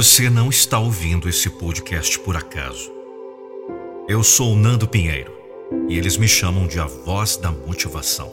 [0.00, 2.90] Você não está ouvindo esse podcast por acaso.
[4.08, 5.30] Eu sou Nando Pinheiro
[5.90, 8.32] e eles me chamam de a voz da motivação.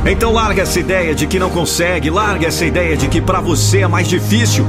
[0.05, 3.79] Então larga essa ideia de que não consegue, larga essa ideia de que para você
[3.79, 4.65] é mais difícil.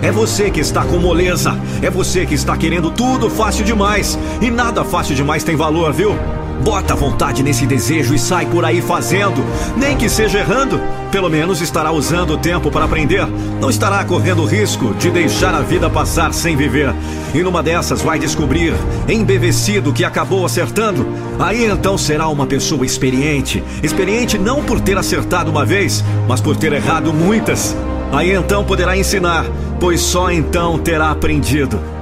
[0.00, 4.18] É você que está com moleza, é você que está querendo tudo fácil demais.
[4.40, 6.16] E nada fácil demais tem valor, viu?
[6.62, 9.44] Bota vontade nesse desejo e sai por aí fazendo,
[9.76, 10.80] nem que seja errando.
[11.10, 13.26] Pelo menos estará usando o tempo para aprender.
[13.60, 16.94] Não estará correndo risco de deixar a vida passar sem viver.
[17.34, 18.74] E numa dessas vai descobrir,
[19.08, 21.06] embevecido, que acabou acertando.
[21.38, 23.62] Aí então será uma pessoa experiente.
[23.82, 27.74] Experiente não por ter acertado uma vez, mas por ter errado muitas.
[28.12, 29.44] Aí então poderá ensinar,
[29.78, 31.97] pois só então terá aprendido.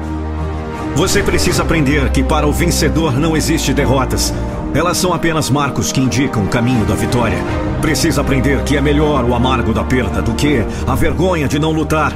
[0.97, 4.33] Você precisa aprender que para o vencedor não existe derrotas.
[4.75, 7.37] Elas são apenas marcos que indicam o caminho da vitória.
[7.83, 11.71] Precisa aprender que é melhor o amargo da perda do que a vergonha de não
[11.71, 12.15] lutar.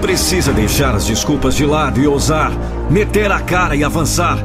[0.00, 2.50] Precisa deixar as desculpas de lado e ousar,
[2.90, 4.38] meter a cara e avançar.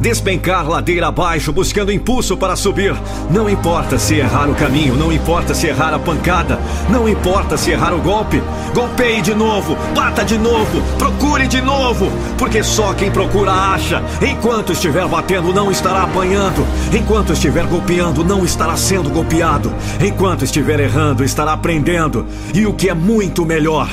[0.00, 2.94] Despencar ladeira abaixo, buscando impulso para subir.
[3.30, 7.72] Não importa se errar o caminho, não importa se errar a pancada, não importa se
[7.72, 8.40] errar o golpe.
[8.72, 14.00] Golpeie de novo, bata de novo, procure de novo, porque só quem procura acha.
[14.22, 16.64] Enquanto estiver batendo, não estará apanhando.
[16.92, 19.72] Enquanto estiver golpeando, não estará sendo golpeado.
[20.00, 22.24] Enquanto estiver errando, estará aprendendo.
[22.54, 23.88] E o que é muito melhor,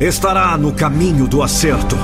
[0.00, 1.96] estará no caminho do acerto.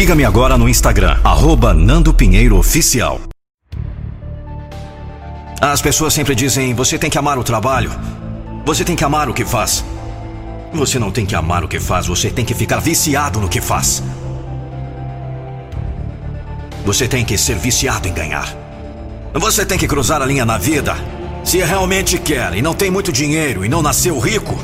[0.00, 3.20] Siga-me agora no Instagram, arroba Nando Pinheiro Oficial.
[5.60, 7.92] As pessoas sempre dizem: você tem que amar o trabalho,
[8.64, 9.84] você tem que amar o que faz.
[10.72, 13.60] Você não tem que amar o que faz, você tem que ficar viciado no que
[13.60, 14.02] faz.
[16.86, 18.48] Você tem que ser viciado em ganhar.
[19.34, 20.96] Você tem que cruzar a linha na vida.
[21.44, 24.58] Se realmente quer e não tem muito dinheiro e não nasceu rico,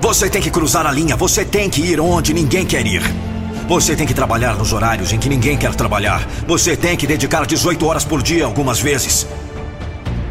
[0.00, 3.33] você tem que cruzar a linha, você tem que ir onde ninguém quer ir.
[3.66, 6.26] Você tem que trabalhar nos horários em que ninguém quer trabalhar.
[6.46, 9.26] Você tem que dedicar 18 horas por dia algumas vezes.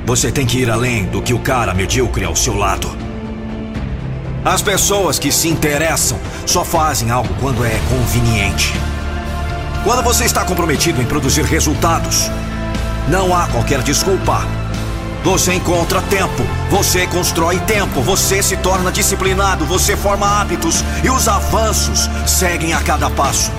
[0.06, 2.96] Você tem que ir além do que o cara medíocre ao seu lado.
[4.46, 8.72] As pessoas que se interessam só fazem algo quando é conveniente.
[9.84, 12.30] Quando você está comprometido em produzir resultados,
[13.08, 14.46] não há qualquer desculpa
[15.24, 21.28] você encontra tempo, você constrói tempo, você se torna disciplinado, você forma hábitos e os
[21.28, 23.50] avanços seguem a cada passo.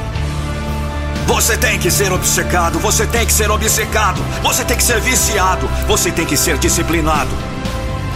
[1.27, 5.67] Você tem que ser obcecado, você tem que ser obcecado, você tem que ser viciado,
[5.87, 7.31] você tem que ser disciplinado.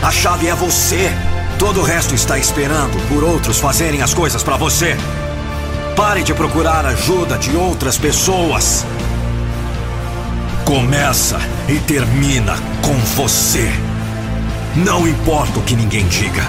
[0.02, 1.10] A chave é você.
[1.58, 4.96] Todo o resto está esperando por outros fazerem as coisas para você.
[5.96, 8.84] Pare de procurar ajuda de outras pessoas.
[10.68, 13.72] Começa e termina com você.
[14.76, 16.46] Não importa o que ninguém diga.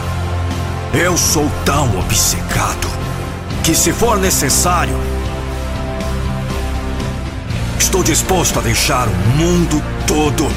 [0.94, 2.90] Eu sou tão obcecado
[3.64, 4.94] que, se for necessário,
[7.80, 10.52] estou disposto a deixar o mundo todo.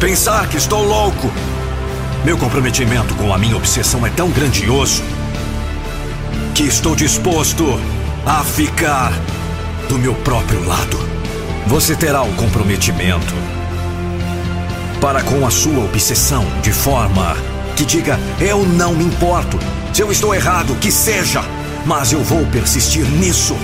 [0.00, 1.30] Pensar que estou louco.
[2.24, 5.04] Meu comprometimento com a minha obsessão é tão grandioso
[6.56, 7.80] que estou disposto
[8.26, 9.12] a ficar
[9.88, 11.15] do meu próprio lado.
[11.66, 13.34] Você terá o comprometimento
[15.00, 17.36] para com a sua obsessão de forma
[17.74, 19.58] que diga: Eu não me importo.
[19.92, 21.42] Se eu estou errado, que seja,
[21.84, 23.56] mas eu vou persistir nisso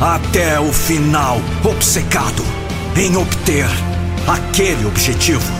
[0.00, 2.44] até o final, obcecado
[2.96, 3.66] em obter
[4.26, 5.52] aquele objetivo.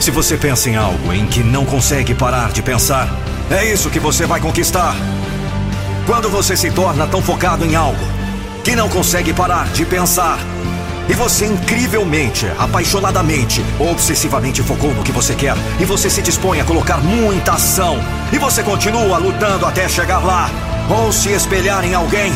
[0.00, 3.14] Se você pensa em algo em que não consegue parar de pensar,
[3.50, 4.96] é isso que você vai conquistar.
[6.06, 8.15] Quando você se torna tão focado em algo
[8.66, 10.40] que não consegue parar de pensar,
[11.08, 16.64] e você incrivelmente, apaixonadamente, obsessivamente focou no que você quer, e você se dispõe a
[16.64, 17.96] colocar muita ação,
[18.32, 20.50] e você continua lutando até chegar lá,
[20.90, 22.32] ou se espelhar em alguém,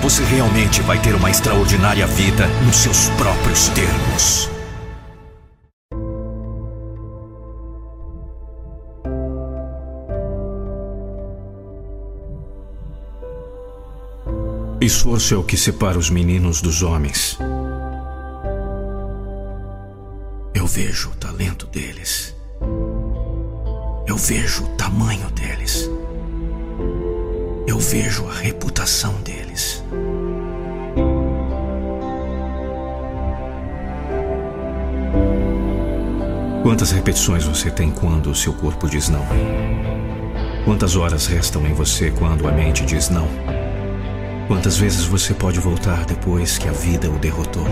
[0.00, 4.51] você realmente vai ter uma extraordinária vida nos seus próprios termos.
[14.82, 17.38] Esforço é o que separa os meninos dos homens.
[20.52, 22.34] Eu vejo o talento deles.
[24.04, 25.88] Eu vejo o tamanho deles.
[27.64, 29.84] Eu vejo a reputação deles.
[36.64, 39.24] Quantas repetições você tem quando o seu corpo diz não?
[40.64, 43.28] Quantas horas restam em você quando a mente diz não?
[44.48, 47.66] Quantas vezes você pode voltar depois que a vida o derrotou?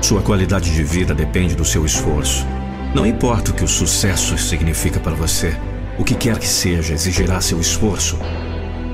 [0.00, 2.46] Sua qualidade de vida depende do seu esforço.
[2.94, 5.54] Não importa o que o sucesso significa para você,
[5.98, 8.18] o que quer que seja exigirá seu esforço.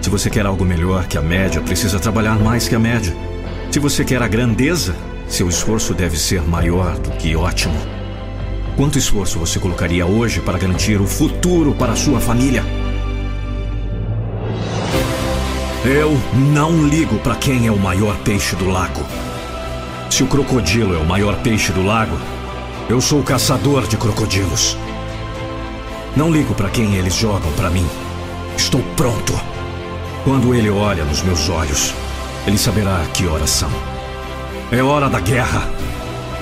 [0.00, 3.14] Se você quer algo melhor que a média, precisa trabalhar mais que a média.
[3.70, 4.96] Se você quer a grandeza,
[5.28, 7.76] seu esforço deve ser maior do que ótimo.
[8.76, 12.64] Quanto esforço você colocaria hoje para garantir o futuro para sua família?
[15.84, 19.04] Eu não ligo para quem é o maior peixe do lago.
[20.08, 22.18] Se o crocodilo é o maior peixe do lago,
[22.88, 24.78] eu sou o caçador de crocodilos.
[26.16, 27.86] Não ligo para quem eles jogam para mim.
[28.56, 29.38] Estou pronto.
[30.24, 31.92] Quando ele olha nos meus olhos,
[32.46, 33.70] ele saberá que horas são.
[34.72, 35.68] É hora da guerra.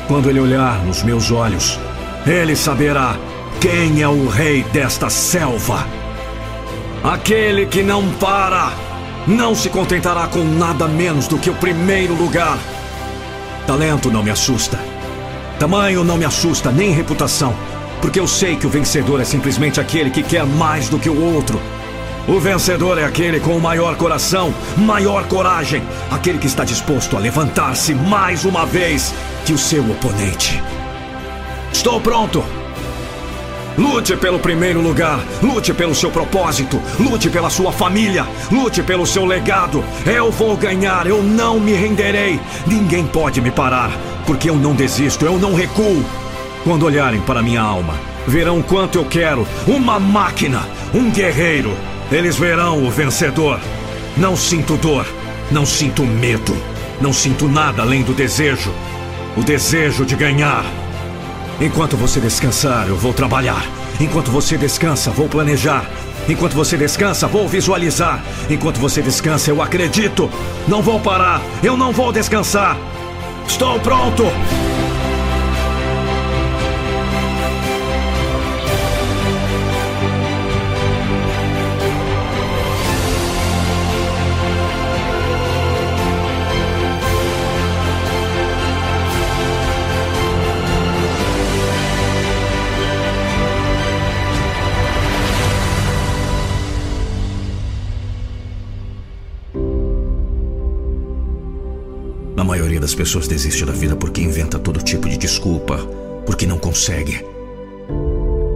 [0.07, 1.81] Quando ele olhar nos meus olhos,
[2.25, 3.17] ele saberá
[3.61, 5.85] quem é o rei desta selva.
[7.03, 8.92] Aquele que não para
[9.27, 12.59] não se contentará com nada menos do que o primeiro lugar.
[13.67, 14.79] Talento não me assusta.
[15.59, 17.55] Tamanho não me assusta, nem reputação.
[18.01, 21.35] Porque eu sei que o vencedor é simplesmente aquele que quer mais do que o
[21.35, 21.61] outro.
[22.27, 27.21] O vencedor é aquele com o maior coração, maior coragem, aquele que está disposto a
[27.21, 29.15] levantar-se mais uma vez
[29.45, 30.63] que o seu oponente.
[31.73, 32.62] Estou pronto!
[33.77, 39.25] Lute pelo primeiro lugar, lute pelo seu propósito, lute pela sua família, lute pelo seu
[39.25, 39.83] legado.
[40.07, 42.39] Eu vou ganhar, eu não me renderei.
[42.67, 43.91] Ninguém pode me parar,
[44.27, 46.05] porque eu não desisto, eu não recuo.
[46.65, 47.95] Quando olharem para minha alma,
[48.27, 50.63] verão quanto eu quero uma máquina,
[50.95, 51.73] um guerreiro.
[52.11, 53.59] Eles verão o vencedor.
[54.17, 55.07] Não sinto dor,
[55.51, 56.55] não sinto medo,
[57.01, 58.71] não sinto nada além do desejo
[59.37, 60.65] o desejo de ganhar.
[61.61, 63.65] Enquanto você descansar, eu vou trabalhar.
[64.01, 65.89] Enquanto você descansa, vou planejar.
[66.29, 68.23] Enquanto você descansa, vou visualizar.
[68.49, 70.31] Enquanto você descansa, eu acredito.
[70.67, 71.43] Não vou parar.
[71.63, 72.77] Eu não vou descansar.
[73.47, 74.25] Estou pronto.
[102.83, 105.79] Das pessoas desiste da vida porque inventa todo tipo de desculpa,
[106.27, 107.25] porque não consegue.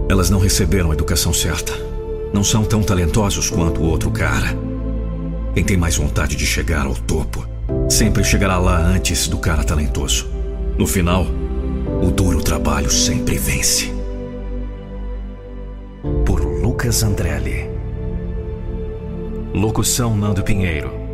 [0.09, 1.71] Elas não receberam a educação certa.
[2.33, 4.49] Não são tão talentosos quanto o outro cara.
[5.53, 7.47] Quem tem mais vontade de chegar ao topo
[7.89, 10.27] sempre chegará lá antes do cara talentoso.
[10.77, 11.25] No final,
[12.03, 13.93] o duro trabalho sempre vence.
[16.25, 17.69] Por Lucas Andrelli.
[19.53, 21.06] Locução Nando Pinheiro.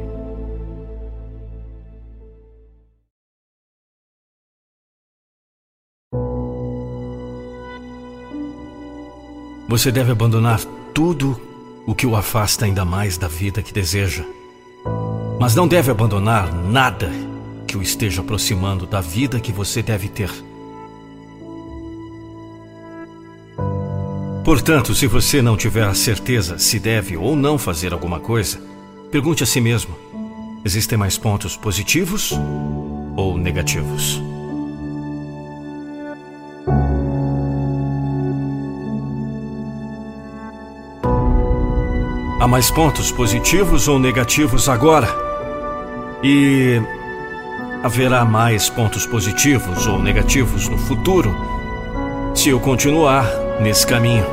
[9.74, 10.64] Você deve abandonar
[10.94, 11.36] tudo
[11.84, 14.24] o que o afasta ainda mais da vida que deseja.
[15.40, 17.10] Mas não deve abandonar nada
[17.66, 20.30] que o esteja aproximando da vida que você deve ter.
[24.46, 28.62] Portanto, se você não tiver a certeza se deve ou não fazer alguma coisa,
[29.10, 29.96] pergunte a si mesmo:
[30.64, 32.32] existem mais pontos positivos
[33.18, 34.22] ou negativos?
[42.44, 45.08] Há mais pontos positivos ou negativos agora?
[46.22, 46.78] E
[47.82, 51.34] haverá mais pontos positivos ou negativos no futuro
[52.36, 53.26] se eu continuar
[53.62, 54.26] nesse caminho.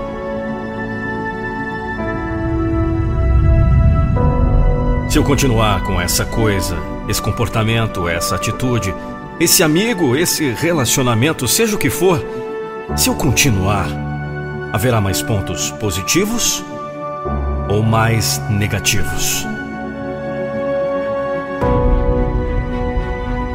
[5.08, 6.76] Se eu continuar com essa coisa,
[7.08, 8.92] esse comportamento, essa atitude,
[9.38, 12.20] esse amigo, esse relacionamento, seja o que for,
[12.96, 13.86] se eu continuar,
[14.72, 16.64] haverá mais pontos positivos
[17.70, 19.46] ou mais negativos?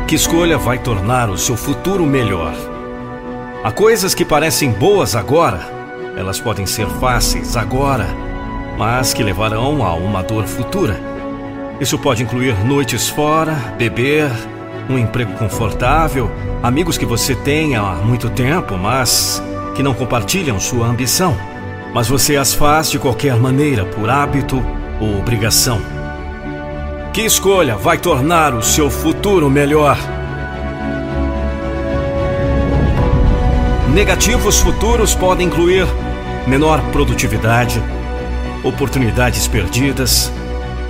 [0.07, 2.53] Que escolha vai tornar o seu futuro melhor?
[3.63, 5.60] Há coisas que parecem boas agora,
[6.15, 8.07] elas podem ser fáceis agora,
[8.77, 10.98] mas que levarão a uma dor futura.
[11.81, 14.31] Isso pode incluir noites fora, beber,
[14.89, 16.31] um emprego confortável,
[16.63, 19.43] amigos que você tem há muito tempo, mas
[19.75, 21.36] que não compartilham sua ambição
[21.96, 24.62] mas você as faz de qualquer maneira, por hábito
[25.00, 25.82] ou obrigação.
[27.14, 29.98] Que escolha vai tornar o seu futuro melhor?
[33.94, 35.88] Negativos futuros podem incluir
[36.46, 37.82] menor produtividade,
[38.62, 40.30] oportunidades perdidas,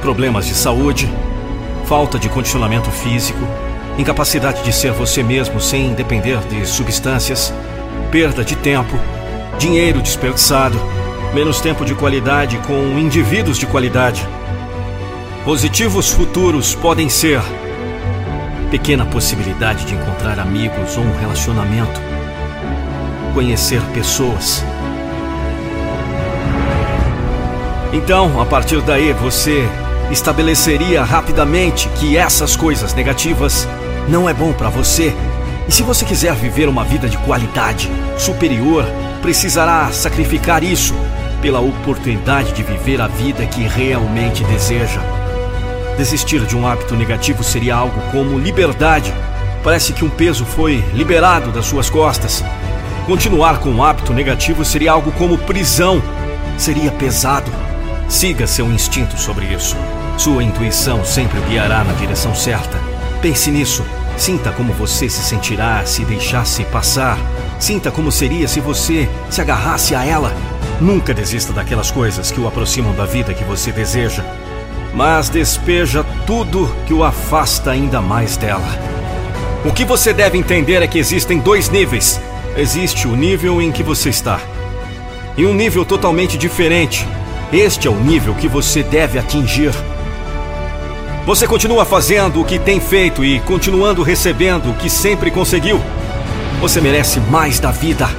[0.02, 1.08] problemas de saúde,
[1.86, 3.48] falta de condicionamento físico,
[4.00, 7.54] incapacidade de ser você mesmo sem depender de substâncias,
[8.10, 8.98] perda de tempo,
[9.60, 10.95] dinheiro desperdiçado,
[11.34, 14.26] menos tempo de qualidade com indivíduos de qualidade.
[15.44, 17.42] Positivos futuros podem ser
[18.72, 22.02] pequena possibilidade de encontrar amigos ou um relacionamento,
[23.34, 24.64] conhecer pessoas.
[27.94, 29.68] Então, a partir daí, você
[30.12, 33.68] estabeleceria rapidamente que essas coisas negativas
[34.08, 35.14] não é bom para você.
[35.68, 38.86] E se você quiser viver uma vida de qualidade superior,
[39.26, 40.94] precisará sacrificar isso
[41.42, 45.02] pela oportunidade de viver a vida que realmente deseja.
[45.98, 49.12] Desistir de um hábito negativo seria algo como liberdade.
[49.64, 52.44] Parece que um peso foi liberado das suas costas.
[53.08, 56.04] Continuar com um hábito negativo seria algo como prisão.
[56.56, 57.52] Seria pesado.
[58.08, 59.76] Siga seu instinto sobre isso.
[60.20, 62.80] Sua intuição sempre o guiará na direção certa.
[63.24, 63.84] Pense nisso.
[64.18, 67.18] Sinta como você se sentirá se deixasse passar
[67.60, 70.34] Sinta como seria se você se agarrasse a ela.
[70.80, 74.24] Nunca desista daquelas coisas que o aproximam da vida que você deseja,
[74.94, 78.68] mas despeja tudo que o afasta ainda mais dela.
[79.64, 82.20] O que você deve entender é que existem dois níveis.
[82.58, 84.40] Existe o nível em que você está
[85.38, 87.08] e um nível totalmente diferente.
[87.52, 89.72] Este é o nível que você deve atingir.
[91.26, 95.82] Você continua fazendo o que tem feito e continuando recebendo o que sempre conseguiu.
[96.66, 98.10] Você merece mais da vida.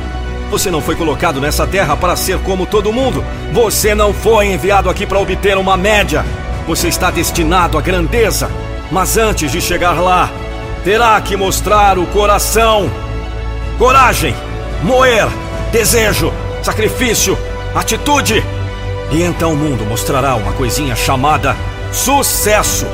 [0.52, 3.24] Você não foi colocado nessa terra para ser como todo mundo.
[3.52, 6.24] Você não foi enviado aqui para obter uma média.
[6.64, 8.48] Você está destinado à grandeza.
[8.88, 10.30] Mas antes de chegar lá,
[10.84, 12.88] terá que mostrar o coração.
[13.78, 14.32] Coragem,
[14.80, 15.26] moer,
[15.72, 17.36] desejo, sacrifício,
[17.74, 18.44] atitude.
[19.10, 21.56] E então o mundo mostrará uma coisinha chamada
[21.90, 22.86] sucesso.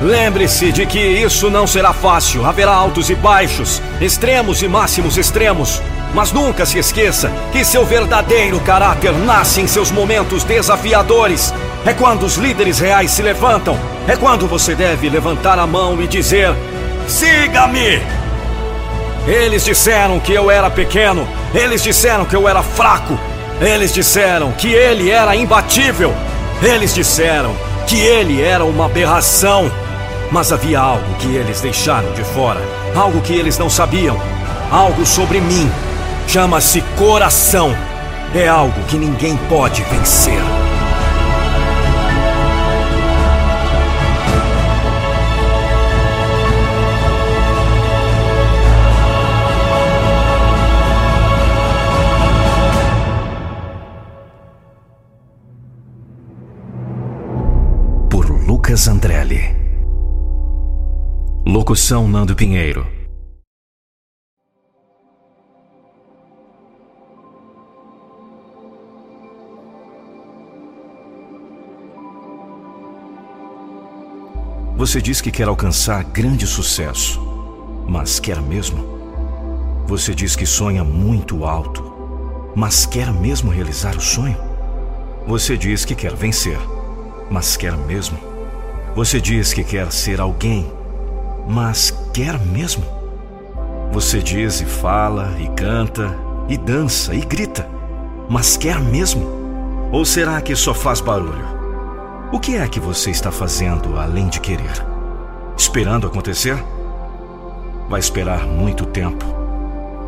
[0.00, 2.46] Lembre-se de que isso não será fácil.
[2.46, 5.82] Haverá altos e baixos, extremos e máximos extremos.
[6.14, 11.52] Mas nunca se esqueça que seu verdadeiro caráter nasce em seus momentos desafiadores.
[11.84, 13.78] É quando os líderes reais se levantam.
[14.08, 16.54] É quando você deve levantar a mão e dizer:
[17.06, 18.02] Siga-me!
[19.26, 21.28] Eles disseram que eu era pequeno.
[21.54, 23.18] Eles disseram que eu era fraco.
[23.60, 26.14] Eles disseram que ele era imbatível.
[26.62, 27.54] Eles disseram
[27.86, 29.70] que ele era uma aberração.
[30.30, 32.60] Mas havia algo que eles deixaram de fora,
[32.94, 34.20] algo que eles não sabiam,
[34.70, 35.70] algo sobre mim.
[36.26, 37.74] Chama-se coração.
[38.32, 40.40] É algo que ninguém pode vencer.
[61.60, 62.86] Locução Nando Pinheiro.
[74.74, 77.20] Você diz que quer alcançar grande sucesso,
[77.86, 78.82] mas quer mesmo?
[79.86, 81.82] Você diz que sonha muito alto,
[82.56, 84.38] mas quer mesmo realizar o sonho?
[85.26, 86.58] Você diz que quer vencer,
[87.30, 88.18] mas quer mesmo?
[88.96, 90.79] Você diz que quer ser alguém,
[91.48, 92.84] mas quer mesmo?
[93.92, 96.16] Você diz e fala e canta
[96.48, 97.68] e dança e grita,
[98.28, 99.26] mas quer mesmo?
[99.92, 101.60] Ou será que só faz barulho?
[102.32, 104.86] O que é que você está fazendo além de querer?
[105.56, 106.56] Esperando acontecer?
[107.88, 109.24] Vai esperar muito tempo.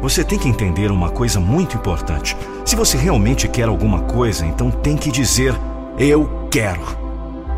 [0.01, 2.37] Você tem que entender uma coisa muito importante.
[2.65, 5.53] Se você realmente quer alguma coisa, então tem que dizer:
[5.99, 6.83] Eu quero.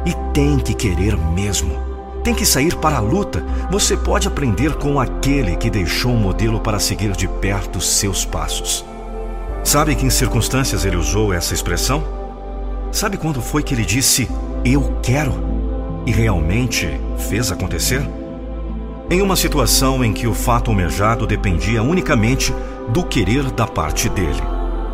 [0.07, 1.84] E tem que querer mesmo.
[2.25, 3.45] Tem que sair para a luta.
[3.71, 8.83] Você pode aprender com aquele que deixou um modelo para seguir de perto seus passos.
[9.63, 12.03] Sabe que em circunstâncias ele usou essa expressão?
[12.91, 14.27] Sabe quando foi que ele disse
[14.65, 15.35] eu quero
[16.07, 18.03] e realmente fez acontecer?
[19.11, 22.55] Em uma situação em que o fato almejado dependia unicamente
[22.89, 24.43] do querer da parte dele.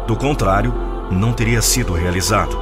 [0.04, 0.74] Do contrário,
[1.12, 2.58] não teria sido realizado.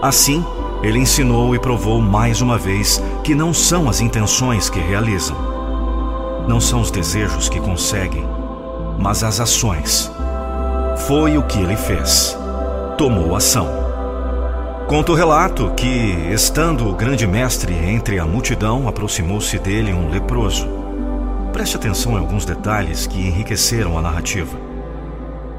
[0.00, 0.44] Assim,
[0.84, 5.34] ele ensinou e provou mais uma vez que não são as intenções que realizam,
[6.46, 8.28] não são os desejos que conseguem,
[8.98, 10.12] mas as ações.
[11.06, 12.38] Foi o que ele fez.
[12.98, 13.66] Tomou ação.
[14.86, 15.88] Conta o relato que,
[16.30, 20.68] estando o grande mestre entre a multidão, aproximou-se dele um leproso.
[21.50, 24.58] Preste atenção em alguns detalhes que enriqueceram a narrativa.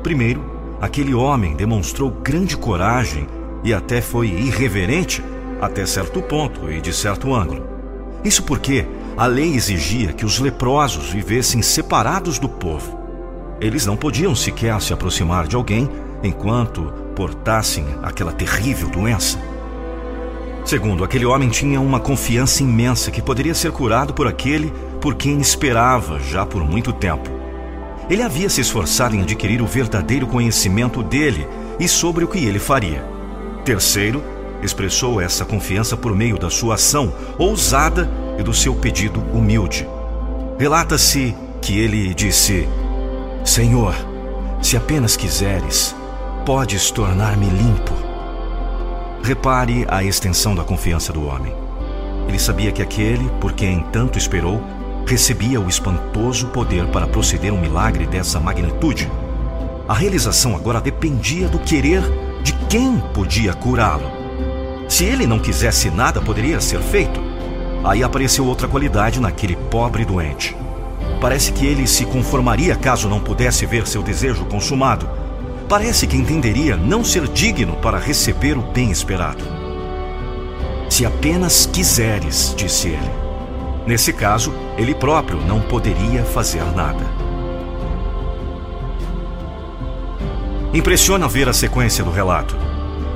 [0.04, 3.28] Primeiro, aquele homem demonstrou grande coragem
[3.66, 5.24] e até foi irreverente
[5.60, 7.68] até certo ponto e de certo ângulo.
[8.24, 8.86] Isso porque
[9.18, 13.00] a lei exigia que os leprosos vivessem separados do povo.
[13.60, 15.90] Eles não podiam sequer se aproximar de alguém
[16.22, 19.40] enquanto portassem aquela terrível doença.
[20.64, 25.40] Segundo, aquele homem tinha uma confiança imensa que poderia ser curado por aquele por quem
[25.40, 27.30] esperava já por muito tempo.
[28.10, 31.48] Ele havia se esforçado em adquirir o verdadeiro conhecimento dele
[31.80, 33.15] e sobre o que ele faria.
[33.66, 34.24] Terceiro,
[34.62, 39.88] expressou essa confiança por meio da sua ação ousada e do seu pedido humilde.
[40.60, 42.70] Relata-se que ele disse:
[43.44, 43.96] Senhor,
[44.62, 45.96] se apenas quiseres,
[46.46, 47.92] podes tornar-me limpo.
[49.24, 51.52] Repare a extensão da confiança do homem.
[52.28, 54.62] Ele sabia que aquele, por quem tanto esperou,
[55.08, 59.12] recebia o espantoso poder para proceder um milagre dessa magnitude.
[59.88, 62.04] A realização agora dependia do querer
[62.46, 64.10] de quem podia curá-lo.
[64.88, 67.20] Se ele não quisesse nada, poderia ser feito.
[67.84, 70.56] Aí apareceu outra qualidade naquele pobre doente.
[71.20, 75.10] Parece que ele se conformaria caso não pudesse ver seu desejo consumado
[75.68, 79.44] parece que entenderia não ser digno para receber o bem esperado.
[80.90, 83.12] Se apenas quiseres, disse ele.
[83.88, 87.06] Nesse caso, ele próprio não poderia fazer nada.
[90.76, 92.54] Impressiona ver a sequência do relato.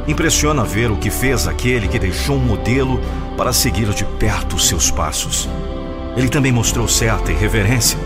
[0.08, 3.02] Impressiona ver o que fez aquele que deixou um modelo
[3.36, 5.50] para seguir de perto os seus passos.
[6.16, 8.00] Ele também mostrou certa irreverência.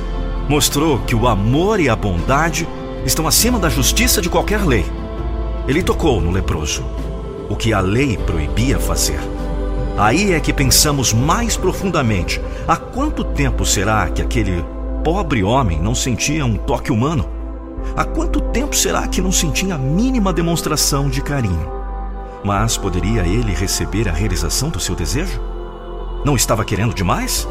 [0.49, 2.67] Mostrou que o amor e a bondade
[3.05, 4.85] estão acima da justiça de qualquer lei.
[5.67, 6.83] Ele tocou no leproso,
[7.47, 9.19] o que a lei proibia fazer.
[9.95, 14.65] Aí é que pensamos mais profundamente: há quanto tempo será que aquele
[15.03, 17.42] pobre homem não sentia um toque humano?
[17.95, 21.71] Há quanto tempo será que não sentia a mínima demonstração de carinho?
[22.43, 25.39] Mas poderia ele receber a realização do seu desejo?
[26.25, 27.47] Não estava querendo demais?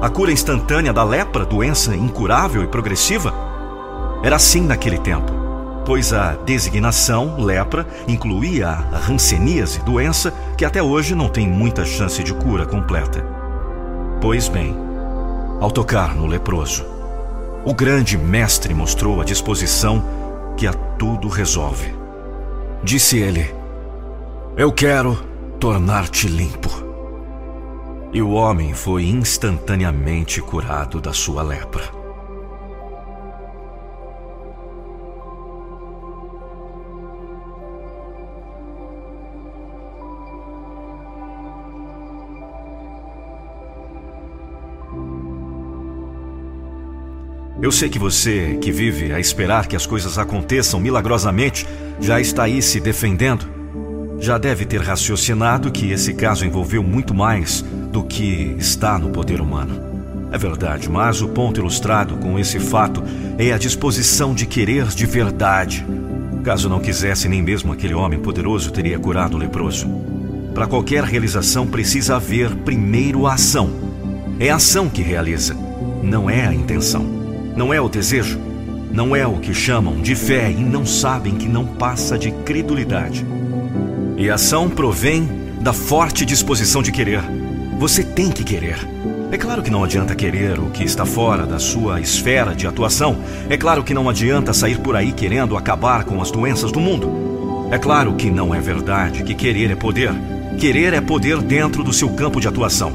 [0.00, 3.32] A cura instantânea da lepra, doença incurável e progressiva,
[4.22, 5.30] era assim naquele tempo,
[5.84, 12.22] pois a designação lepra incluía a ranceníase, doença que até hoje não tem muita chance
[12.22, 13.24] de cura completa.
[14.20, 14.74] Pois bem,
[15.60, 16.84] ao tocar no leproso,
[17.64, 20.04] o grande mestre mostrou a disposição
[20.56, 21.94] que a tudo resolve.
[22.82, 23.54] Disse ele:
[24.56, 25.16] Eu quero
[25.58, 26.68] tornar-te limpo.
[28.12, 32.03] E o homem foi instantaneamente curado da sua lepra.
[47.64, 51.66] Eu sei que você, que vive a esperar que as coisas aconteçam milagrosamente,
[51.98, 53.46] já está aí se defendendo.
[54.20, 59.40] Já deve ter raciocinado que esse caso envolveu muito mais do que está no poder
[59.40, 59.80] humano.
[60.30, 63.02] É verdade, mas o ponto ilustrado com esse fato
[63.38, 65.86] é a disposição de querer de verdade.
[66.44, 69.88] Caso não quisesse, nem mesmo aquele homem poderoso teria curado o leproso.
[70.52, 73.70] Para qualquer realização precisa haver primeiro a ação.
[74.38, 75.56] É a ação que realiza,
[76.02, 77.23] não é a intenção,
[77.56, 78.38] não é o desejo,
[78.90, 83.24] não é o que chamam de fé e não sabem que não passa de credulidade.
[84.16, 85.28] E a ação provém
[85.60, 87.22] da forte disposição de querer.
[87.78, 88.78] Você tem que querer.
[89.32, 93.18] É claro que não adianta querer o que está fora da sua esfera de atuação.
[93.48, 97.68] É claro que não adianta sair por aí querendo acabar com as doenças do mundo.
[97.72, 100.12] É claro que não é verdade que querer é poder.
[100.58, 102.92] Querer é poder dentro do seu campo de atuação,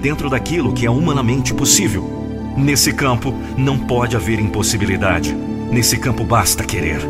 [0.00, 2.21] dentro daquilo que é humanamente possível.
[2.56, 5.32] Nesse campo não pode haver impossibilidade.
[5.70, 7.00] Nesse campo basta querer.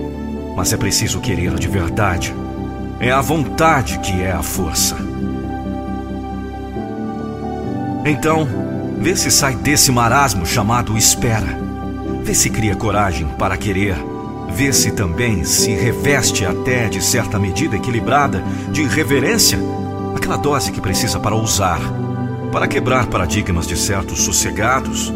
[0.56, 2.34] Mas é preciso querer de verdade.
[3.00, 4.96] É a vontade que é a força.
[8.04, 8.46] Então,
[8.98, 11.58] vê se sai desse marasmo chamado espera.
[12.22, 13.96] Vê se cria coragem para querer.
[14.48, 19.58] Vê se também se reveste até de certa medida equilibrada de reverência,
[20.14, 21.80] aquela dose que precisa para ousar,
[22.52, 25.12] para quebrar paradigmas de certos sossegados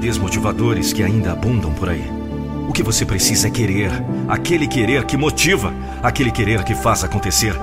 [0.00, 2.04] desmotivadores que ainda abundam por aí.
[2.68, 3.90] O que você precisa é querer,
[4.26, 7.54] aquele querer que motiva, aquele querer que faz acontecer,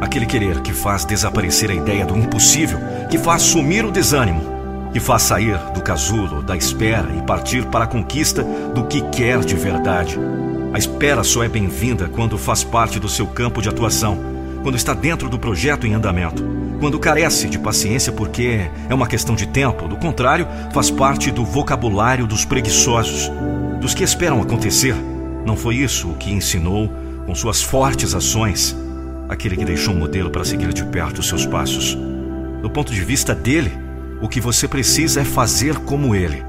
[0.00, 2.78] aquele querer que faz desaparecer a ideia do impossível,
[3.10, 7.84] que faz sumir o desânimo, que faz sair do casulo, da espera e partir para
[7.84, 10.18] a conquista do que quer de verdade.
[10.72, 14.35] A espera só é bem-vinda quando faz parte do seu campo de atuação,
[14.66, 16.42] quando está dentro do projeto em andamento,
[16.80, 21.44] quando carece de paciência porque é uma questão de tempo, do contrário, faz parte do
[21.44, 23.30] vocabulário dos preguiçosos
[23.80, 24.96] dos que esperam acontecer.
[25.46, 26.92] Não foi isso o que ensinou
[27.24, 28.76] com suas fortes ações
[29.28, 31.96] aquele que deixou um modelo para seguir de perto os seus passos.
[32.60, 33.70] Do ponto de vista dele,
[34.20, 36.42] o que você precisa é fazer como ele,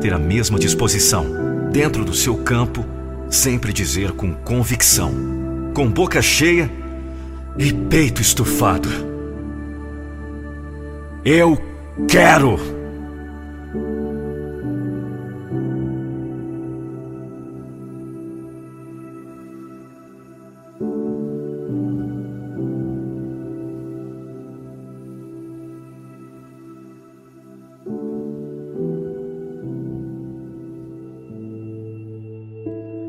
[0.00, 1.26] ter a mesma disposição,
[1.72, 2.86] dentro do seu campo,
[3.28, 5.12] sempre dizer com convicção,
[5.74, 6.85] com boca cheia
[7.58, 8.88] e peito estufado:
[11.24, 11.58] Eu
[12.08, 12.76] quero!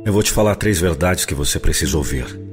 [0.05, 2.46] Eu vou te falar três verdades que você precisa ouvir.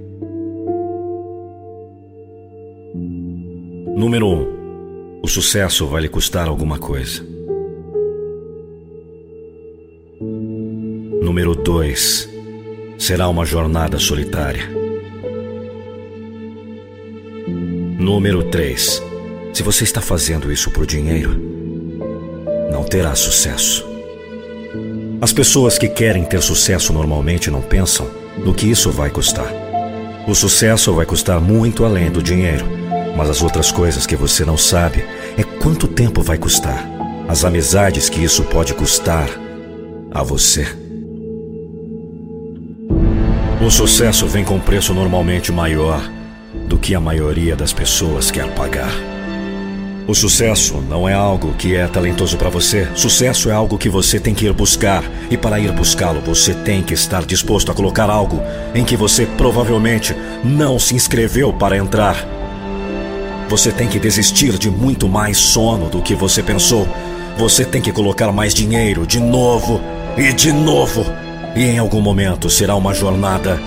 [4.04, 7.26] Número um: o sucesso vai lhe custar alguma coisa.
[11.22, 12.28] Número dois:
[12.98, 14.68] será uma jornada solitária.
[17.98, 19.02] Número três:
[19.54, 21.40] se você está fazendo isso por dinheiro,
[22.70, 23.88] não terá sucesso.
[25.18, 29.50] As pessoas que querem ter sucesso normalmente não pensam no que isso vai custar.
[30.28, 32.84] O sucesso vai custar muito além do dinheiro,
[33.16, 35.05] mas as outras coisas que você não sabe
[35.37, 36.87] é quanto tempo vai custar,
[37.29, 39.29] as amizades que isso pode custar
[40.12, 40.66] a você.
[43.64, 46.03] O sucesso vem com preço normalmente maior
[46.68, 48.92] do que a maioria das pessoas quer pagar.
[50.07, 52.87] O sucesso não é algo que é talentoso para você.
[52.94, 55.03] Sucesso é algo que você tem que ir buscar.
[55.31, 58.42] E para ir buscá-lo, você tem que estar disposto a colocar algo
[58.74, 62.43] em que você provavelmente não se inscreveu para entrar.
[63.48, 66.88] Você tem que desistir de muito mais sono do que você pensou.
[67.37, 69.80] Você tem que colocar mais dinheiro de novo
[70.16, 71.04] e de novo.
[71.54, 73.61] E em algum momento será uma jornada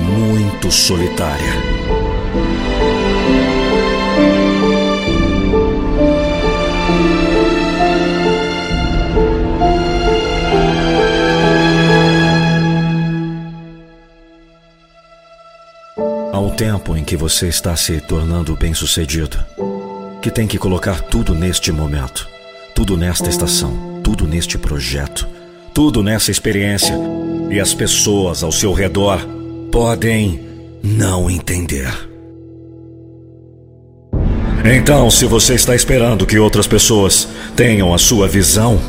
[0.00, 1.97] muito solitária.
[16.58, 19.38] Tempo em que você está se tornando bem-sucedido,
[20.20, 22.28] que tem que colocar tudo neste momento,
[22.74, 25.24] tudo nesta estação, tudo neste projeto,
[25.72, 26.98] tudo nessa experiência,
[27.48, 29.24] e as pessoas ao seu redor
[29.70, 30.40] podem
[30.82, 31.94] não entender.
[34.64, 38.80] Então, se você está esperando que outras pessoas tenham a sua visão,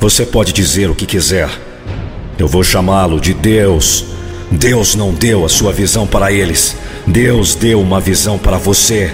[0.00, 1.50] você pode dizer o que quiser.
[2.38, 4.06] Eu vou chamá-lo de Deus.
[4.54, 6.76] Deus não deu a sua visão para eles.
[7.06, 9.12] Deus deu uma visão para você.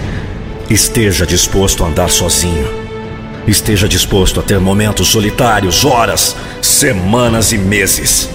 [0.69, 2.67] Esteja disposto a andar sozinho.
[3.47, 8.29] Esteja disposto a ter momentos solitários, horas, semanas e meses.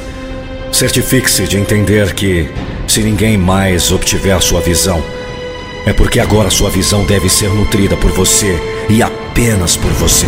[0.72, 2.48] Certifique-se de entender que,
[2.88, 5.02] se ninguém mais obtiver sua visão,
[5.86, 10.26] é porque agora sua visão deve ser nutrida por você e apenas por você.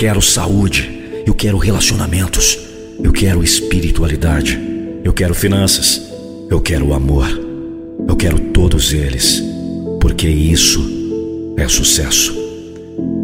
[0.00, 0.90] Quero saúde.
[1.26, 2.58] Eu quero relacionamentos.
[3.04, 4.58] Eu quero espiritualidade.
[5.04, 6.10] Eu quero finanças.
[6.48, 7.28] Eu quero amor.
[8.08, 9.44] Eu quero todos eles.
[10.00, 12.34] Porque isso é sucesso.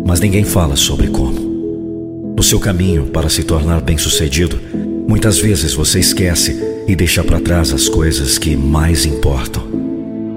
[0.07, 2.35] Mas ninguém fala sobre como.
[2.37, 4.61] No seu caminho para se tornar bem-sucedido,
[5.09, 9.63] muitas vezes você esquece e deixa para trás as coisas que mais importam.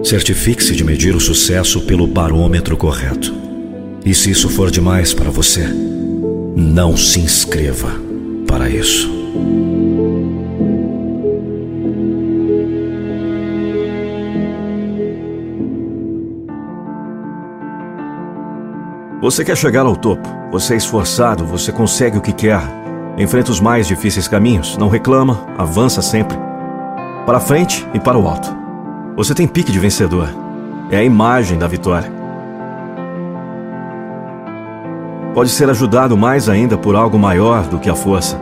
[0.06, 3.34] Certifique-se de medir o sucesso pelo barômetro correto.
[4.06, 5.68] E se isso for demais para você,
[6.56, 7.90] não se inscreva
[8.48, 9.10] para isso.
[19.22, 22.62] Você quer chegar ao topo, você é esforçado, você consegue o que quer,
[23.18, 26.38] enfrenta os mais difíceis caminhos, não reclama, avança sempre.
[27.26, 28.50] Para frente e para o alto.
[29.16, 30.30] Você tem pique de vencedor.
[30.90, 32.19] É a imagem da vitória.
[35.34, 38.40] Pode ser ajudado mais ainda por algo maior do que a força.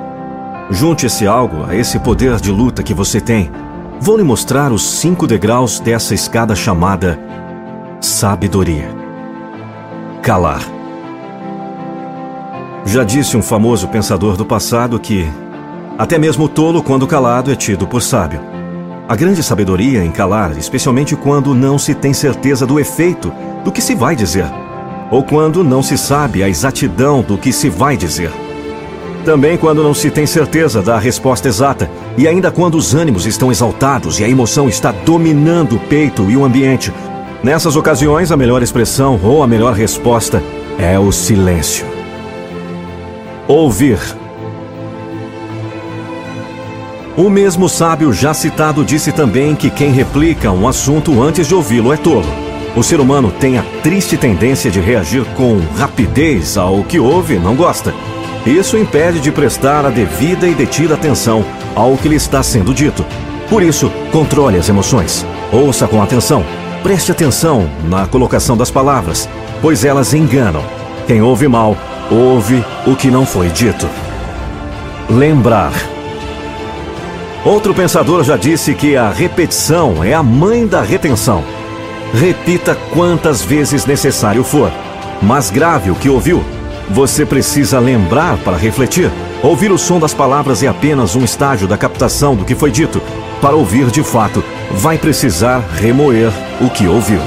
[0.70, 3.52] Junte esse algo a esse poder de luta que você tem.
[4.00, 7.20] Vou lhe mostrar os cinco degraus dessa escada chamada
[8.00, 8.90] sabedoria.
[10.22, 10.62] Calar.
[12.86, 15.28] Já disse um famoso pensador do passado que
[15.98, 18.40] até mesmo o tolo, quando calado, é tido por sábio.
[19.10, 23.82] A grande sabedoria em calar, especialmente quando não se tem certeza do efeito do que
[23.82, 24.46] se vai dizer
[25.10, 28.32] ou quando não se sabe a exatidão do que se vai dizer.
[29.24, 33.52] Também quando não se tem certeza da resposta exata, e ainda quando os ânimos estão
[33.52, 36.94] exaltados e a emoção está dominando o peito e o ambiente.
[37.44, 40.42] Nessas ocasiões, a melhor expressão ou a melhor resposta
[40.80, 41.86] é o silêncio.
[43.48, 44.00] Ouvir.
[47.16, 51.92] O mesmo sábio já citado disse também que quem replica um assunto antes de ouvi-lo
[51.92, 52.47] é tolo.
[52.78, 57.40] O ser humano tem a triste tendência de reagir com rapidez ao que ouve e
[57.40, 57.92] não gosta.
[58.46, 63.04] Isso impede de prestar a devida e detida atenção ao que lhe está sendo dito.
[63.50, 65.26] Por isso, controle as emoções.
[65.52, 66.46] Ouça com atenção.
[66.84, 69.28] Preste atenção na colocação das palavras,
[69.60, 70.62] pois elas enganam.
[71.08, 71.76] Quem ouve mal,
[72.12, 73.90] ouve o que não foi dito.
[75.10, 75.74] Lembrar.
[77.44, 81.44] Outro pensador já disse que a repetição é a mãe da retenção.
[82.14, 84.72] Repita quantas vezes necessário for.
[85.22, 86.44] Mas grave o que ouviu.
[86.90, 89.12] Você precisa lembrar para refletir.
[89.44, 93.02] Ouvir o som das palavras é apenas um estágio da captação do que foi dito.
[93.42, 97.20] Para ouvir de fato, vai precisar remoer o que ouviu.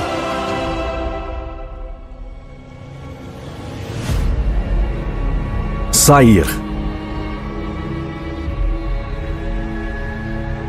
[5.92, 6.69] Sair.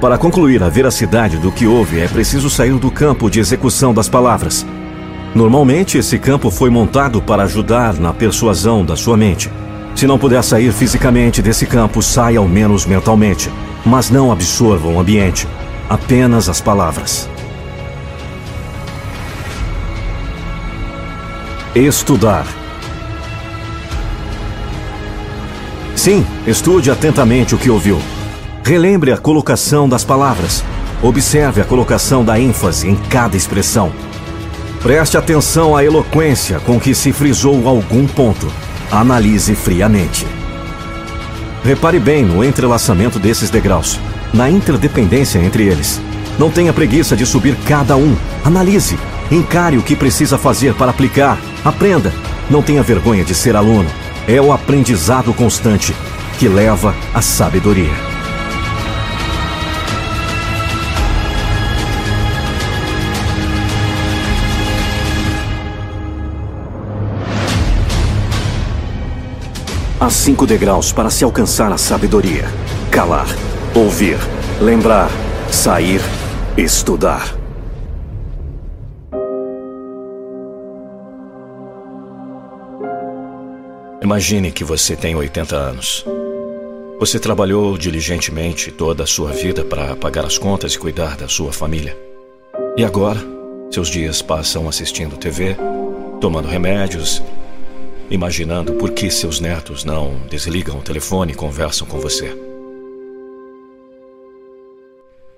[0.01, 4.09] Para concluir a veracidade do que houve, é preciso sair do campo de execução das
[4.09, 4.65] palavras.
[5.35, 9.51] Normalmente, esse campo foi montado para ajudar na persuasão da sua mente.
[9.93, 13.51] Se não puder sair fisicamente desse campo, saia ao menos mentalmente.
[13.85, 15.47] Mas não absorva o ambiente,
[15.87, 17.29] apenas as palavras.
[21.75, 22.47] Estudar.
[25.95, 28.01] Sim, estude atentamente o que ouviu.
[28.63, 30.63] Relembre a colocação das palavras.
[31.01, 33.91] Observe a colocação da ênfase em cada expressão.
[34.81, 38.47] Preste atenção à eloquência com que se frisou algum ponto.
[38.91, 40.27] Analise friamente.
[41.63, 43.99] Repare bem no entrelaçamento desses degraus,
[44.33, 45.99] na interdependência entre eles.
[46.37, 48.15] Não tenha preguiça de subir cada um.
[48.43, 48.97] Analise.
[49.31, 51.37] Encare o que precisa fazer para aplicar.
[51.65, 52.13] Aprenda.
[52.49, 53.89] Não tenha vergonha de ser aluno.
[54.27, 55.95] É o aprendizado constante
[56.37, 58.10] que leva à sabedoria.
[70.01, 72.45] Há cinco degraus para se alcançar a sabedoria:
[72.89, 73.27] calar,
[73.75, 74.17] ouvir,
[74.59, 75.11] lembrar,
[75.51, 76.01] sair,
[76.57, 77.37] estudar.
[84.01, 86.03] Imagine que você tem 80 anos.
[86.99, 91.53] Você trabalhou diligentemente toda a sua vida para pagar as contas e cuidar da sua
[91.53, 91.95] família.
[92.75, 93.19] E agora,
[93.69, 95.55] seus dias passam assistindo TV,
[96.19, 97.21] tomando remédios
[98.11, 102.37] imaginando por que seus netos não desligam o telefone e conversam com você.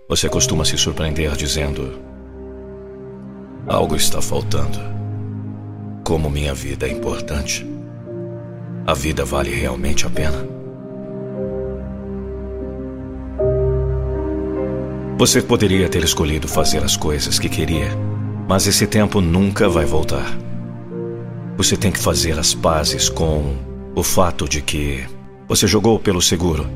[0.09, 1.99] Você costuma se surpreender dizendo:
[3.67, 4.79] Algo está faltando.
[6.03, 7.65] Como minha vida é importante.
[8.86, 10.45] A vida vale realmente a pena.
[15.17, 17.89] Você poderia ter escolhido fazer as coisas que queria,
[18.49, 20.36] mas esse tempo nunca vai voltar.
[21.55, 23.55] Você tem que fazer as pazes com
[23.95, 25.05] o fato de que
[25.47, 26.67] você jogou pelo seguro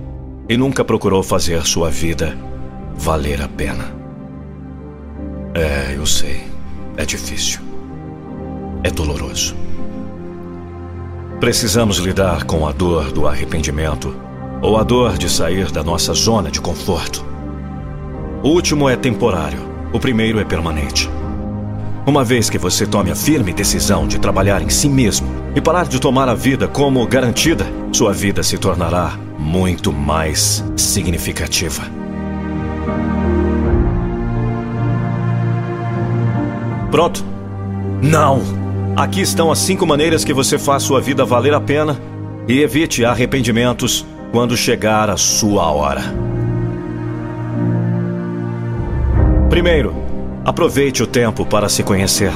[0.48, 2.38] e nunca procurou fazer sua vida
[2.96, 3.92] valer a pena.
[5.54, 6.44] É, eu sei.
[6.96, 7.60] É difícil.
[8.84, 9.56] É doloroso.
[11.40, 14.16] Precisamos lidar com a dor do arrependimento
[14.62, 17.26] ou a dor de sair da nossa zona de conforto.
[18.44, 19.60] O último é temporário,
[19.92, 21.10] o primeiro é permanente.
[22.08, 25.86] Uma vez que você tome a firme decisão de trabalhar em si mesmo e parar
[25.88, 31.84] de tomar a vida como garantida, sua vida se tornará muito mais significativa.
[36.90, 37.26] Pronto?
[38.02, 38.42] Não!
[38.96, 42.00] Aqui estão as cinco maneiras que você faz sua vida valer a pena
[42.48, 46.04] e evite arrependimentos quando chegar a sua hora.
[49.50, 50.07] Primeiro,
[50.48, 52.32] aproveite o tempo para se conhecer.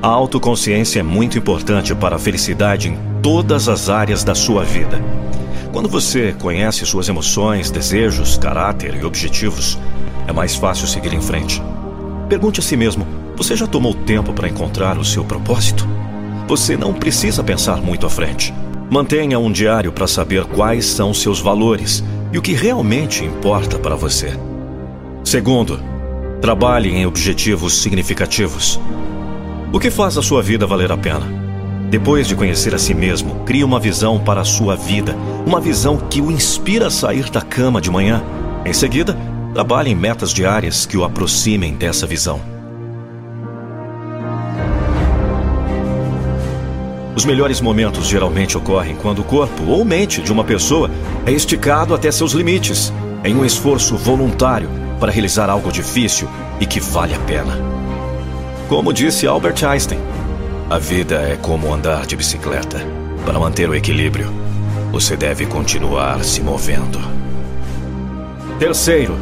[0.00, 5.02] A autoconsciência é muito importante para a felicidade em todas as áreas da sua vida.
[5.70, 9.78] Quando você conhece suas emoções, desejos, caráter e objetivos,
[10.26, 11.62] é mais fácil seguir em frente.
[12.26, 15.86] Pergunte a si mesmo: você já tomou tempo para encontrar o seu propósito?
[16.48, 18.54] Você não precisa pensar muito à frente.
[18.90, 23.94] Mantenha um diário para saber quais são seus valores e o que realmente importa para
[23.94, 24.32] você.
[25.22, 25.93] Segundo,
[26.44, 28.78] trabalhe em objetivos significativos.
[29.72, 31.26] O que faz a sua vida valer a pena?
[31.88, 35.96] Depois de conhecer a si mesmo, crie uma visão para a sua vida, uma visão
[35.96, 38.22] que o inspira a sair da cama de manhã.
[38.62, 39.16] Em seguida,
[39.54, 42.38] trabalhe em metas diárias que o aproximem dessa visão.
[47.16, 50.90] Os melhores momentos geralmente ocorrem quando o corpo ou mente de uma pessoa
[51.24, 52.92] é esticado até seus limites,
[53.24, 56.26] em um esforço voluntário para realizar algo difícil
[56.58, 57.58] e que vale a pena.
[58.70, 60.00] Como disse Albert Einstein,
[60.70, 62.80] a vida é como andar de bicicleta.
[63.26, 64.32] Para manter o equilíbrio,
[64.90, 66.98] você deve continuar se movendo.
[68.58, 69.18] Terceiro,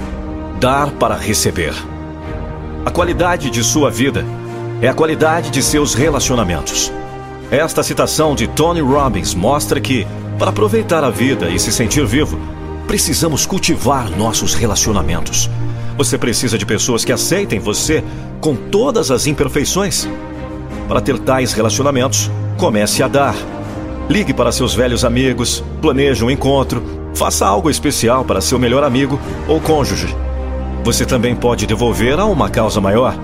[0.61, 1.75] dar para receber.
[2.87, 4.25] A qualidade de sua vida
[4.81, 6.92] é a qualidade de seus relacionamentos.
[7.51, 10.07] Esta citação de Tony Robbins mostra que,
[10.38, 12.38] para aproveitar a vida e se sentir vivo,
[12.87, 15.51] precisamos cultivar nossos relacionamentos.
[15.96, 18.02] Você precisa de pessoas que aceitem você
[18.40, 20.09] com todas as imperfeições.
[20.88, 23.35] Para ter tais relacionamentos, comece a dar.
[24.09, 26.83] Ligue para seus velhos amigos, planeje um encontro,
[27.14, 30.14] faça algo especial para seu melhor amigo ou cônjuge.
[30.85, 33.16] Você também pode devolver a uma causa maior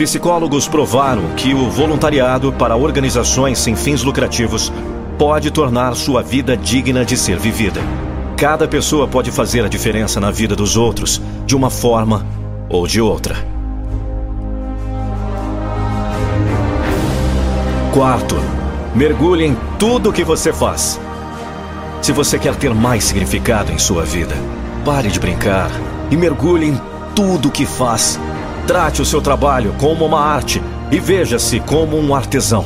[0.00, 4.72] Psicólogos provaram que o voluntariado para organizações sem fins lucrativos
[5.18, 7.82] pode tornar sua vida digna de ser vivida.
[8.40, 12.26] Cada pessoa pode fazer a diferença na vida dos outros, de uma forma
[12.70, 13.36] ou de outra.
[17.92, 18.36] Quarto,
[18.94, 20.98] mergulhe em tudo que você faz.
[22.00, 24.34] Se você quer ter mais significado em sua vida,
[24.86, 25.70] pare de brincar
[26.10, 26.80] e mergulhe em
[27.14, 28.18] tudo que faz
[28.66, 32.64] Trate o seu trabalho como uma arte e veja-se como um artesão.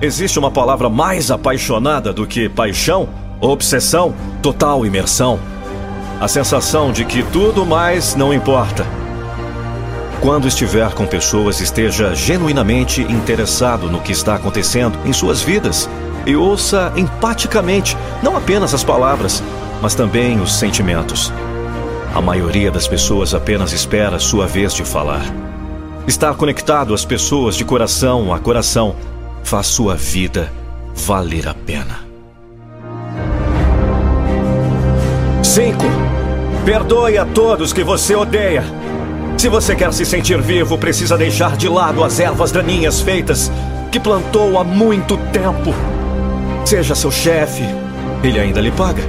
[0.00, 3.08] Existe uma palavra mais apaixonada do que paixão,
[3.42, 5.38] obsessão, total imersão.
[6.20, 8.86] A sensação de que tudo mais não importa.
[10.20, 15.90] Quando estiver com pessoas, esteja genuinamente interessado no que está acontecendo em suas vidas
[16.24, 19.42] e ouça empaticamente não apenas as palavras,
[19.82, 21.32] mas também os sentimentos.
[22.14, 25.24] A maioria das pessoas apenas espera sua vez de falar.
[26.06, 28.94] Estar conectado às pessoas de coração a coração
[29.42, 30.52] faz sua vida
[30.94, 32.01] valer a pena.
[35.52, 35.84] 5.
[36.64, 38.64] Perdoe a todos que você odeia.
[39.36, 43.52] Se você quer se sentir vivo, precisa deixar de lado as ervas daninhas feitas
[43.90, 45.74] que plantou há muito tempo.
[46.64, 47.64] Seja seu chefe,
[48.24, 49.02] ele ainda lhe paga.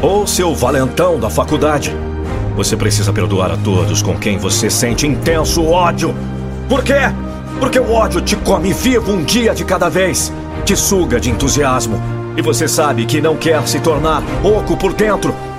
[0.00, 1.94] Ou seu valentão da faculdade.
[2.56, 6.14] Você precisa perdoar a todos com quem você sente intenso ódio.
[6.66, 7.12] Por quê?
[7.58, 10.32] Porque o ódio te come vivo um dia de cada vez,
[10.64, 12.00] te suga de entusiasmo
[12.38, 15.49] e você sabe que não quer se tornar oco por dentro.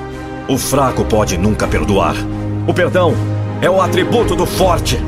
[0.52, 2.14] O fraco pode nunca perdoar.
[2.68, 3.16] O perdão
[3.62, 5.02] é o atributo do forte.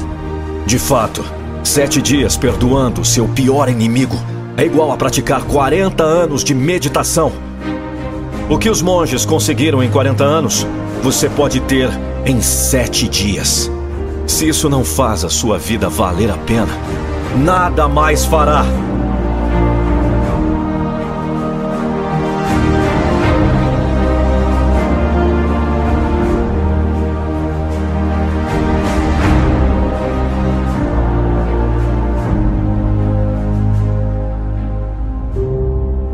[0.65, 1.21] De fato,
[1.61, 4.15] sete dias perdoando seu pior inimigo
[4.55, 7.29] é igual a praticar 40 anos de meditação.
[8.49, 10.65] O que os monges conseguiram em 40 anos,
[11.03, 11.89] você pode ter
[12.25, 13.69] em sete dias.
[14.25, 16.71] Se isso não faz a sua vida valer a pena,
[17.35, 18.63] nada mais fará.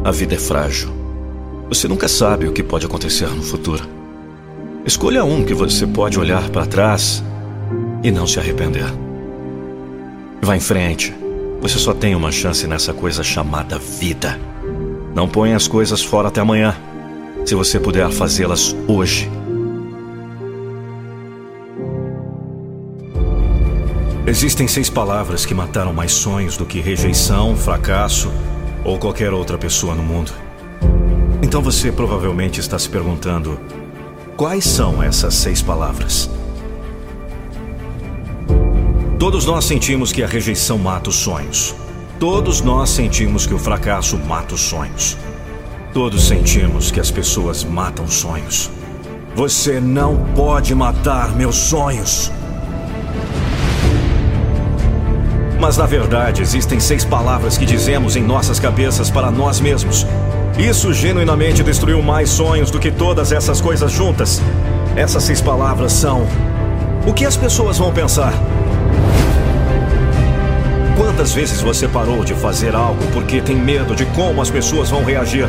[0.09, 0.89] A vida é frágil.
[1.67, 3.87] Você nunca sabe o que pode acontecer no futuro.
[4.83, 7.23] Escolha um que você pode olhar para trás
[8.03, 8.91] e não se arrepender.
[10.41, 11.13] Vá em frente.
[11.61, 14.39] Você só tem uma chance nessa coisa chamada vida.
[15.13, 16.75] Não ponha as coisas fora até amanhã.
[17.45, 19.29] Se você puder fazê-las hoje.
[24.25, 28.31] Existem seis palavras que mataram mais sonhos do que rejeição, fracasso
[28.83, 30.31] ou qualquer outra pessoa no mundo.
[31.41, 33.59] Então você provavelmente está se perguntando:
[34.35, 36.29] quais são essas seis palavras?
[39.17, 41.75] Todos nós sentimos que a rejeição mata os sonhos.
[42.19, 45.17] Todos nós sentimos que o fracasso mata os sonhos.
[45.93, 48.69] Todos sentimos que as pessoas matam sonhos.
[49.35, 52.31] Você não pode matar meus sonhos.
[55.59, 60.07] Mas na verdade, existem seis palavras que dizemos em nossas cabeças para nós mesmos.
[60.57, 64.41] Isso genuinamente destruiu mais sonhos do que todas essas coisas juntas.
[64.95, 66.25] Essas seis palavras são:
[67.05, 68.33] O que as pessoas vão pensar?
[70.97, 75.03] Quantas vezes você parou de fazer algo porque tem medo de como as pessoas vão
[75.03, 75.47] reagir?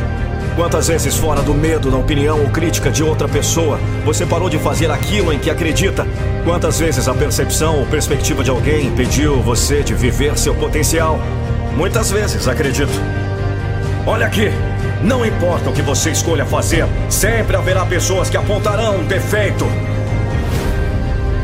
[0.55, 4.57] Quantas vezes, fora do medo da opinião ou crítica de outra pessoa, você parou de
[4.59, 6.05] fazer aquilo em que acredita?
[6.43, 11.19] Quantas vezes a percepção ou perspectiva de alguém impediu você de viver seu potencial?
[11.75, 12.91] Muitas vezes, acredito.
[14.05, 14.51] Olha aqui,
[15.01, 19.65] não importa o que você escolha fazer, sempre haverá pessoas que apontarão um defeito.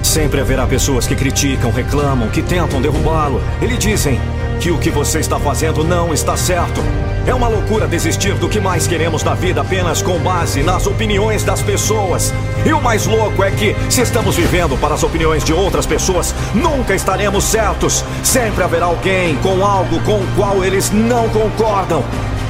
[0.03, 3.41] Sempre haverá pessoas que criticam, reclamam, que tentam derrubá-lo.
[3.62, 4.20] Eles dizem
[4.60, 6.82] que o que você está fazendo não está certo.
[7.26, 11.43] É uma loucura desistir do que mais queremos na vida apenas com base nas opiniões
[11.43, 12.34] das pessoas.
[12.66, 16.34] E o mais louco é que, se estamos vivendo para as opiniões de outras pessoas,
[16.55, 18.03] nunca estaremos certos.
[18.24, 22.03] Sempre haverá alguém com algo com o qual eles não concordam.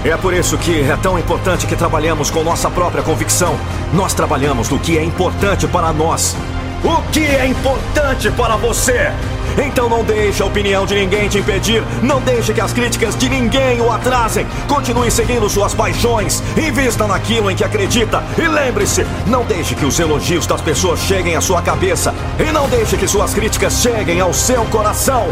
[0.05, 3.57] É por isso que é tão importante que trabalhemos com nossa própria convicção.
[3.91, 6.35] Nós trabalhamos no que é importante para nós.
[6.83, 9.11] O que é importante para você?
[9.57, 11.83] Então não deixe a opinião de ninguém te impedir.
[12.01, 14.45] Não deixe que as críticas de ninguém o atrasem.
[14.67, 16.43] Continue seguindo suas paixões.
[16.55, 18.23] Invista naquilo em que acredita.
[18.37, 22.13] E lembre-se, não deixe que os elogios das pessoas cheguem à sua cabeça.
[22.39, 25.27] E não deixe que suas críticas cheguem ao seu coração.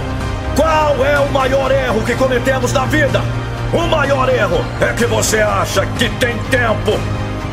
[0.56, 3.22] Qual é o maior erro que cometemos na vida?
[3.74, 6.98] O maior erro é que você acha que tem tempo.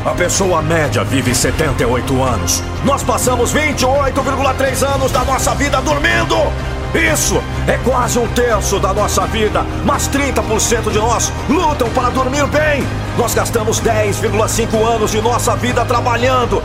[0.05, 2.61] A pessoa média vive 78 anos.
[2.85, 6.37] Nós passamos 28,3 anos da nossa vida dormindo.
[6.93, 12.45] Isso é quase um terço da nossa vida, mas 30% de nós lutam para dormir
[12.49, 12.85] bem.
[13.17, 16.61] Nós gastamos 10,5 anos de nossa vida trabalhando.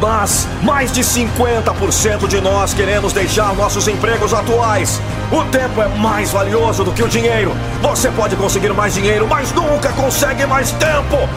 [0.00, 4.98] Mas mais de 50% de nós queremos deixar nossos empregos atuais.
[5.30, 7.54] O tempo é mais valioso do que o dinheiro.
[7.82, 11.28] Você pode conseguir mais dinheiro, mas nunca consegue mais tempo.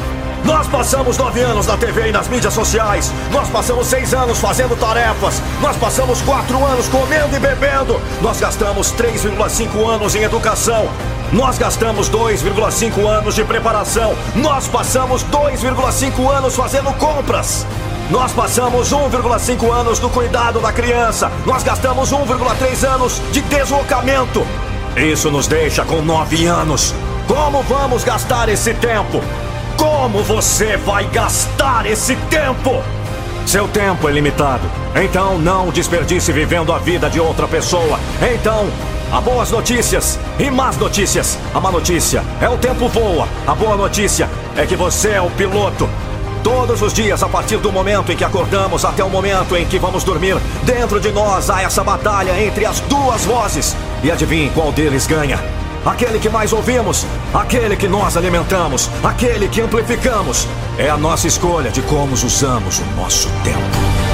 [0.46, 3.12] Nós passamos nove anos na TV e nas mídias sociais.
[3.32, 5.42] Nós passamos seis anos fazendo tarefas.
[5.60, 8.00] Nós passamos quatro anos comendo e bebendo.
[8.22, 10.88] Nós gastamos 3,5 anos em educação.
[11.34, 14.16] Nós gastamos 2,5 anos de preparação.
[14.36, 17.66] Nós passamos 2,5 anos fazendo compras.
[18.12, 21.32] Nós passamos 1,5 anos no cuidado da criança.
[21.44, 24.46] Nós gastamos 1,3 anos de deslocamento.
[24.96, 26.94] Isso nos deixa com 9 anos.
[27.28, 29.24] Como vamos gastar esse tempo?
[29.78, 32.84] Como você vai gastar esse tempo?
[33.46, 34.64] Seu tempo é limitado.
[34.96, 38.00] Então não desperdice vivendo a vida de outra pessoa.
[38.34, 38.68] Então,
[39.12, 41.38] há boas notícias e más notícias.
[41.54, 43.28] A má notícia é o tempo voa.
[43.46, 45.90] A boa notícia é que você é o piloto.
[46.44, 49.80] Todos os dias, a partir do momento em que acordamos até o momento em que
[49.80, 53.76] vamos dormir, dentro de nós há essa batalha entre as duas vozes.
[54.04, 59.62] E adivinhe qual deles ganha aquele que mais ouvimos, aquele que nós alimentamos, aquele que
[59.62, 60.48] amplificamos.
[60.78, 64.05] É a nossa escolha de como usamos o nosso tempo.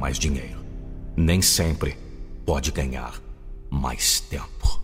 [0.00, 0.58] Mais dinheiro.
[1.14, 1.94] Nem sempre
[2.46, 3.12] pode ganhar
[3.68, 4.80] mais tempo.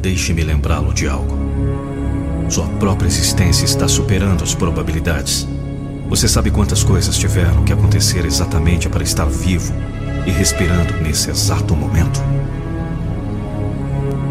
[0.00, 1.36] Deixe-me lembrá-lo de algo.
[2.48, 5.46] Sua própria existência está superando as probabilidades.
[6.08, 9.72] Você sabe quantas coisas tiveram que acontecer exatamente para estar vivo
[10.26, 12.20] e respirando nesse exato momento?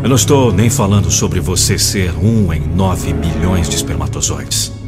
[0.02, 4.81] Eu não estou nem falando sobre você ser um em nove milhões de espermatozoides.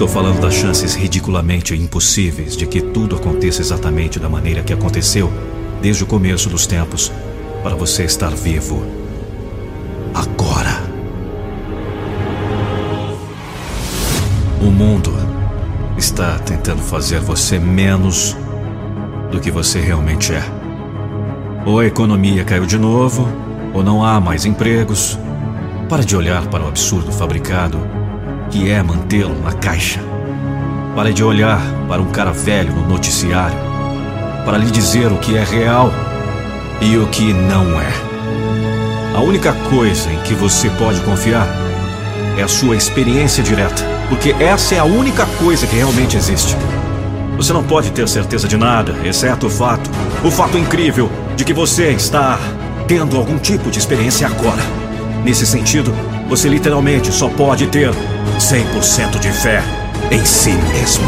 [0.00, 5.30] Estou falando das chances ridiculamente impossíveis de que tudo aconteça exatamente da maneira que aconteceu
[5.82, 7.12] desde o começo dos tempos,
[7.62, 8.82] para você estar vivo.
[10.14, 10.82] Agora.
[14.62, 15.12] O mundo
[15.98, 18.34] está tentando fazer você menos
[19.30, 20.42] do que você realmente é.
[21.66, 23.28] Ou a economia caiu de novo,
[23.74, 25.18] ou não há mais empregos.
[25.90, 27.99] Para de olhar para o absurdo fabricado,
[28.50, 30.00] que é mantê-lo na caixa.
[30.94, 33.56] Pare de olhar para um cara velho no noticiário,
[34.44, 35.92] para lhe dizer o que é real
[36.80, 37.92] e o que não é.
[39.14, 41.46] A única coisa em que você pode confiar
[42.36, 46.56] é a sua experiência direta, porque essa é a única coisa que realmente existe.
[47.36, 49.90] Você não pode ter certeza de nada, exceto o fato,
[50.24, 52.38] o fato incrível de que você está
[52.86, 54.62] tendo algum tipo de experiência agora.
[55.24, 55.94] Nesse sentido,
[56.30, 57.90] você literalmente só pode ter
[58.38, 59.64] 100% de fé
[60.12, 61.04] em si mesmo.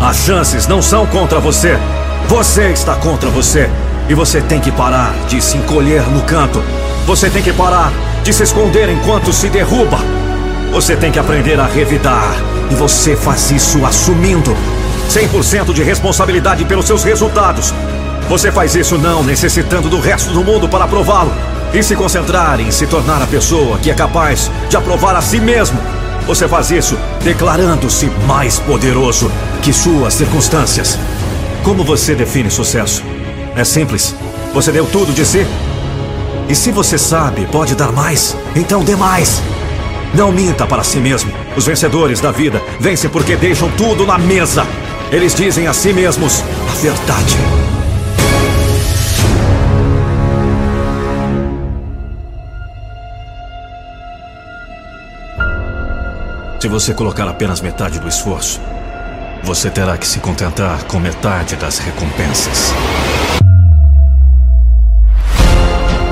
[0.00, 1.78] As chances não são contra você.
[2.26, 3.70] Você está contra você.
[4.08, 6.60] E você tem que parar de se encolher no canto.
[7.06, 7.92] Você tem que parar
[8.24, 9.98] de se esconder enquanto se derruba.
[10.72, 12.34] Você tem que aprender a revidar.
[12.68, 14.56] E você faz isso assumindo
[15.08, 17.72] 100% de responsabilidade pelos seus resultados.
[18.32, 21.30] Você faz isso não necessitando do resto do mundo para aprová-lo.
[21.74, 25.38] E se concentrar em se tornar a pessoa que é capaz de aprovar a si
[25.38, 25.78] mesmo.
[26.26, 29.30] Você faz isso declarando-se mais poderoso
[29.60, 30.98] que suas circunstâncias.
[31.62, 33.04] Como você define sucesso?
[33.54, 34.16] É simples.
[34.54, 35.46] Você deu tudo de si?
[36.48, 39.42] E se você sabe, pode dar mais, então dê mais.
[40.14, 41.30] Não minta para si mesmo.
[41.54, 44.66] Os vencedores da vida vencem porque deixam tudo na mesa.
[45.10, 47.36] Eles dizem a si mesmos a verdade.
[56.62, 58.60] Se você colocar apenas metade do esforço,
[59.42, 62.72] você terá que se contentar com metade das recompensas.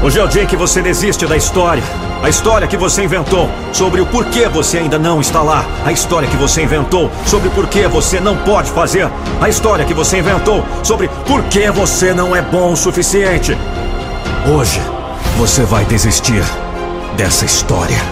[0.02, 1.84] Hoje é o dia que você desiste da história.
[2.20, 5.64] A história que você inventou sobre o porquê você ainda não está lá.
[5.86, 9.08] A história que você inventou sobre por que você não pode fazer.
[9.40, 13.56] A história que você inventou sobre por que você não é bom o suficiente.
[14.52, 14.80] Hoje,
[15.38, 16.42] você vai desistir
[17.16, 18.02] dessa história.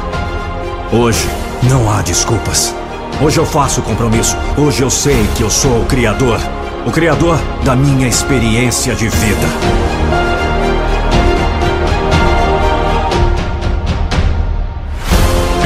[0.93, 1.28] Hoje,
[1.63, 2.75] não há desculpas.
[3.21, 4.37] Hoje eu faço o compromisso.
[4.57, 6.39] Hoje eu sei que eu sou o Criador.
[6.87, 9.47] O Criador da minha experiência de vida.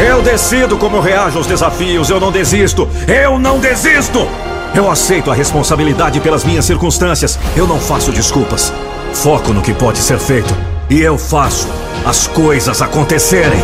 [0.01, 2.09] Eu decido como reajo aos desafios.
[2.09, 2.89] Eu não desisto.
[3.07, 4.27] Eu não desisto!
[4.75, 7.39] Eu aceito a responsabilidade pelas minhas circunstâncias.
[7.55, 8.73] Eu não faço desculpas.
[9.13, 10.57] Foco no que pode ser feito.
[10.89, 11.69] E eu faço
[12.07, 13.61] as coisas acontecerem.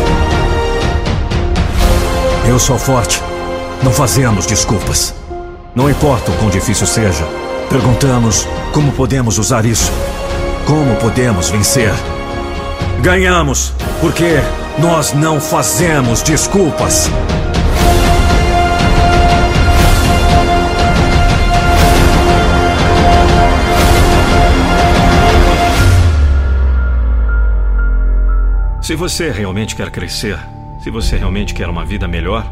[2.49, 3.21] Eu sou forte.
[3.83, 5.13] Não fazemos desculpas.
[5.75, 7.23] Não importa o quão difícil seja,
[7.69, 9.91] perguntamos como podemos usar isso.
[10.65, 11.93] Como podemos vencer?
[13.03, 13.71] Ganhamos,
[14.01, 14.37] porque
[14.79, 17.07] nós não fazemos desculpas.
[28.81, 30.39] Se você realmente quer crescer,
[30.79, 32.49] se você realmente quer uma vida melhor,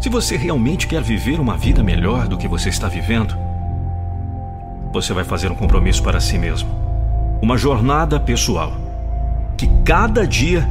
[0.00, 3.36] se você realmente quer viver uma vida melhor do que você está vivendo,
[4.92, 6.70] você vai fazer um compromisso para si mesmo.
[7.40, 8.72] Uma jornada pessoal.
[9.56, 10.68] Que cada dia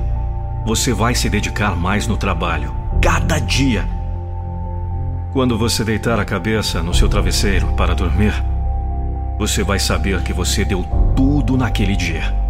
[0.65, 2.73] você vai se dedicar mais no trabalho.
[3.01, 3.85] Cada dia.
[5.33, 8.33] Quando você deitar a cabeça no seu travesseiro para dormir,
[9.37, 12.40] você vai saber que você deu tudo naquele dia.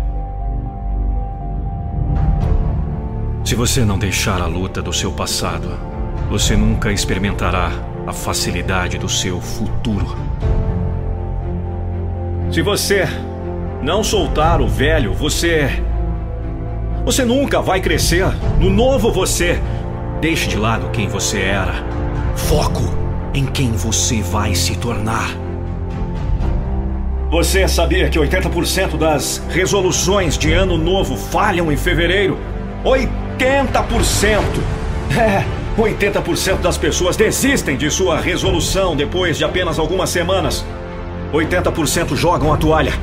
[3.43, 5.77] Se você não deixar a luta do seu passado,
[6.29, 7.71] você nunca experimentará
[8.05, 10.15] a facilidade do seu futuro.
[12.51, 13.05] Se você
[13.81, 15.83] não soltar o velho, você.
[17.03, 18.27] Você nunca vai crescer
[18.59, 19.59] no novo você.
[20.21, 21.73] Deixe de lado quem você era.
[22.35, 22.83] Foco
[23.33, 25.29] em quem você vai se tornar.
[27.31, 32.37] Você sabia que 80% das resoluções de ano novo falham em fevereiro?
[32.83, 33.20] 80%!
[35.17, 35.43] É,
[35.75, 40.63] 80% das pessoas desistem de sua resolução depois de apenas algumas semanas.
[41.33, 42.93] 80% jogam a toalha.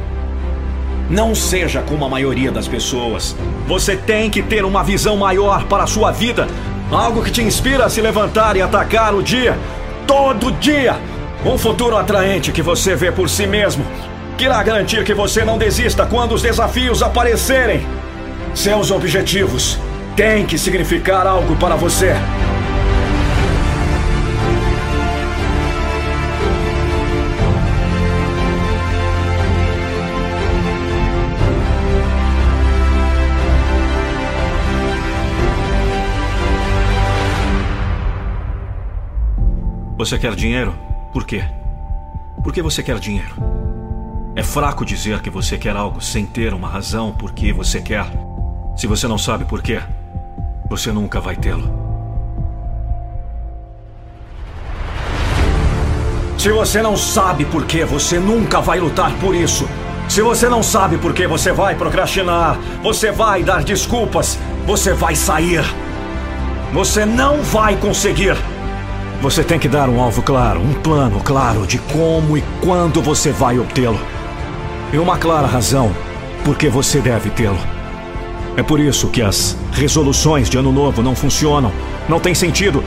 [1.11, 3.35] Não seja como a maioria das pessoas.
[3.67, 6.47] Você tem que ter uma visão maior para a sua vida.
[6.89, 9.59] Algo que te inspira a se levantar e atacar o dia.
[10.07, 10.95] Todo dia.
[11.45, 13.85] Um futuro atraente que você vê por si mesmo.
[14.37, 17.85] Que irá garantir que você não desista quando os desafios aparecerem.
[18.55, 19.81] Seus objetivos
[20.19, 22.13] tem que significar algo para você.
[39.97, 40.75] Você quer dinheiro?
[41.13, 41.45] Por quê?
[42.43, 43.37] Por que você quer dinheiro?
[44.35, 48.07] É fraco dizer que você quer algo sem ter uma razão por que você quer.
[48.75, 49.81] Se você não sabe por quê,
[50.69, 51.89] você nunca vai tê-lo.
[56.37, 59.69] Se você não sabe por que, você nunca vai lutar por isso.
[60.09, 65.17] Se você não sabe por que você vai procrastinar, você vai dar desculpas, você vai
[65.17, 65.65] sair.
[66.73, 68.37] Você não vai conseguir.
[69.21, 73.33] Você tem que dar um alvo claro, um plano claro de como e quando você
[73.33, 73.99] vai obtê-lo.
[74.93, 75.93] E uma clara razão
[76.45, 77.78] por que você deve tê-lo.
[78.59, 81.71] É por isso que as resoluções de ano novo não funcionam.
[82.09, 82.83] Não tem sentido.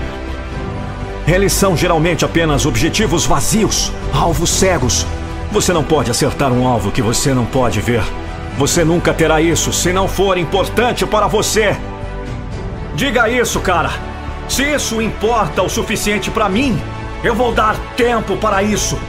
[1.26, 5.08] Eles são geralmente apenas objetivos vazios, alvos cegos.
[5.50, 8.04] Você não pode acertar um alvo que você não pode ver.
[8.58, 11.74] Você nunca terá isso se não for importante para você.
[12.94, 13.92] Diga isso, cara.
[14.50, 16.78] Se isso importa o suficiente para mim,
[17.24, 19.00] eu vou dar tempo para isso.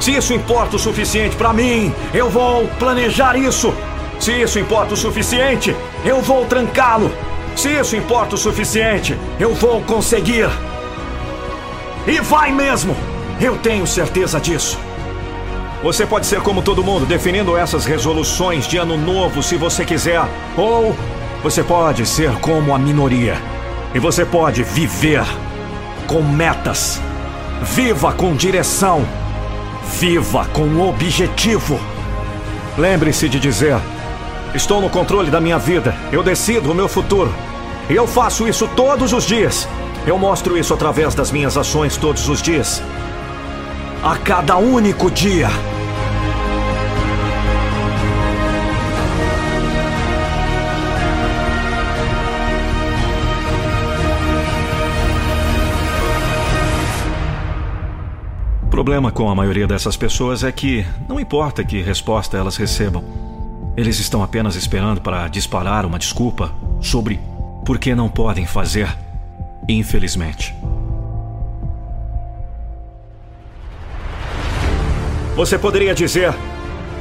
[0.00, 3.74] Se isso importa o suficiente para mim, eu vou planejar isso.
[4.18, 7.12] Se isso importa o suficiente, eu vou trancá-lo.
[7.54, 10.48] Se isso importa o suficiente, eu vou conseguir.
[12.06, 12.96] E vai mesmo!
[13.40, 14.78] Eu tenho certeza disso.
[15.82, 20.22] Você pode ser como todo mundo, definindo essas resoluções de ano novo se você quiser.
[20.56, 20.96] Ou
[21.42, 23.36] você pode ser como a minoria.
[23.94, 25.22] E você pode viver
[26.06, 27.00] com metas.
[27.62, 29.06] Viva com direção.
[29.98, 31.78] Viva com objetivo.
[32.78, 33.76] Lembre-se de dizer:
[34.54, 35.94] Estou no controle da minha vida.
[36.10, 37.32] Eu decido o meu futuro.
[37.88, 39.68] E eu faço isso todos os dias.
[40.06, 42.82] Eu mostro isso através das minhas ações todos os dias.
[44.02, 45.48] A cada único dia.
[58.62, 63.25] O problema com a maioria dessas pessoas é que não importa que resposta elas recebam,
[63.76, 67.20] eles estão apenas esperando para disparar uma desculpa sobre
[67.64, 68.88] por que não podem fazer,
[69.68, 70.54] infelizmente.
[75.34, 76.34] Você poderia dizer: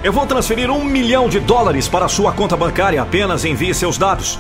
[0.04, 4.38] Eu vou transferir um milhão de dólares para sua conta bancária, apenas envie seus dados.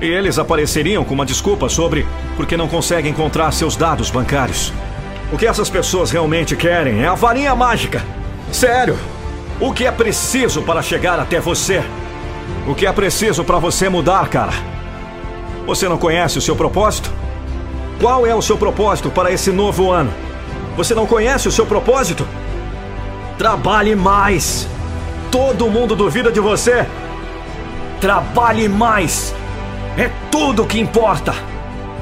[0.00, 4.72] E eles apareceriam com uma desculpa sobre por que não conseguem encontrar seus dados bancários.
[5.30, 8.02] O que essas pessoas realmente querem é a varinha mágica.
[8.50, 8.98] Sério.
[9.60, 11.82] O que é preciso para chegar até você?
[12.66, 14.52] O que é preciso para você mudar, cara?
[15.66, 17.12] Você não conhece o seu propósito?
[18.00, 20.10] Qual é o seu propósito para esse novo ano?
[20.76, 22.26] Você não conhece o seu propósito?
[23.36, 24.66] Trabalhe mais.
[25.30, 26.86] Todo mundo duvida de você.
[28.00, 29.34] Trabalhe mais.
[29.98, 31.34] É tudo o que importa.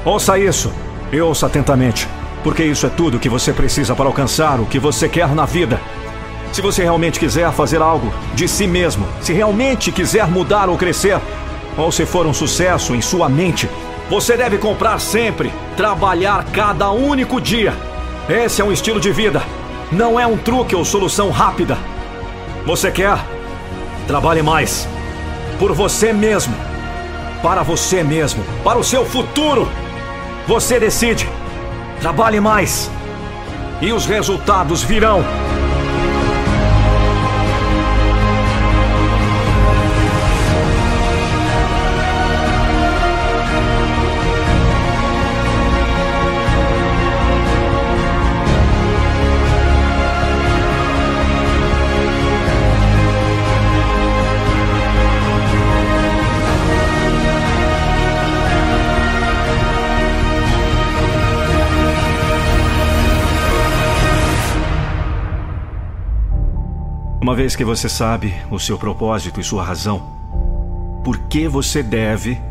[0.05, 0.71] Ouça isso
[1.11, 2.07] e ouça atentamente
[2.43, 5.79] porque isso é tudo que você precisa para alcançar o que você quer na vida.
[6.51, 11.19] Se você realmente quiser fazer algo de si mesmo, se realmente quiser mudar ou crescer,
[11.77, 13.69] ou se for um sucesso em sua mente,
[14.09, 17.73] você deve comprar sempre, trabalhar cada único dia.
[18.27, 19.41] Esse é um estilo de vida,
[19.91, 21.77] não é um truque ou solução rápida.
[22.65, 23.17] Você quer?
[24.07, 24.87] Trabalhe mais.
[25.59, 26.55] Por você mesmo.
[27.41, 28.43] Para você mesmo.
[28.63, 29.69] Para o seu futuro.
[30.47, 31.29] Você decide.
[32.01, 32.89] Trabalhe mais.
[33.81, 35.23] E os resultados virão.
[67.29, 70.01] Uma vez que você sabe o seu propósito e sua razão,
[71.03, 72.41] por que você deve,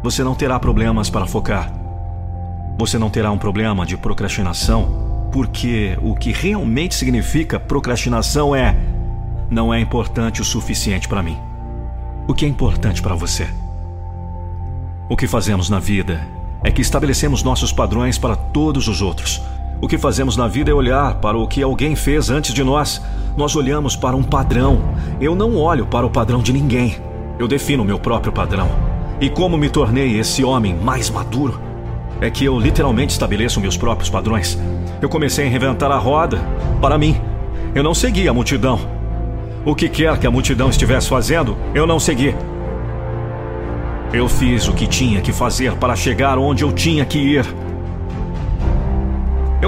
[0.00, 1.68] você não terá problemas para focar.
[2.78, 8.76] Você não terá um problema de procrastinação, porque o que realmente significa procrastinação é
[9.50, 11.36] não é importante o suficiente para mim.
[12.28, 13.48] O que é importante para você?
[15.08, 16.24] O que fazemos na vida
[16.62, 19.42] é que estabelecemos nossos padrões para todos os outros.
[19.80, 23.00] O que fazemos na vida é olhar para o que alguém fez antes de nós.
[23.36, 24.80] Nós olhamos para um padrão.
[25.20, 26.96] Eu não olho para o padrão de ninguém.
[27.38, 28.68] Eu defino meu próprio padrão.
[29.20, 31.60] E como me tornei esse homem mais maduro?
[32.20, 34.58] É que eu literalmente estabeleço meus próprios padrões.
[35.00, 36.42] Eu comecei a reinventar a roda
[36.80, 37.16] para mim.
[37.72, 38.80] Eu não segui a multidão.
[39.64, 42.34] O que quer que a multidão estivesse fazendo, eu não segui.
[44.12, 47.46] Eu fiz o que tinha que fazer para chegar onde eu tinha que ir.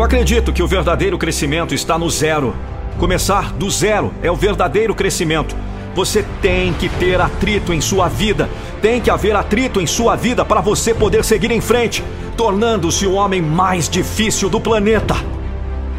[0.00, 2.56] Eu acredito que o verdadeiro crescimento está no zero.
[2.98, 5.54] Começar do zero é o verdadeiro crescimento.
[5.94, 8.48] Você tem que ter atrito em sua vida.
[8.80, 12.02] Tem que haver atrito em sua vida para você poder seguir em frente,
[12.34, 15.14] tornando-se o homem mais difícil do planeta.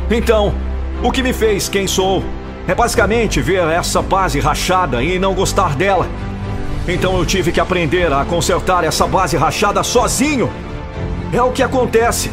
[0.09, 0.51] Então,
[1.03, 2.23] o que me fez quem sou
[2.67, 6.07] é basicamente ver essa base rachada e não gostar dela.
[6.87, 10.49] Então eu tive que aprender a consertar essa base rachada sozinho.
[11.31, 12.31] É o que acontece.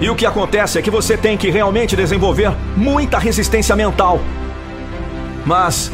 [0.00, 4.20] E o que acontece é que você tem que realmente desenvolver muita resistência mental.
[5.44, 5.90] Mas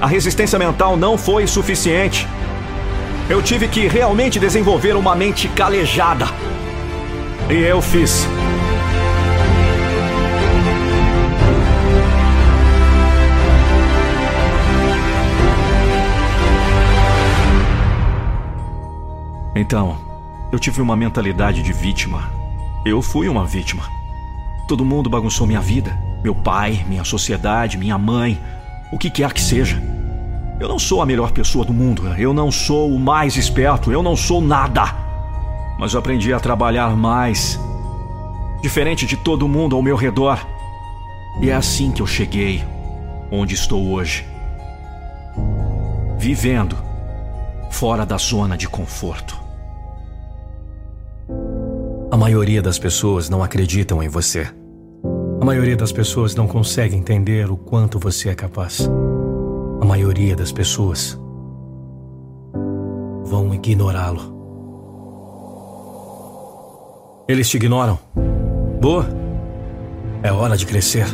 [0.00, 2.26] a resistência mental não foi suficiente.
[3.30, 6.26] Eu tive que realmente desenvolver uma mente calejada.
[7.48, 8.26] E eu fiz.
[19.54, 19.96] Então,
[20.52, 22.35] eu tive uma mentalidade de vítima.
[22.86, 23.82] Eu fui uma vítima.
[24.68, 25.98] Todo mundo bagunçou minha vida.
[26.22, 28.40] Meu pai, minha sociedade, minha mãe,
[28.92, 29.82] o que quer que seja.
[30.60, 32.06] Eu não sou a melhor pessoa do mundo.
[32.16, 33.90] Eu não sou o mais esperto.
[33.90, 34.84] Eu não sou nada.
[35.80, 37.58] Mas eu aprendi a trabalhar mais.
[38.62, 40.46] Diferente de todo mundo ao meu redor.
[41.42, 42.64] E é assim que eu cheguei
[43.32, 44.24] onde estou hoje.
[46.16, 46.78] Vivendo
[47.68, 49.45] fora da zona de conforto.
[52.08, 54.46] A maioria das pessoas não acreditam em você.
[55.40, 58.88] A maioria das pessoas não consegue entender o quanto você é capaz.
[59.80, 61.18] A maioria das pessoas
[63.24, 64.34] vão ignorá-lo.
[67.26, 67.98] Eles te ignoram.
[68.80, 69.04] Boa.
[70.22, 71.06] É hora de crescer.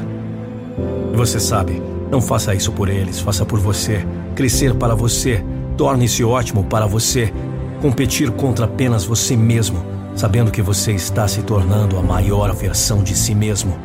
[1.10, 4.06] E você sabe, não faça isso por eles, faça por você.
[4.36, 5.42] Crescer para você.
[5.74, 7.32] Torne-se ótimo para você.
[7.80, 13.14] Competir contra apenas você mesmo sabendo que você está se tornando a maior versão de
[13.14, 13.78] si mesmo.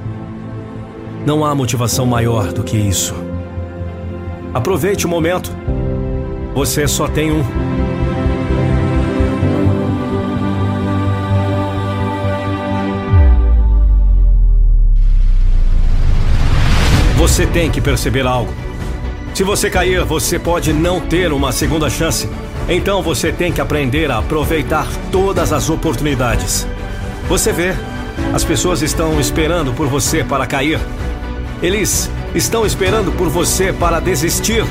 [1.26, 3.14] Não há motivação maior do que isso.
[4.54, 5.52] Aproveite o momento.
[6.54, 7.44] Você só tem um.
[17.18, 18.52] Você tem que perceber algo.
[19.34, 22.28] Se você cair, você pode não ter uma segunda chance.
[22.70, 26.68] Então você tem que aprender a aproveitar todas as oportunidades.
[27.30, 27.74] Você vê,
[28.34, 30.80] as pessoas estão esperando por você para cair.
[31.62, 34.66] Eles estão esperando por você para desistir.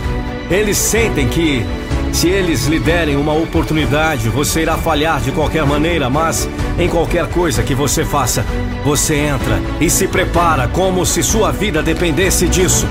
[0.50, 1.64] Eles sentem que,
[2.12, 7.26] se eles lhe derem uma oportunidade, você irá falhar de qualquer maneira, mas em qualquer
[7.28, 8.44] coisa que você faça,
[8.84, 12.86] você entra e se prepara como se sua vida dependesse disso.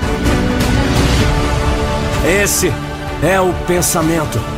[2.42, 2.72] Esse
[3.22, 4.55] é o pensamento.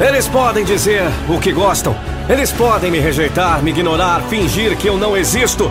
[0.00, 1.94] Eles podem dizer o que gostam.
[2.28, 5.70] Eles podem me rejeitar, me ignorar, fingir que eu não existo.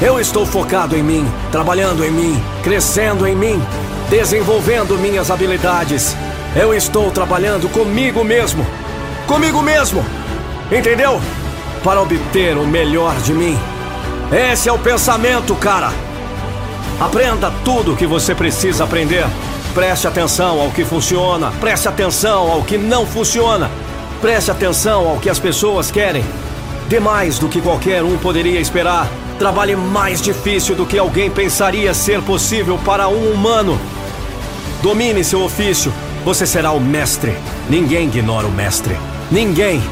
[0.00, 3.62] Eu estou focado em mim, trabalhando em mim, crescendo em mim,
[4.10, 6.16] desenvolvendo minhas habilidades.
[6.56, 8.66] Eu estou trabalhando comigo mesmo.
[9.28, 10.04] Comigo mesmo.
[10.70, 11.20] Entendeu?
[11.84, 13.56] Para obter o melhor de mim.
[14.32, 15.92] Esse é o pensamento, cara.
[17.00, 19.24] Aprenda tudo o que você precisa aprender
[19.74, 23.70] Preste atenção ao que funciona, preste atenção ao que não funciona,
[24.20, 26.22] preste atenção ao que as pessoas querem.
[26.90, 29.08] Dê mais do que qualquer um poderia esperar.
[29.38, 33.80] Trabalhe mais difícil do que alguém pensaria ser possível para um humano.
[34.82, 35.90] Domine seu ofício,
[36.22, 37.34] você será o mestre.
[37.70, 38.94] Ninguém ignora o mestre.
[39.30, 39.82] Ninguém.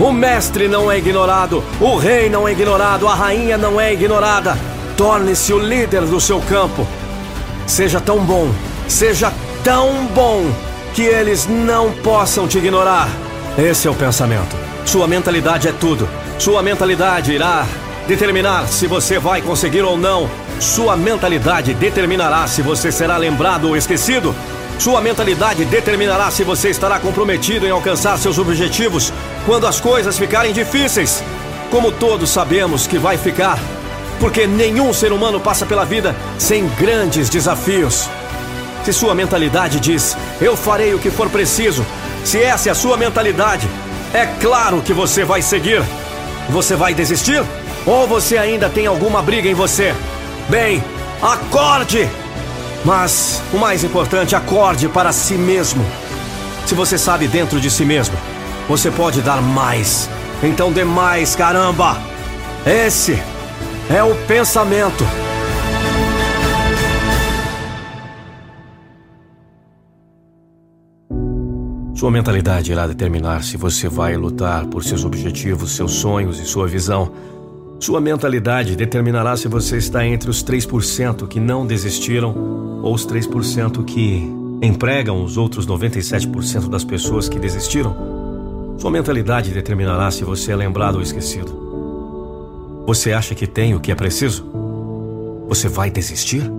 [0.00, 4.58] O mestre não é ignorado, o rei não é ignorado, a rainha não é ignorada.
[4.96, 6.84] Torne-se o líder do seu campo.
[7.64, 8.50] Seja tão bom
[8.90, 9.32] seja
[9.62, 10.50] tão bom
[10.94, 13.08] que eles não possam te ignorar.
[13.56, 14.56] Esse é o pensamento.
[14.84, 16.08] Sua mentalidade é tudo.
[16.38, 17.64] Sua mentalidade irá
[18.08, 20.28] determinar se você vai conseguir ou não.
[20.58, 24.34] Sua mentalidade determinará se você será lembrado ou esquecido.
[24.78, 29.12] Sua mentalidade determinará se você estará comprometido em alcançar seus objetivos
[29.46, 31.22] quando as coisas ficarem difíceis.
[31.70, 33.58] Como todos sabemos que vai ficar,
[34.18, 38.08] porque nenhum ser humano passa pela vida sem grandes desafios.
[38.84, 41.84] Se sua mentalidade diz, eu farei o que for preciso,
[42.24, 43.68] se essa é a sua mentalidade,
[44.12, 45.82] é claro que você vai seguir.
[46.48, 47.42] Você vai desistir?
[47.86, 49.94] Ou você ainda tem alguma briga em você?
[50.48, 50.82] Bem,
[51.22, 52.08] acorde!
[52.84, 55.84] Mas o mais importante, acorde para si mesmo.
[56.66, 58.16] Se você sabe dentro de si mesmo,
[58.68, 60.08] você pode dar mais.
[60.42, 61.98] Então dê mais, caramba!
[62.66, 63.22] Esse
[63.90, 65.04] é o pensamento.
[72.00, 76.66] Sua mentalidade irá determinar se você vai lutar por seus objetivos, seus sonhos e sua
[76.66, 77.12] visão.
[77.78, 82.34] Sua mentalidade determinará se você está entre os 3% que não desistiram
[82.82, 84.26] ou os 3% que
[84.62, 87.94] empregam os outros 97% das pessoas que desistiram.
[88.78, 91.52] Sua mentalidade determinará se você é lembrado ou esquecido.
[92.86, 94.50] Você acha que tem o que é preciso?
[95.48, 96.50] Você vai desistir?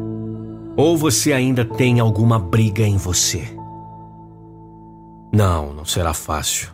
[0.77, 3.59] Ou você ainda tem alguma briga em você?
[5.31, 6.69] Não, não será fácil.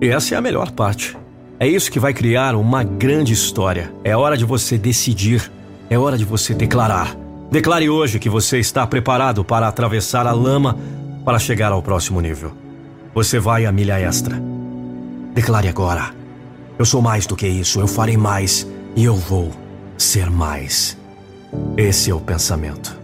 [0.00, 1.16] Essa é a melhor parte.
[1.58, 3.92] É isso que vai criar uma grande história.
[4.04, 5.50] É hora de você decidir.
[5.90, 7.16] É hora de você declarar.
[7.50, 10.78] Declare hoje que você está preparado para atravessar a lama
[11.24, 12.52] para chegar ao próximo nível.
[13.14, 14.40] Você vai a milha extra.
[15.34, 16.14] Declare agora.
[16.78, 17.80] Eu sou mais do que isso.
[17.80, 19.50] Eu farei mais e eu vou
[19.96, 20.96] ser mais.
[21.76, 22.97] Esse é o pensamento.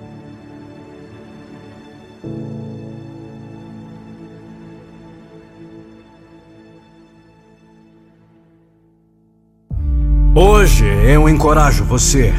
[10.37, 12.35] Hoje eu encorajo você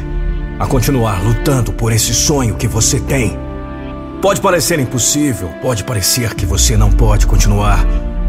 [0.58, 3.38] a continuar lutando por esse sonho que você tem.
[4.20, 7.86] Pode parecer impossível, pode parecer que você não pode continuar,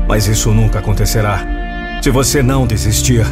[0.08, 1.46] mas isso nunca acontecerá.
[2.02, 3.26] Se você não desistir,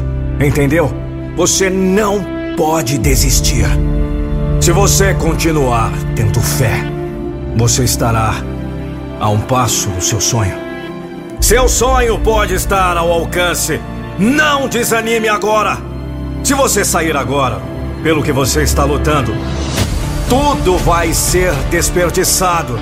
[0.46, 0.92] entendeu?
[1.38, 2.22] Você não
[2.58, 3.66] pode desistir.
[4.60, 6.84] Se você continuar tendo fé,
[7.56, 8.34] você estará
[9.22, 10.58] a um passo do seu sonho.
[11.40, 13.80] Seu sonho pode estar ao alcance.
[14.20, 15.95] Não desanime agora.
[16.46, 17.60] Se você sair agora,
[18.04, 19.34] pelo que você está lutando,
[20.30, 22.80] tudo vai ser desperdiçado.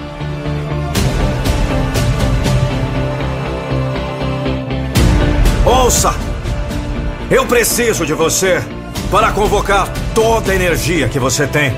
[5.65, 6.13] Ouça!
[7.31, 8.61] Eu preciso de você
[9.09, 11.73] para convocar toda a energia que você tem,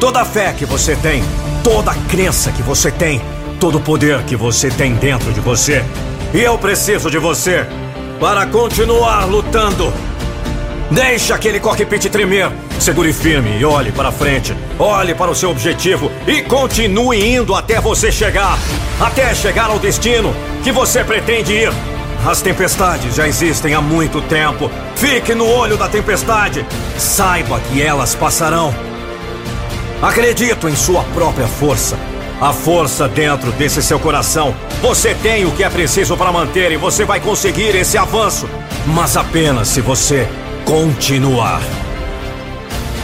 [0.00, 1.22] toda a fé que você tem,
[1.62, 3.22] toda a crença que você tem,
[3.60, 5.84] todo o poder que você tem dentro de você.
[6.34, 7.64] E eu preciso de você
[8.18, 9.94] para continuar lutando
[10.90, 12.50] Deixe aquele cockpit tremer.
[12.80, 14.56] Segure firme e olhe para frente.
[14.78, 18.58] Olhe para o seu objetivo e continue indo até você chegar.
[18.98, 20.34] Até chegar ao destino
[20.64, 21.72] que você pretende ir.
[22.26, 24.70] As tempestades já existem há muito tempo.
[24.96, 26.64] Fique no olho da tempestade.
[26.96, 28.74] Saiba que elas passarão.
[30.00, 31.98] Acredito em sua própria força.
[32.40, 34.54] A força dentro desse seu coração.
[34.80, 38.48] Você tem o que é preciso para manter e você vai conseguir esse avanço.
[38.86, 40.26] Mas apenas se você
[40.68, 41.62] continuar.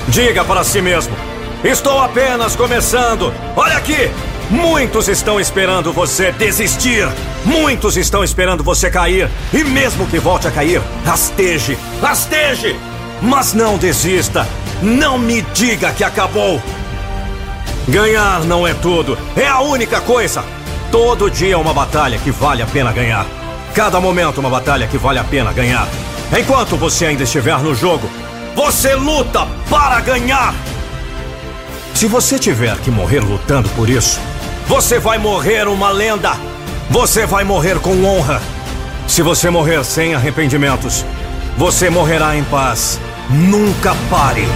[0.09, 1.17] Diga para si mesmo:
[1.65, 3.33] estou apenas começando.
[3.57, 4.11] Olha aqui!
[4.51, 7.09] Muitos estão esperando você desistir.
[7.47, 9.31] Muitos estão esperando você cair.
[9.53, 12.77] E mesmo que volte a cair, rasteje, rasteje!
[13.23, 14.47] Mas não desista.
[14.83, 16.61] Não me diga que acabou.
[17.89, 20.45] Ganhar não é tudo, é a única coisa.
[20.91, 23.27] Todo dia é uma batalha que vale a pena ganhar.
[23.75, 25.89] Cada momento uma batalha que vale a pena ganhar.
[26.37, 28.11] Enquanto você ainda estiver no jogo,
[28.57, 30.53] você luta para ganhar!
[31.95, 34.19] Se você tiver que morrer lutando por isso,
[34.67, 36.33] você vai morrer uma lenda!
[36.91, 38.43] Você vai morrer com honra!
[39.07, 41.05] Se você morrer sem arrependimentos,
[41.57, 42.99] você morrerá em paz.
[43.31, 44.47] Nunca pare!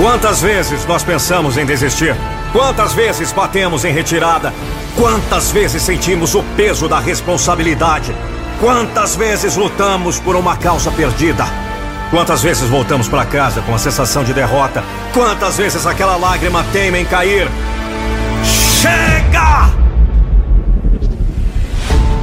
[0.00, 2.16] Quantas vezes nós pensamos em desistir?
[2.52, 4.50] Quantas vezes batemos em retirada?
[4.96, 8.16] Quantas vezes sentimos o peso da responsabilidade?
[8.58, 11.44] Quantas vezes lutamos por uma causa perdida?
[12.10, 14.82] Quantas vezes voltamos para casa com a sensação de derrota?
[15.12, 17.46] Quantas vezes aquela lágrima teima em cair?
[18.42, 19.70] Chega!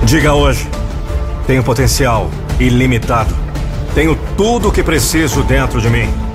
[0.02, 0.68] Diga hoje:
[1.46, 3.36] tenho potencial ilimitado.
[3.94, 6.27] Tenho tudo o que preciso dentro de mim.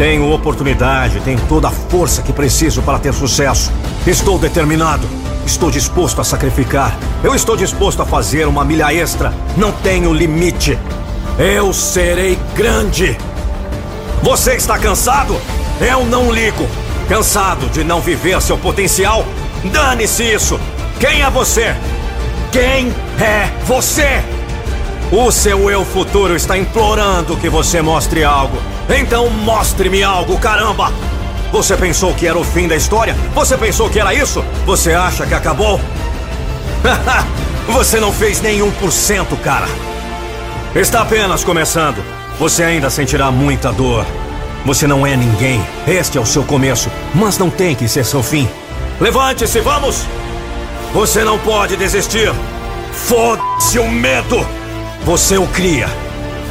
[0.00, 3.70] Tenho oportunidade, tenho toda a força que preciso para ter sucesso.
[4.06, 5.06] Estou determinado.
[5.44, 6.96] Estou disposto a sacrificar.
[7.22, 9.30] Eu estou disposto a fazer uma milha extra.
[9.58, 10.78] Não tenho limite.
[11.38, 13.14] Eu serei grande.
[14.22, 15.38] Você está cansado?
[15.78, 16.66] Eu não ligo.
[17.06, 19.22] Cansado de não viver seu potencial?
[19.70, 20.58] Dane-se isso.
[20.98, 21.76] Quem é você?
[22.50, 22.90] Quem
[23.20, 24.24] é você?
[25.12, 28.56] O seu eu futuro está implorando que você mostre algo.
[28.98, 30.92] Então mostre-me algo, caramba!
[31.52, 33.14] Você pensou que era o fim da história?
[33.34, 34.44] Você pensou que era isso?
[34.66, 35.80] Você acha que acabou?
[37.68, 39.68] você não fez nenhum por cento, cara.
[40.74, 42.02] Está apenas começando.
[42.38, 44.06] Você ainda sentirá muita dor.
[44.64, 45.64] Você não é ninguém.
[45.86, 48.48] Este é o seu começo, mas não tem que ser seu fim.
[49.00, 50.04] Levante-se, vamos!
[50.92, 52.32] Você não pode desistir.
[52.92, 54.46] Foda-se o medo!
[55.04, 55.88] Você o cria.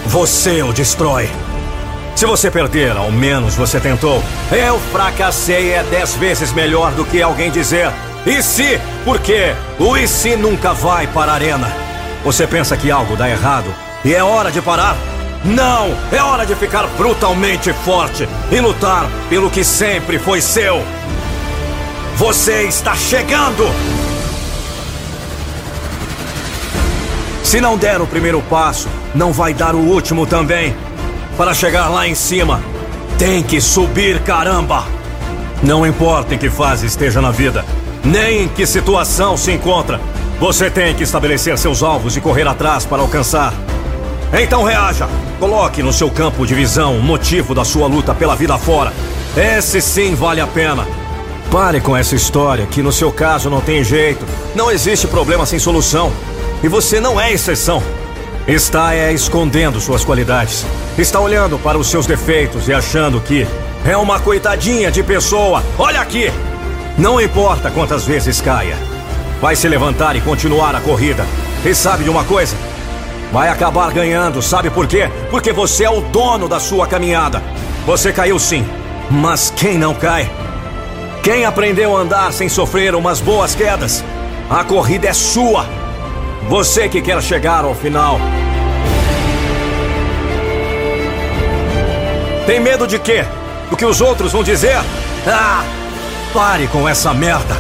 [0.07, 1.29] Você o destrói.
[2.19, 4.21] Se você perder, ao menos você tentou.
[4.51, 7.89] Eu fracassei é dez vezes melhor do que alguém dizer.
[8.25, 8.77] E se?
[9.05, 11.73] Porque o e se nunca vai para a arena.
[12.25, 14.97] Você pensa que algo dá errado e é hora de parar?
[15.45, 15.95] Não!
[16.11, 20.83] É hora de ficar brutalmente forte e lutar pelo que sempre foi seu.
[22.17, 23.63] Você está chegando!
[27.45, 30.75] Se não der o primeiro passo, não vai dar o último também.
[31.39, 32.61] Para chegar lá em cima,
[33.17, 34.83] tem que subir, caramba!
[35.63, 37.63] Não importa em que fase esteja na vida,
[38.03, 40.01] nem em que situação se encontra,
[40.37, 43.53] você tem que estabelecer seus alvos e correr atrás para alcançar.
[44.33, 45.07] Então reaja!
[45.39, 48.91] Coloque no seu campo de visão o motivo da sua luta pela vida fora.
[49.37, 50.85] Esse sim vale a pena.
[51.49, 54.25] Pare com essa história que no seu caso não tem jeito.
[54.53, 56.11] Não existe problema sem solução.
[56.61, 57.81] E você não é exceção.
[58.49, 60.65] Está é escondendo suas qualidades.
[60.97, 63.47] Está olhando para os seus defeitos e achando que
[63.85, 65.63] é uma coitadinha de pessoa.
[65.77, 66.31] Olha aqui!
[66.97, 68.75] Não importa quantas vezes caia.
[69.39, 71.27] Vai se levantar e continuar a corrida.
[71.63, 72.57] E sabe de uma coisa?
[73.31, 75.07] Vai acabar ganhando, sabe por quê?
[75.29, 77.43] Porque você é o dono da sua caminhada.
[77.85, 78.67] Você caiu sim,
[79.11, 80.27] mas quem não cai?
[81.21, 84.03] Quem aprendeu a andar sem sofrer umas boas quedas?
[84.49, 85.67] A corrida é sua.
[86.49, 88.19] Você que quer chegar ao final.
[92.47, 93.23] Tem medo de quê?
[93.69, 94.77] Do que os outros vão dizer?
[95.27, 95.63] Ah!
[96.33, 97.55] Pare com essa merda.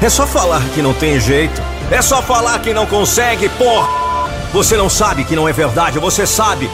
[0.00, 1.60] É só falar que não tem jeito.
[1.90, 3.88] É só falar que não consegue, porra!
[4.52, 6.70] Você não sabe que não é verdade, você sabe.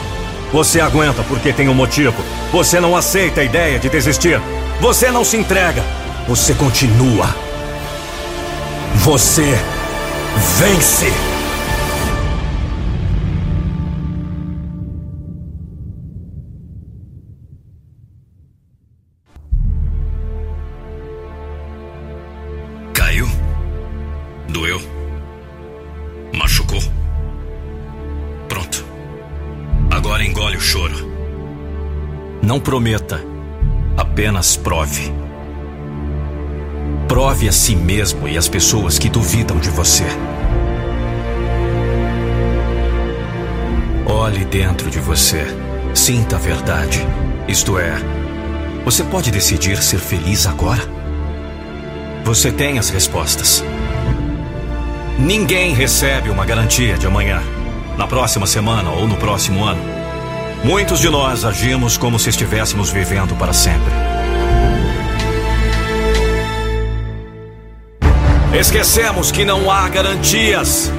[0.53, 2.23] Você aguenta porque tem um motivo.
[2.51, 4.39] Você não aceita a ideia de desistir.
[4.79, 5.83] Você não se entrega.
[6.27, 7.33] Você continua.
[8.97, 9.57] Você
[10.59, 11.30] vence.
[32.51, 33.23] Não prometa,
[33.95, 35.09] apenas prove.
[37.07, 40.03] Prove a si mesmo e às pessoas que duvidam de você.
[44.05, 45.45] Olhe dentro de você.
[45.95, 46.99] Sinta a verdade.
[47.47, 47.93] Isto é,
[48.83, 50.81] você pode decidir ser feliz agora?
[52.25, 53.63] Você tem as respostas.
[55.17, 57.41] Ninguém recebe uma garantia de amanhã,
[57.97, 60.00] na próxima semana ou no próximo ano.
[60.63, 63.91] Muitos de nós agimos como se estivéssemos vivendo para sempre.
[68.53, 70.91] Esquecemos que não há garantias.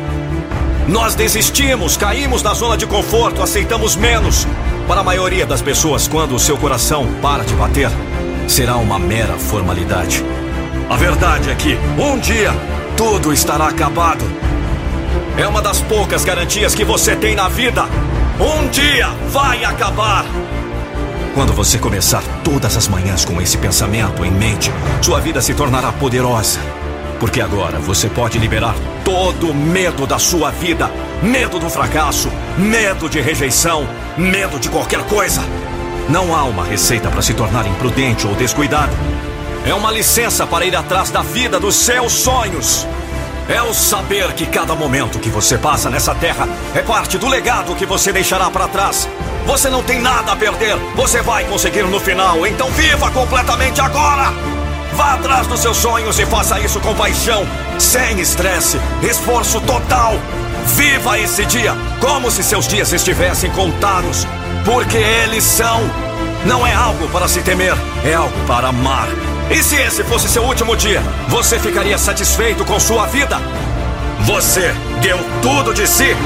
[0.89, 4.49] Nós desistimos, caímos na zona de conforto, aceitamos menos.
[4.89, 7.91] Para a maioria das pessoas, quando o seu coração para de bater,
[8.49, 10.25] será uma mera formalidade.
[10.91, 12.51] A verdade é que, um dia,
[12.97, 14.25] tudo estará acabado.
[15.39, 17.87] É uma das poucas garantias que você tem na vida.
[18.43, 20.24] Um dia vai acabar.
[21.32, 24.68] Quando você começar todas as manhãs com esse pensamento em mente,
[25.01, 26.59] sua vida se tornará poderosa.
[27.20, 28.74] Porque agora você pode liberar
[29.05, 30.90] todo o medo da sua vida:
[31.22, 33.86] medo do fracasso, medo de rejeição,
[34.18, 35.40] medo de qualquer coisa.
[36.09, 38.93] Não há uma receita para se tornar imprudente ou descuidado.
[39.64, 42.88] É uma licença para ir atrás da vida dos seus sonhos.
[43.49, 47.74] É o saber que cada momento que você passa nessa terra é parte do legado
[47.74, 49.09] que você deixará para trás.
[49.47, 50.76] Você não tem nada a perder.
[50.95, 52.47] Você vai conseguir no final.
[52.47, 54.32] Então viva completamente agora!
[54.95, 57.47] Vá atrás dos seus sonhos e faça isso com paixão,
[57.78, 60.14] sem estresse, esforço total.
[60.66, 64.26] Viva esse dia como se seus dias estivessem contados,
[64.64, 65.80] porque eles são.
[66.45, 67.74] Não é algo para se temer,
[68.05, 69.09] é algo para amar.
[69.53, 73.39] E se esse fosse seu último dia, você ficaria satisfeito com sua vida?
[74.21, 76.17] Você deu tudo de si.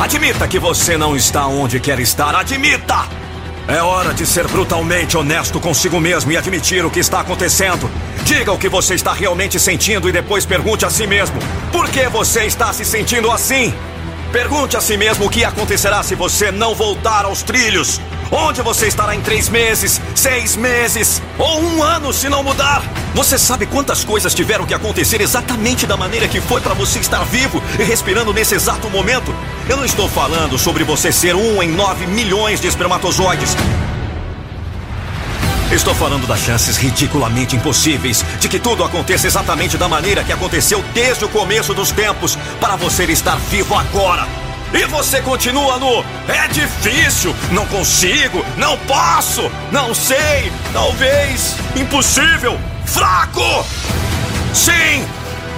[0.00, 2.34] Admita que você não está onde quer estar.
[2.34, 3.06] Admita!
[3.68, 7.88] É hora de ser brutalmente honesto consigo mesmo e admitir o que está acontecendo.
[8.24, 11.38] Diga o que você está realmente sentindo e depois pergunte a si mesmo:
[11.70, 13.74] por que você está se sentindo assim?
[14.32, 18.00] Pergunte a si mesmo o que acontecerá se você não voltar aos trilhos.
[18.30, 22.82] Onde você estará em três meses, seis meses ou um ano se não mudar?
[23.14, 27.22] Você sabe quantas coisas tiveram que acontecer exatamente da maneira que foi para você estar
[27.24, 29.34] vivo e respirando nesse exato momento?
[29.68, 33.54] Eu não estou falando sobre você ser um em nove milhões de espermatozoides.
[35.72, 40.84] Estou falando das chances ridiculamente impossíveis de que tudo aconteça exatamente da maneira que aconteceu
[40.92, 44.28] desde o começo dos tempos para você estar vivo agora.
[44.74, 53.64] E você continua no é difícil, não consigo, não posso, não sei, talvez, impossível, fraco.
[54.52, 55.06] Sim,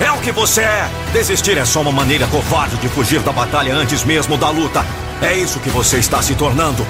[0.00, 0.88] é o que você é.
[1.12, 4.86] Desistir é só uma maneira covarde de fugir da batalha antes mesmo da luta.
[5.20, 6.86] É isso que você está se tornando.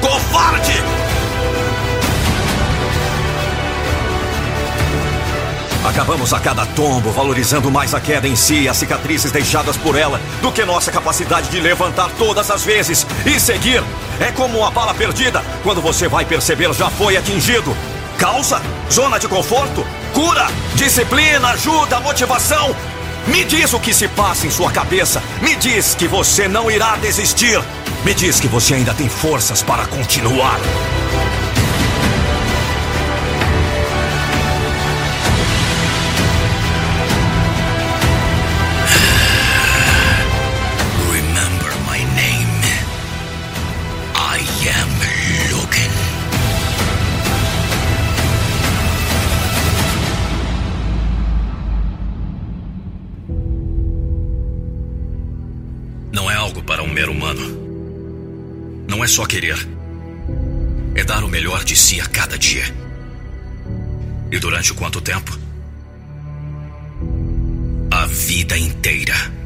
[0.00, 1.27] Covarde!
[5.88, 9.96] Acabamos a cada tombo valorizando mais a queda em si e as cicatrizes deixadas por
[9.96, 13.82] ela do que nossa capacidade de levantar todas as vezes e seguir.
[14.20, 15.42] É como uma bala perdida.
[15.62, 17.74] Quando você vai perceber, já foi atingido.
[18.18, 18.60] Causa?
[18.92, 19.82] Zona de conforto?
[20.12, 20.48] Cura?
[20.74, 21.52] Disciplina?
[21.52, 22.00] Ajuda?
[22.00, 22.76] Motivação?
[23.26, 25.22] Me diz o que se passa em sua cabeça.
[25.40, 27.62] Me diz que você não irá desistir.
[28.04, 30.60] Me diz que você ainda tem forças para continuar.
[59.08, 59.56] É só querer.
[60.94, 62.64] É dar o melhor de si a cada dia.
[64.30, 65.34] E durante quanto tempo?
[67.90, 69.37] A vida inteira.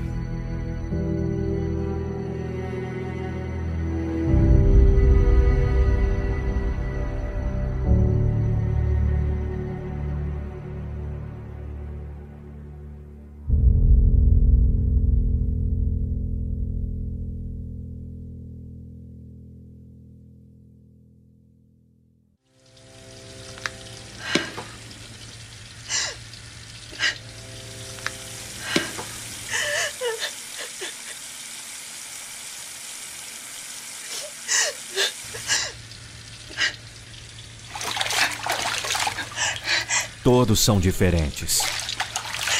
[40.53, 41.62] Todos são diferentes.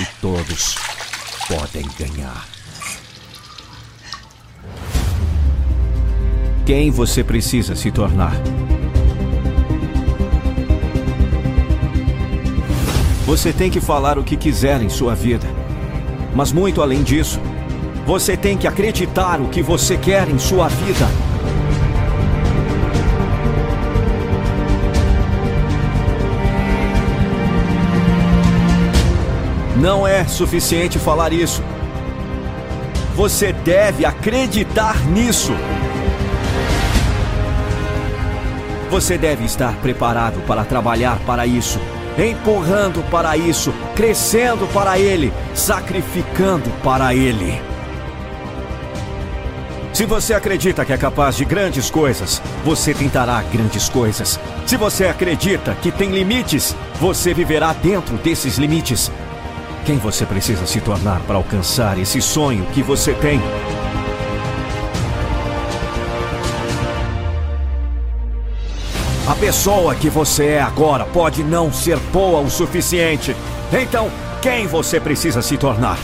[0.01, 0.76] E todos
[1.47, 2.49] podem ganhar.
[6.64, 8.32] Quem você precisa se tornar?
[13.26, 15.47] Você tem que falar o que quiser em sua vida.
[16.34, 17.38] Mas muito além disso,
[18.07, 21.22] você tem que acreditar o que você quer em sua vida.
[29.83, 31.61] Não é suficiente falar isso.
[33.17, 35.50] Você deve acreditar nisso.
[38.92, 41.80] Você deve estar preparado para trabalhar para isso,
[42.17, 47.61] empurrando para isso, crescendo para ele, sacrificando para ele.
[49.92, 54.38] Se você acredita que é capaz de grandes coisas, você tentará grandes coisas.
[54.64, 59.11] Se você acredita que tem limites, você viverá dentro desses limites.
[59.84, 63.41] Quem você precisa se tornar para alcançar esse sonho que você tem?
[69.26, 73.34] A pessoa que você é agora pode não ser boa o suficiente.
[73.72, 74.09] Então,
[74.41, 75.99] quem você precisa se tornar?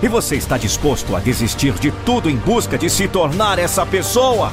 [0.00, 4.52] E você está disposto a desistir de tudo em busca de se tornar essa pessoa?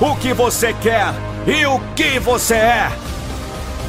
[0.00, 1.12] O que você quer
[1.46, 2.90] e o que você é?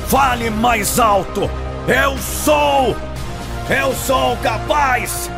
[0.07, 1.49] Fale mais alto!
[1.87, 3.12] Eu sou!
[3.69, 5.29] Eu sou capaz!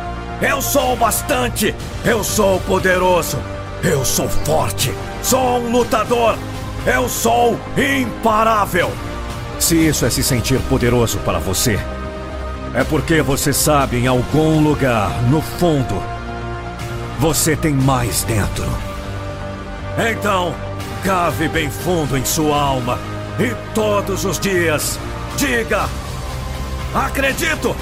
[0.42, 1.72] Eu sou bastante!
[2.04, 3.38] Eu sou poderoso!
[3.84, 4.92] Eu sou forte!
[5.22, 6.36] Sou um lutador!
[6.84, 8.90] Eu sou imparável!
[9.60, 11.78] Se isso é se sentir poderoso para você,
[12.74, 16.02] é porque você sabe em algum lugar, no fundo,
[17.20, 18.66] você tem mais dentro.
[20.10, 20.52] Então,
[21.04, 22.98] cave bem fundo em sua alma
[23.38, 24.98] e todos os dias
[25.36, 25.88] diga:
[26.92, 27.74] Acredito!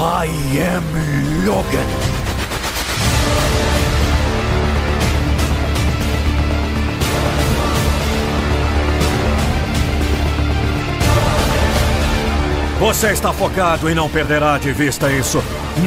[0.00, 0.28] I
[0.60, 1.88] am Logan.
[12.78, 15.42] Você está focado e não perderá de vista isso.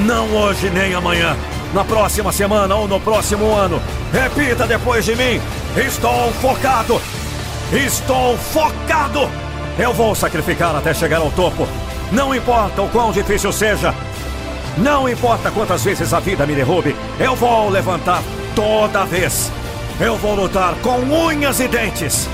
[0.06, 1.38] Não hoje nem amanhã.
[1.74, 3.82] Na próxima semana ou no próximo ano.
[4.12, 5.40] Repita depois de mim.
[5.78, 7.02] Estou focado.
[7.72, 9.30] Estou focado.
[9.80, 11.66] Eu vou sacrificar até chegar ao topo.
[12.12, 13.94] Não importa o quão difícil seja.
[14.78, 16.96] Não importa quantas vezes a vida me derrube.
[17.20, 18.22] Eu vou levantar
[18.56, 19.52] toda vez.
[20.00, 22.28] Eu vou lutar com unhas e dentes.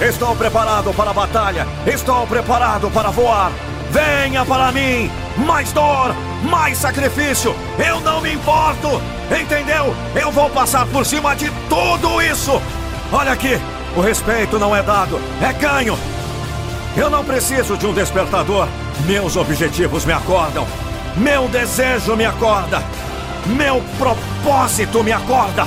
[0.00, 1.66] Estou preparado para a batalha.
[1.86, 3.52] Estou preparado para voar.
[3.90, 5.10] Venha para mim!
[5.36, 6.14] Mais dor,
[6.44, 7.54] mais sacrifício!
[7.76, 8.88] Eu não me importo!
[9.30, 9.94] Entendeu?
[10.14, 12.62] Eu vou passar por cima de tudo isso!
[13.12, 13.60] Olha aqui!
[13.96, 15.98] O respeito não é dado, é ganho!
[16.96, 18.68] Eu não preciso de um despertador.
[19.06, 20.66] Meus objetivos me acordam.
[21.16, 22.82] Meu desejo me acorda.
[23.46, 25.66] Meu propósito me acorda.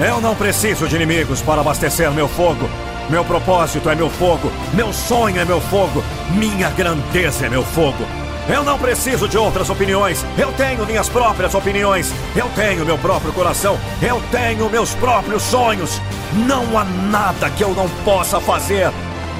[0.00, 2.68] Eu não preciso de inimigos para abastecer meu fogo.
[3.08, 4.50] Meu propósito é meu fogo.
[4.74, 6.02] Meu sonho é meu fogo.
[6.30, 8.04] Minha grandeza é meu fogo.
[8.48, 10.24] Eu não preciso de outras opiniões.
[10.36, 12.12] Eu tenho minhas próprias opiniões.
[12.34, 13.78] Eu tenho meu próprio coração.
[14.02, 16.00] Eu tenho meus próprios sonhos.
[16.46, 18.90] Não há nada que eu não possa fazer.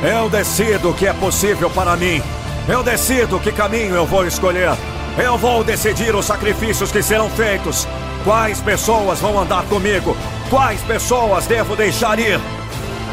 [0.02, 2.22] Eu decido o que é possível para mim.
[2.68, 4.76] Eu decido que caminho eu vou escolher.
[5.16, 7.88] Eu vou decidir os sacrifícios que serão feitos.
[8.24, 10.14] Quais pessoas vão andar comigo?
[10.50, 12.38] Quais pessoas devo deixar ir?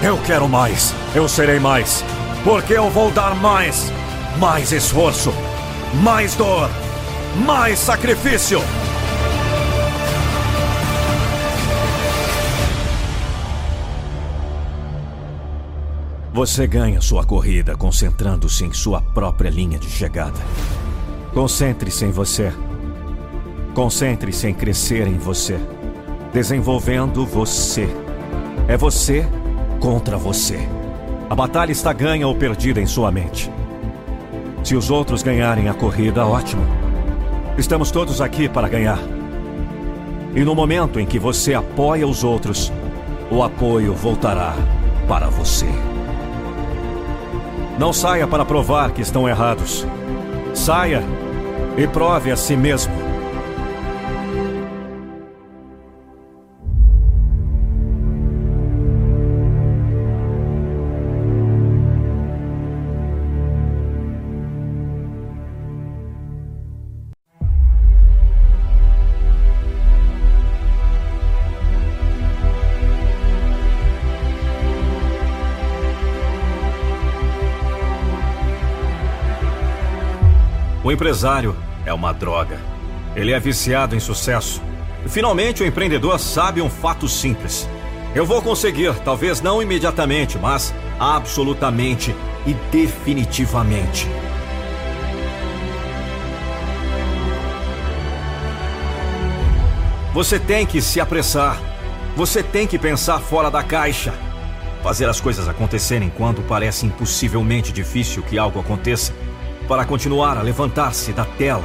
[0.04, 2.04] Eu quero mais, eu serei mais,
[2.44, 3.92] porque eu vou dar mais,
[4.38, 5.34] mais esforço,
[5.94, 6.70] mais dor,
[7.46, 8.62] mais sacrifício.
[16.36, 20.38] Você ganha sua corrida concentrando-se em sua própria linha de chegada.
[21.34, 22.52] Concentre-se em você.
[23.74, 25.58] Concentre-se em crescer em você.
[26.34, 27.88] Desenvolvendo você.
[28.68, 29.26] É você
[29.80, 30.60] contra você.
[31.30, 33.50] A batalha está ganha ou perdida em sua mente.
[34.62, 36.66] Se os outros ganharem a corrida, ótimo.
[37.58, 39.00] Estamos todos aqui para ganhar.
[40.36, 42.74] E no momento em que você apoia os outros,
[43.32, 44.54] o apoio voltará
[45.08, 45.70] para você.
[47.78, 49.86] Não saia para provar que estão errados.
[50.54, 51.04] Saia
[51.78, 53.05] e prove a si mesmo
[80.96, 81.56] empresário
[81.86, 82.58] é uma droga.
[83.16, 84.62] Ele é viciado em sucesso.
[85.06, 87.70] E finalmente o empreendedor sabe um fato simples.
[88.16, 92.16] Eu vou conseguir, talvez não imediatamente, mas absolutamente
[92.46, 94.08] e definitivamente.
[100.14, 101.60] Você tem que se apressar.
[102.16, 104.14] Você tem que pensar fora da caixa.
[104.82, 109.12] Fazer as coisas acontecerem quando parece impossivelmente difícil que algo aconteça
[109.68, 111.64] para continuar a levantar-se da tela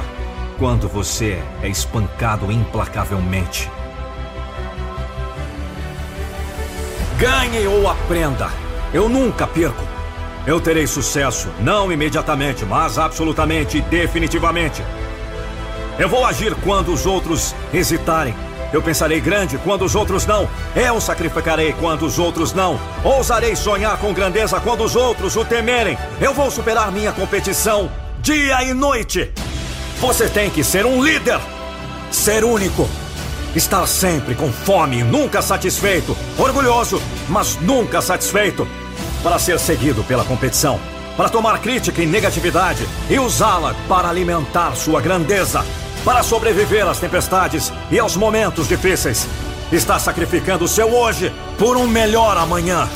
[0.57, 3.69] quando você é espancado implacavelmente.
[7.17, 8.49] Ganhe ou aprenda.
[8.93, 9.83] Eu nunca perco.
[10.45, 14.83] Eu terei sucesso, não imediatamente, mas absolutamente e definitivamente.
[15.99, 18.33] Eu vou agir quando os outros hesitarem.
[18.73, 20.47] Eu pensarei grande quando os outros não.
[20.75, 22.79] Eu sacrificarei quando os outros não.
[23.03, 25.97] Ousarei sonhar com grandeza quando os outros o temerem.
[26.21, 27.91] Eu vou superar minha competição
[28.21, 29.31] dia e noite.
[29.99, 31.39] Você tem que ser um líder,
[32.11, 32.87] ser único,
[33.55, 38.67] estar sempre com fome, nunca satisfeito, orgulhoso, mas nunca satisfeito,
[39.21, 40.79] para ser seguido pela competição,
[41.15, 45.63] para tomar crítica e negatividade e usá-la para alimentar sua grandeza
[46.03, 49.27] para sobreviver às tempestades e aos momentos difíceis.
[49.71, 52.89] Está sacrificando o seu hoje por um melhor amanhã.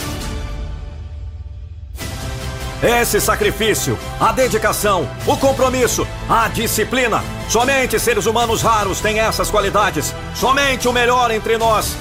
[2.84, 7.24] Esse sacrifício, a dedicação, o compromisso, a disciplina.
[7.48, 10.14] Somente seres humanos raros têm essas qualidades.
[10.36, 11.96] Somente o melhor entre nós.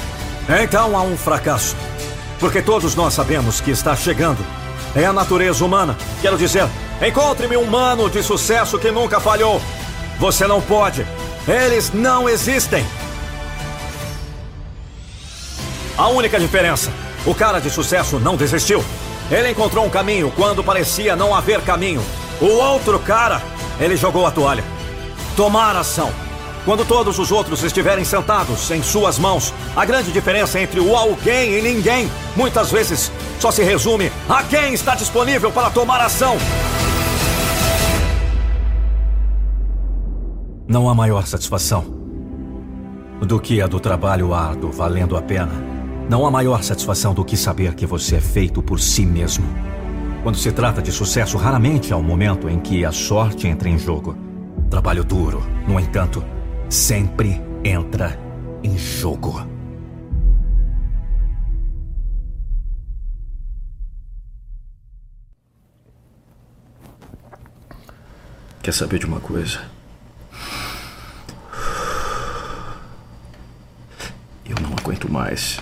[0.62, 1.76] Então há um fracasso.
[2.40, 4.44] Porque todos nós sabemos que está chegando.
[4.94, 5.96] É a natureza humana.
[6.20, 6.68] Quero dizer,
[7.06, 9.60] encontre-me um humano de sucesso que nunca falhou.
[10.18, 11.06] Você não pode.
[11.46, 12.84] Eles não existem.
[15.96, 16.90] A única diferença:
[17.26, 18.84] o cara de sucesso não desistiu.
[19.30, 22.02] Ele encontrou um caminho quando parecia não haver caminho.
[22.40, 23.42] O outro cara,
[23.80, 24.64] ele jogou a toalha.
[25.36, 26.12] Tomar ação.
[26.64, 31.58] Quando todos os outros estiverem sentados em suas mãos, a grande diferença entre o alguém
[31.58, 36.38] e ninguém muitas vezes só se resume a quem está disponível para tomar ação.
[40.66, 41.84] não há maior satisfação
[43.20, 45.52] do que a do trabalho árduo valendo a pena.
[46.08, 49.46] Não há maior satisfação do que saber que você é feito por si mesmo.
[50.22, 53.78] Quando se trata de sucesso, raramente há um momento em que a sorte entra em
[53.78, 54.16] jogo.
[54.70, 56.24] Trabalho duro, no entanto,
[56.68, 58.18] sempre entra
[58.62, 59.46] em jogo.
[68.62, 69.73] Quer saber de uma coisa?
[75.04, 75.60] Aguento mais.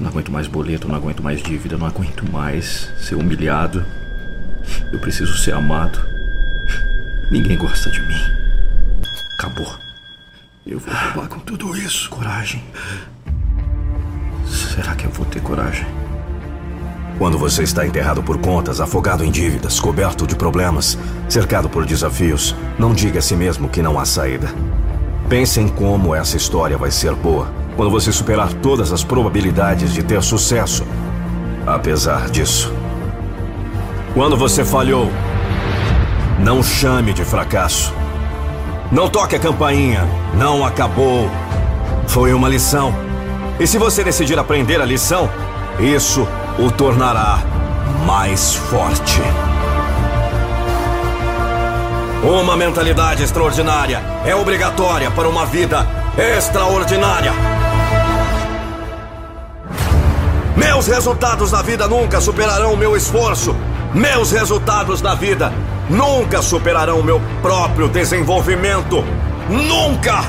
[0.00, 3.84] Não aguento mais boleto, não aguento mais dívida, não aguento mais ser humilhado.
[4.92, 5.98] Eu preciso ser amado.
[7.30, 8.20] Ninguém gosta de mim.
[9.38, 9.74] Acabou.
[10.66, 12.08] Eu vou acabar com tudo isso.
[12.10, 12.62] Coragem.
[14.46, 15.86] Será que eu vou ter coragem?
[17.18, 20.96] Quando você está enterrado por contas, afogado em dívidas, coberto de problemas,
[21.28, 24.48] cercado por desafios, não diga a si mesmo que não há saída.
[25.28, 30.02] Pense em como essa história vai ser boa quando você superar todas as probabilidades de
[30.02, 30.86] ter sucesso.
[31.66, 32.72] Apesar disso.
[34.14, 35.10] Quando você falhou,
[36.38, 37.92] não chame de fracasso.
[38.90, 40.06] Não toque a campainha.
[40.34, 41.30] Não acabou.
[42.08, 42.94] Foi uma lição.
[43.58, 45.30] E se você decidir aprender a lição,
[45.78, 46.26] isso
[46.58, 47.38] o tornará
[48.06, 49.20] mais forte.
[52.22, 55.86] Uma mentalidade extraordinária é obrigatória para uma vida
[56.18, 57.49] extraordinária.
[60.56, 63.54] Meus resultados na vida nunca superarão o meu esforço.
[63.94, 65.52] Meus resultados na vida
[65.88, 69.04] nunca superarão o meu próprio desenvolvimento.
[69.48, 70.22] Nunca!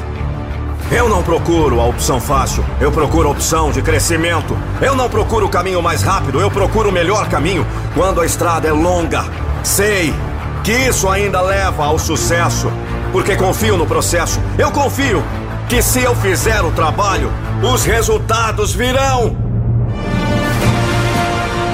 [0.92, 4.58] Eu não procuro a opção fácil, eu procuro a opção de crescimento.
[4.82, 8.68] Eu não procuro o caminho mais rápido, eu procuro o melhor caminho quando a estrada
[8.68, 9.24] é longa.
[9.64, 10.14] Sei
[10.64, 12.72] que isso ainda leva ao sucesso,
[13.12, 14.40] porque confio no processo.
[14.58, 15.24] Eu confio
[15.70, 17.32] que se eu fizer o trabalho,
[17.64, 19.51] os resultados virão.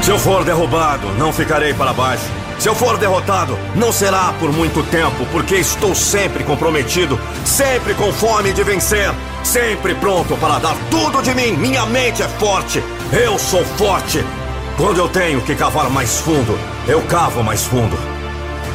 [0.08, 2.24] Se eu for derrubado, não ficarei para baixo.
[2.58, 8.14] Se eu for derrotado, não será por muito tempo, porque estou sempre comprometido, sempre com
[8.14, 9.14] fome de vencer,
[9.44, 11.58] sempre pronto para dar tudo de mim.
[11.58, 12.82] Minha mente é forte,
[13.12, 14.24] eu sou forte.
[14.78, 16.58] Quando eu tenho que cavar mais fundo,
[16.88, 18.00] eu cavo mais fundo.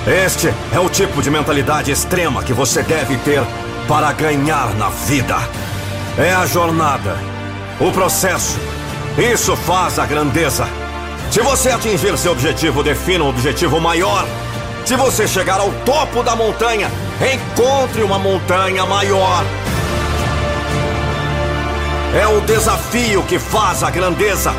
[0.07, 3.43] Este é o tipo de mentalidade extrema que você deve ter
[3.89, 5.39] para ganhar na vida.
[6.19, 7.17] É a jornada,
[7.81, 8.61] o processo.
[9.17, 10.82] Isso faz a grandeza.
[11.33, 14.27] Se você atingir seu objetivo, defina um objetivo maior.
[14.85, 16.91] Se você chegar ao topo da montanha,
[17.33, 19.43] encontre uma montanha maior.
[22.15, 24.53] É o desafio que faz a grandeza.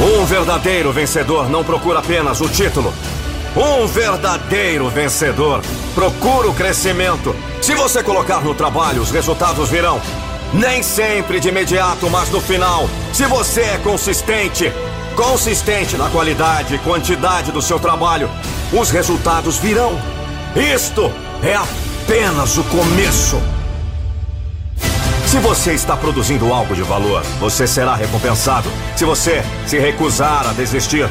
[0.00, 2.92] Um verdadeiro vencedor não procura apenas o título.
[3.56, 5.62] Um verdadeiro vencedor
[5.94, 7.32] procura o crescimento.
[7.62, 10.00] Se você colocar no trabalho, os resultados virão.
[10.54, 12.88] Nem sempre de imediato, mas no final.
[13.12, 14.72] Se você é consistente,
[15.16, 18.30] consistente na qualidade e quantidade do seu trabalho,
[18.72, 20.00] os resultados virão.
[20.54, 21.12] Isto
[21.42, 23.42] é apenas o começo.
[25.26, 28.70] Se você está produzindo algo de valor, você será recompensado.
[28.94, 31.08] Se você se recusar a desistir,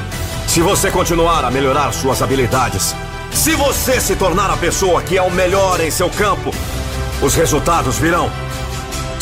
[0.48, 2.96] se você continuar a melhorar suas habilidades,
[3.34, 6.52] se você se tornar a pessoa que é o melhor em seu campo,
[7.22, 8.32] os resultados virão.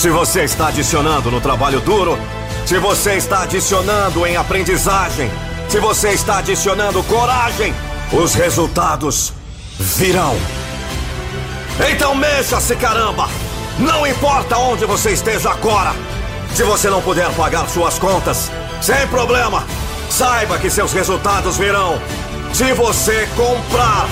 [0.02, 2.18] Se você está adicionando no trabalho duro,
[2.66, 5.30] se você está adicionando em aprendizagem,
[5.70, 7.72] se você está adicionando coragem,
[8.12, 9.32] os resultados
[9.78, 10.36] virão.
[11.88, 13.30] Então mexa-se, caramba!
[13.78, 15.94] Não importa onde você esteja agora.
[16.56, 18.52] Se você não puder pagar suas contas,
[18.82, 19.64] sem problema.
[20.10, 22.02] Saiba que seus resultados virão
[22.52, 24.08] se você comprar.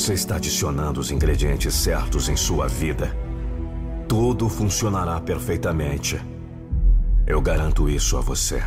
[0.00, 3.14] Você está adicionando os ingredientes certos em sua vida,
[4.08, 6.18] tudo funcionará perfeitamente.
[7.26, 8.62] Eu garanto isso a você.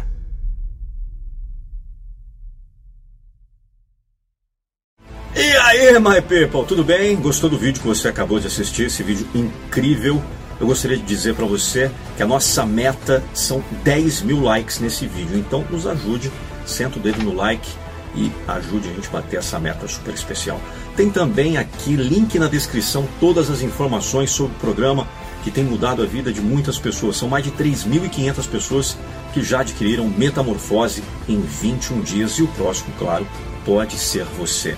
[5.35, 7.15] E aí, my people, tudo bem?
[7.15, 8.85] Gostou do vídeo que você acabou de assistir?
[8.85, 10.21] Esse vídeo incrível.
[10.59, 15.07] Eu gostaria de dizer para você que a nossa meta são 10 mil likes nesse
[15.07, 15.35] vídeo.
[15.35, 16.31] Então, nos ajude,
[16.63, 17.67] senta o dedo no like
[18.15, 20.61] e ajude a gente a bater essa meta super especial.
[20.95, 25.07] Tem também aqui link na descrição todas as informações sobre o programa
[25.43, 27.17] que tem mudado a vida de muitas pessoas.
[27.17, 28.97] São mais de 3.500 pessoas
[29.33, 33.27] que já adquiriram Metamorfose em 21 dias e o próximo, claro,
[33.65, 34.77] pode ser você.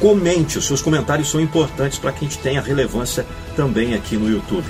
[0.00, 3.26] Comente, os seus comentários são importantes para que a gente tenha relevância
[3.56, 4.66] também aqui no YouTube.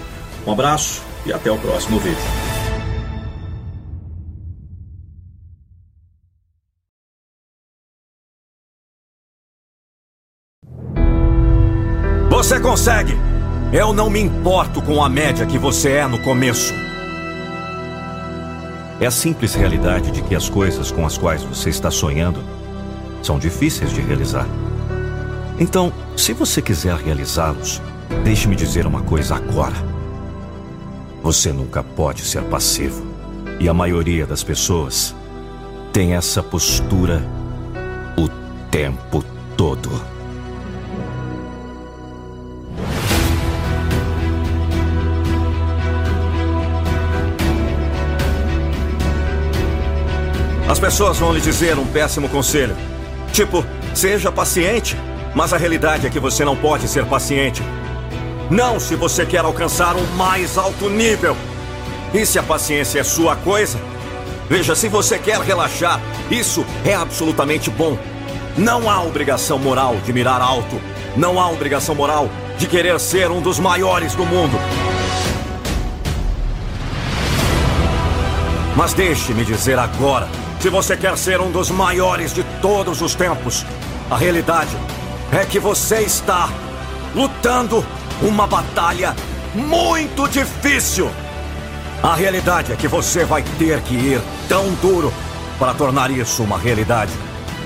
[0.47, 2.54] Um abraço e até o próximo vídeo.
[12.65, 13.15] Consegue!
[13.75, 16.73] Eu não me importo com a média que você é no começo.
[18.99, 22.43] É a simples realidade de que as coisas com as quais você está sonhando
[23.23, 24.47] são difíceis de realizar.
[25.59, 27.83] Então, se você quiser realizá-los,
[28.25, 29.77] deixe-me dizer uma coisa agora.
[31.23, 33.05] Você nunca pode ser passivo.
[33.61, 35.15] E a maioria das pessoas
[35.93, 37.23] tem essa postura
[38.17, 38.27] o
[38.71, 39.23] tempo
[39.55, 40.14] todo.
[50.75, 52.77] As pessoas vão lhe dizer um péssimo conselho.
[53.33, 53.65] Tipo,
[53.95, 54.97] seja paciente.
[55.33, 57.63] Mas a realidade é que você não pode ser paciente.
[58.51, 61.37] Não se você quer alcançar um mais alto nível.
[62.13, 63.79] E se a paciência é sua coisa?
[64.51, 67.97] Veja, se você quer relaxar, isso é absolutamente bom.
[68.59, 70.81] Não há obrigação moral de mirar alto.
[71.17, 72.29] Não há obrigação moral
[72.59, 74.59] de querer ser um dos maiores do mundo.
[78.77, 80.29] Mas deixe-me dizer agora:
[80.65, 83.67] se você quer ser um dos maiores de todos os tempos,
[84.11, 84.75] a realidade
[85.31, 86.49] é que você está
[87.15, 87.85] lutando
[88.23, 89.15] uma batalha
[89.55, 91.11] muito difícil.
[92.03, 95.13] A realidade é que você vai ter que ir tão duro
[95.59, 97.13] para tornar isso uma realidade.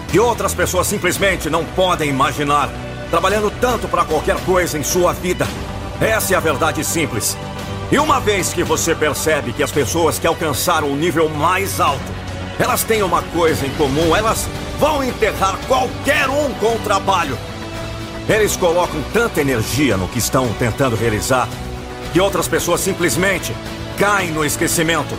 [0.09, 2.69] Que outras pessoas simplesmente não podem imaginar.
[3.11, 5.47] Trabalhando tanto para qualquer coisa em sua vida.
[6.01, 7.37] Essa é a verdade simples.
[7.93, 12.18] E uma vez que você percebe que as pessoas que alcançaram o nível mais alto,
[12.59, 14.49] elas têm uma coisa em comum, elas
[14.79, 17.39] vão enterrar qualquer um com o trabalho.
[18.29, 21.49] Eles colocam tanta energia no que estão tentando realizar
[22.13, 23.55] que outras pessoas simplesmente
[23.99, 25.17] caem no esquecimento.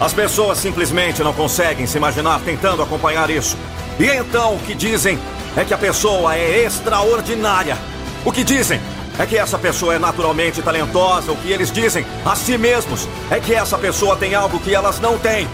[0.00, 3.56] As pessoas simplesmente não conseguem se imaginar tentando acompanhar isso.
[3.98, 5.18] E então o que dizem
[5.56, 7.76] é que a pessoa é extraordinária.
[8.24, 8.80] O que dizem
[9.18, 11.32] é que essa pessoa é naturalmente talentosa.
[11.32, 15.00] O que eles dizem a si mesmos é que essa pessoa tem algo que elas
[15.00, 15.48] não têm.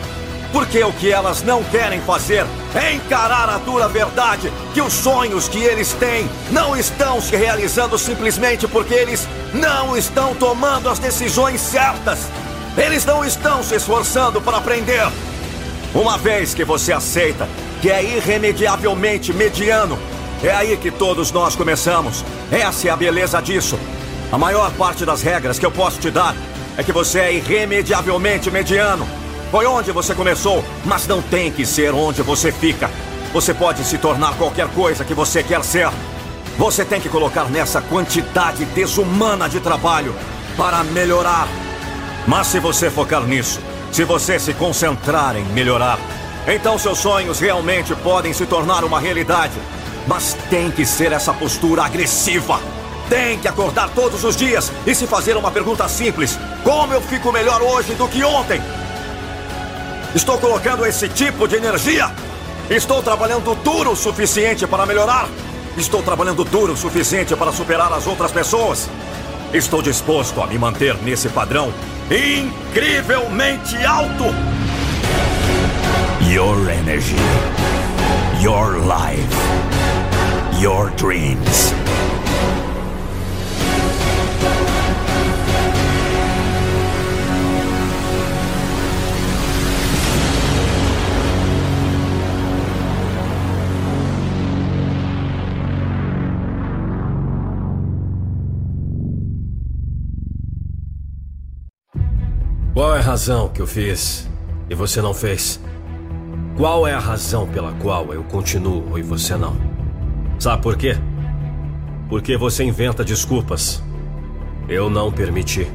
[0.54, 5.48] Porque o que elas não querem fazer é encarar a dura verdade que os sonhos
[5.48, 11.60] que eles têm não estão se realizando simplesmente porque eles não estão tomando as decisões
[11.60, 12.20] certas.
[12.76, 15.02] Eles não estão se esforçando para aprender.
[15.92, 17.48] Uma vez que você aceita
[17.82, 19.98] que é irremediavelmente mediano,
[20.40, 22.24] é aí que todos nós começamos.
[22.52, 23.76] Essa é a beleza disso.
[24.30, 26.32] A maior parte das regras que eu posso te dar
[26.76, 29.23] é que você é irremediavelmente mediano.
[29.54, 32.90] Foi onde você começou, mas não tem que ser onde você fica.
[33.32, 35.88] Você pode se tornar qualquer coisa que você quer ser.
[36.58, 40.12] Você tem que colocar nessa quantidade desumana de trabalho
[40.56, 41.46] para melhorar.
[42.26, 43.60] Mas se você focar nisso,
[43.92, 46.00] se você se concentrar em melhorar,
[46.48, 49.54] então seus sonhos realmente podem se tornar uma realidade.
[50.08, 52.58] Mas tem que ser essa postura agressiva.
[53.08, 57.30] Tem que acordar todos os dias e se fazer uma pergunta simples: Como eu fico
[57.30, 58.60] melhor hoje do que ontem?
[60.14, 62.08] Estou colocando esse tipo de energia?
[62.70, 65.28] Estou trabalhando duro o suficiente para melhorar?
[65.76, 68.88] Estou trabalhando duro o suficiente para superar as outras pessoas?
[69.52, 71.74] Estou disposto a me manter nesse padrão
[72.08, 74.24] incrivelmente alto?
[76.30, 77.16] Your energy,
[78.40, 79.28] your life,
[80.60, 81.74] your dreams.
[102.74, 104.28] Qual é a razão que eu fiz
[104.68, 105.60] e você não fez?
[106.56, 109.56] Qual é a razão pela qual eu continuo e você não?
[110.40, 110.96] Sabe por quê?
[112.08, 113.80] Porque você inventa desculpas.
[114.68, 115.68] Eu não permiti.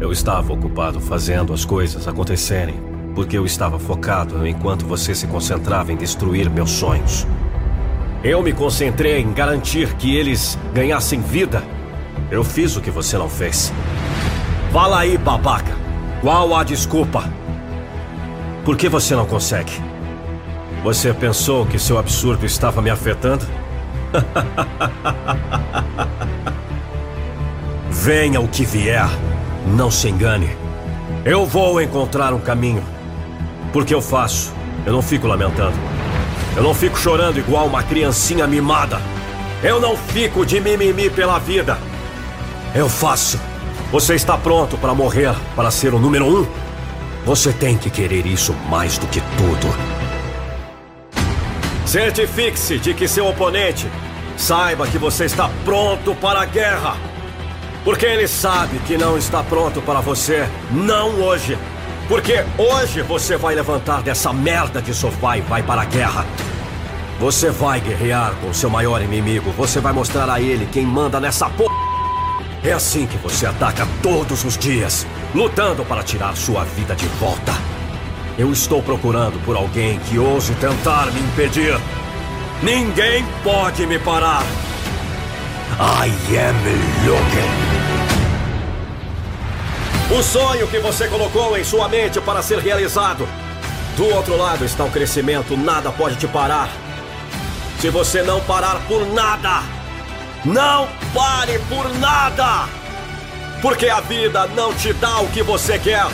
[0.00, 2.76] Eu estava ocupado fazendo as coisas acontecerem,
[3.12, 7.26] porque eu estava focado enquanto você se concentrava em destruir meus sonhos.
[8.22, 11.60] Eu me concentrei em garantir que eles ganhassem vida.
[12.30, 13.72] Eu fiz o que você não fez.
[14.72, 15.76] Fala aí, babaca.
[16.20, 17.24] Qual a desculpa?
[18.64, 19.72] Por que você não consegue?
[20.84, 23.44] Você pensou que seu absurdo estava me afetando?
[27.90, 29.08] Venha o que vier,
[29.66, 30.56] não se engane.
[31.24, 32.84] Eu vou encontrar um caminho.
[33.72, 34.52] Porque eu faço,
[34.86, 35.76] eu não fico lamentando.
[36.56, 39.00] Eu não fico chorando igual uma criancinha mimada.
[39.64, 41.76] Eu não fico de mimimi pela vida.
[42.72, 43.49] Eu faço.
[43.92, 46.46] Você está pronto para morrer para ser o número um?
[47.24, 49.74] Você tem que querer isso mais do que tudo.
[51.86, 53.88] Certifique-se de que seu oponente
[54.40, 56.96] Saiba que você está pronto para a guerra.
[57.84, 60.48] Porque ele sabe que não está pronto para você.
[60.70, 61.58] Não hoje.
[62.08, 66.24] Porque hoje você vai levantar dessa merda de sofá e vai para a guerra.
[67.20, 69.50] Você vai guerrear com seu maior inimigo.
[69.58, 71.69] Você vai mostrar a ele quem manda nessa porra.
[72.62, 77.52] É assim que você ataca todos os dias, lutando para tirar sua vida de volta.
[78.36, 81.74] Eu estou procurando por alguém que ouse tentar me impedir.
[82.62, 84.42] Ninguém pode me parar.
[85.78, 87.70] I am Logan.
[90.18, 93.26] O sonho que você colocou em sua mente para ser realizado.
[93.96, 96.68] Do outro lado está o crescimento, nada pode te parar.
[97.78, 99.62] Se você não parar por nada,
[100.44, 102.68] não pare por nada!
[103.60, 106.06] Porque a vida não te dá o que você quer.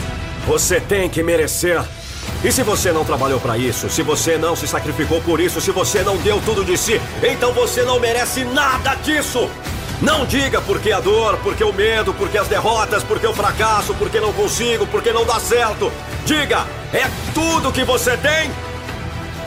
[0.45, 1.81] Você tem que merecer.
[2.43, 5.71] E se você não trabalhou para isso, se você não se sacrificou por isso, se
[5.71, 9.49] você não deu tudo de si, então você não merece nada disso.
[10.01, 14.19] Não diga porque a dor, porque o medo, porque as derrotas, porque o fracasso, porque
[14.19, 15.91] não consigo, porque não dá certo.
[16.25, 18.51] Diga, é tudo que você tem?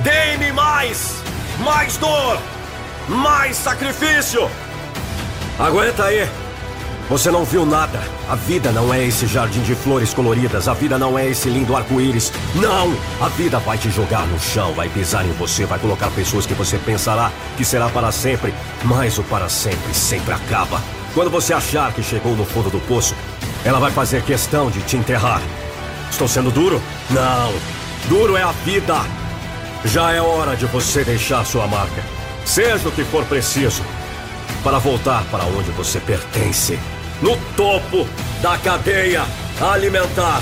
[0.00, 1.22] Dê-me mais!
[1.60, 2.38] Mais dor!
[3.08, 4.50] Mais sacrifício!
[5.60, 6.26] Aguenta aí!
[7.10, 8.00] Você não viu nada.
[8.30, 10.66] A vida não é esse jardim de flores coloridas.
[10.66, 12.32] A vida não é esse lindo arco-íris.
[12.54, 12.96] Não!
[13.20, 16.54] A vida vai te jogar no chão, vai pisar em você, vai colocar pessoas que
[16.54, 18.54] você pensará que será para sempre.
[18.84, 20.80] Mas o para sempre sempre acaba.
[21.12, 23.14] Quando você achar que chegou no fundo do poço,
[23.62, 25.42] ela vai fazer questão de te enterrar.
[26.10, 26.80] Estou sendo duro?
[27.10, 27.52] Não!
[28.08, 28.96] Duro é a vida!
[29.84, 32.02] Já é hora de você deixar sua marca.
[32.46, 33.82] Seja o que for preciso
[34.62, 36.78] para voltar para onde você pertence
[37.22, 38.06] no topo
[38.42, 39.24] da cadeia
[39.60, 40.40] alimentar.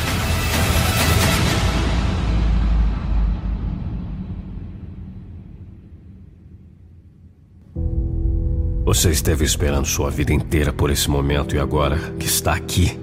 [8.84, 12.98] Você esteve esperando sua vida inteira por esse momento e agora que está aqui,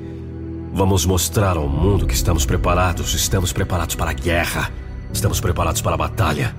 [0.74, 3.14] vamos mostrar ao mundo que estamos preparados.
[3.14, 4.72] Estamos preparados para a guerra.
[5.14, 6.56] Estamos preparados para a batalha.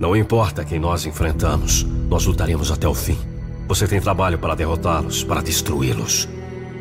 [0.00, 3.33] Não importa quem nós enfrentamos, nós lutaremos até o fim.
[3.66, 6.28] Você tem trabalho para derrotá-los, para destruí-los.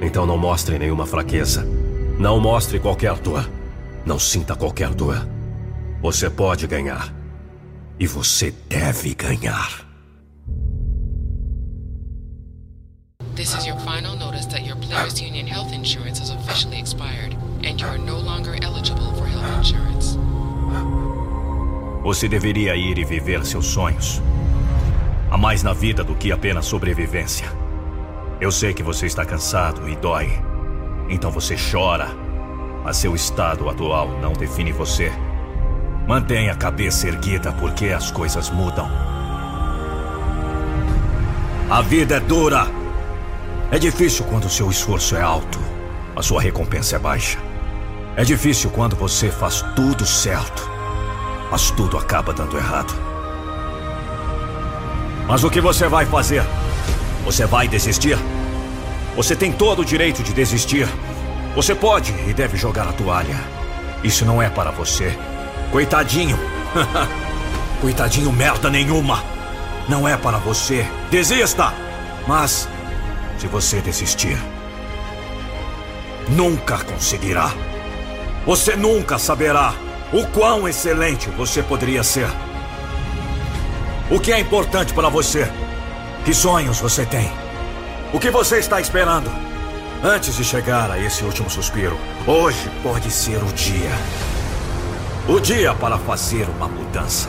[0.02, 1.66] Então não mostre nenhuma fraqueza.
[2.20, 3.50] Não mostre qualquer dor.
[4.06, 5.26] Não sinta qualquer dor.
[6.02, 7.14] Você pode ganhar.
[7.98, 9.86] E você deve ganhar.
[13.36, 17.80] This is your final notice that your Players Union health insurance has officially expired and
[17.80, 20.20] you are no longer eligible for health insurance.
[22.04, 24.22] Você deveria ir e viver seus sonhos.
[25.34, 27.48] Há mais na vida do que apenas sobrevivência.
[28.40, 30.32] Eu sei que você está cansado e dói.
[31.10, 32.08] Então você chora.
[32.84, 35.12] Mas seu estado atual não define você.
[36.08, 38.88] Mantenha a cabeça erguida porque as coisas mudam.
[41.68, 42.68] A vida é dura.
[43.72, 45.58] É difícil quando seu esforço é alto,
[46.16, 47.40] a sua recompensa é baixa.
[48.16, 50.70] É difícil quando você faz tudo certo,
[51.50, 53.13] mas tudo acaba dando errado.
[55.28, 56.44] Mas o que você vai fazer?
[57.24, 58.18] Você vai desistir?
[59.16, 60.88] Você tem todo o direito de desistir.
[61.56, 63.40] Você pode e deve jogar a toalha.
[64.04, 65.18] Isso não é para você.
[65.72, 66.38] Coitadinho.
[67.80, 69.24] Coitadinho merda nenhuma.
[69.88, 70.86] Não é para você.
[71.10, 71.74] Desista!
[72.28, 72.68] Mas,
[73.38, 74.38] se você desistir,
[76.30, 77.52] nunca conseguirá.
[78.46, 79.74] Você nunca saberá
[80.12, 82.28] o quão excelente você poderia ser.
[84.14, 85.52] O que é importante para você?
[86.24, 87.32] Que sonhos você tem?
[88.14, 89.28] O que você está esperando?
[90.04, 93.90] Antes de chegar a esse último suspiro, hoje pode ser o dia.
[95.28, 97.28] O dia para fazer uma mudança.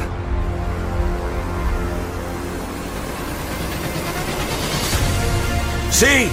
[5.90, 6.30] Sim!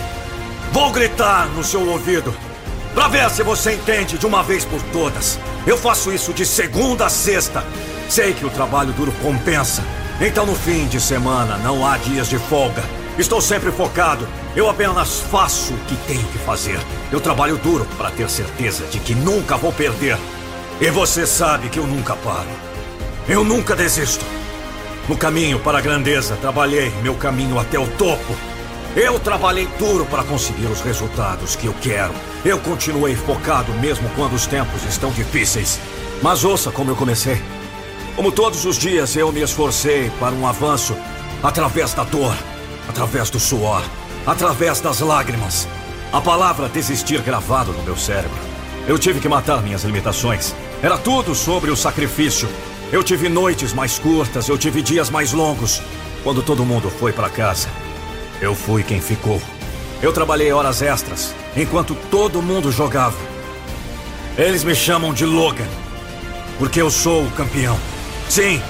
[0.74, 2.36] Vou gritar no seu ouvido.
[2.94, 5.40] Para ver se você entende de uma vez por todas.
[5.66, 7.64] Eu faço isso de segunda a sexta.
[8.10, 9.82] Sei que o trabalho duro compensa.
[10.24, 12.84] Então no fim de semana não há dias de folga.
[13.18, 14.28] Estou sempre focado.
[14.56, 16.80] Eu apenas faço o que tenho que fazer.
[17.12, 20.16] Eu trabalho duro para ter certeza de que nunca vou perder.
[20.80, 22.48] E você sabe que eu nunca paro.
[23.28, 24.24] Eu nunca desisto.
[25.10, 28.36] No caminho para a grandeza, trabalhei meu caminho até o topo.
[28.96, 32.14] Eu trabalhei duro para conseguir os resultados que eu quero.
[32.46, 35.80] Eu continuei focado mesmo quando os tempos estão difíceis.
[36.22, 37.42] Mas ouça como eu comecei.
[38.22, 40.96] Como todos os dias eu me esforcei para um avanço
[41.42, 42.38] através da dor,
[42.88, 43.82] através do suor,
[44.28, 45.68] através das lágrimas.
[46.14, 48.38] A palavra desistir gravado no meu cérebro.
[48.88, 50.54] Eu tive que matar minhas limitações.
[50.84, 52.48] Era tudo sobre o sacrifício.
[52.92, 55.82] Eu tive noites mais curtas, eu tive dias mais longos.
[56.24, 57.70] Quando todo mundo foi para casa,
[58.40, 59.42] eu fui quem ficou.
[60.00, 63.18] Eu trabalhei horas extras enquanto todo mundo jogava.
[64.38, 65.68] Eles me chamam de Logan,
[66.60, 67.80] porque eu sou o campeão.
[68.32, 68.62] Sim,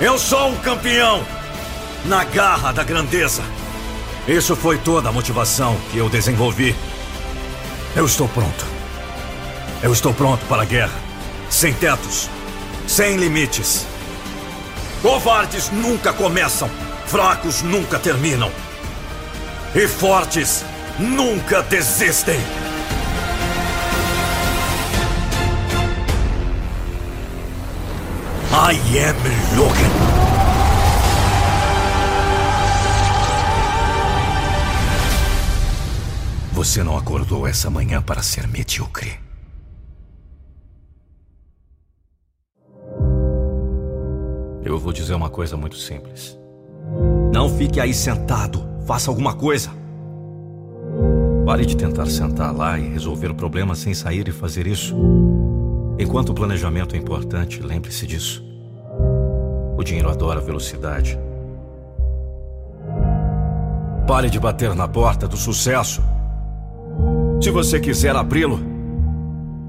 [0.00, 1.24] eu sou o campeão!
[2.06, 3.40] Na garra da grandeza.
[4.26, 6.74] Isso foi toda a motivação que eu desenvolvi.
[7.94, 8.66] Eu estou pronto.
[9.80, 10.98] Eu estou pronto para a guerra.
[11.48, 12.28] Sem tetos.
[12.88, 13.86] Sem limites.
[15.02, 16.68] Covardes nunca começam.
[17.06, 18.50] Fracos nunca terminam.
[19.72, 20.64] E fortes
[20.98, 22.40] nunca desistem.
[28.52, 29.90] I am Logan.
[36.52, 39.18] Você não acordou essa manhã para ser medíocre.
[44.64, 46.38] Eu vou dizer uma coisa muito simples.
[47.32, 48.64] Não fique aí sentado.
[48.86, 49.70] Faça alguma coisa.
[51.44, 54.96] Pare de tentar sentar lá e resolver o problema sem sair e fazer isso.
[55.98, 58.44] Enquanto o planejamento é importante, lembre-se disso.
[59.76, 61.18] O dinheiro adora velocidade.
[64.06, 66.02] Pare de bater na porta do sucesso.
[67.42, 68.60] Se você quiser abri-lo,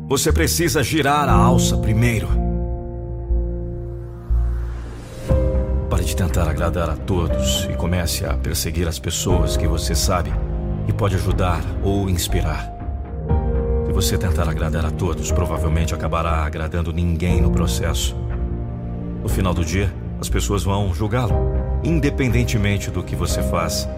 [0.07, 2.27] você precisa girar a alça primeiro.
[5.89, 10.31] Pare de tentar agradar a todos e comece a perseguir as pessoas que você sabe
[10.87, 12.76] e pode ajudar ou inspirar.
[13.97, 18.15] Você tentar agradar a todos, provavelmente acabará agradando ninguém no processo.
[19.23, 19.91] No final do dia,
[20.21, 21.33] as pessoas vão julgá-lo,
[21.83, 23.89] independentemente do que você faz.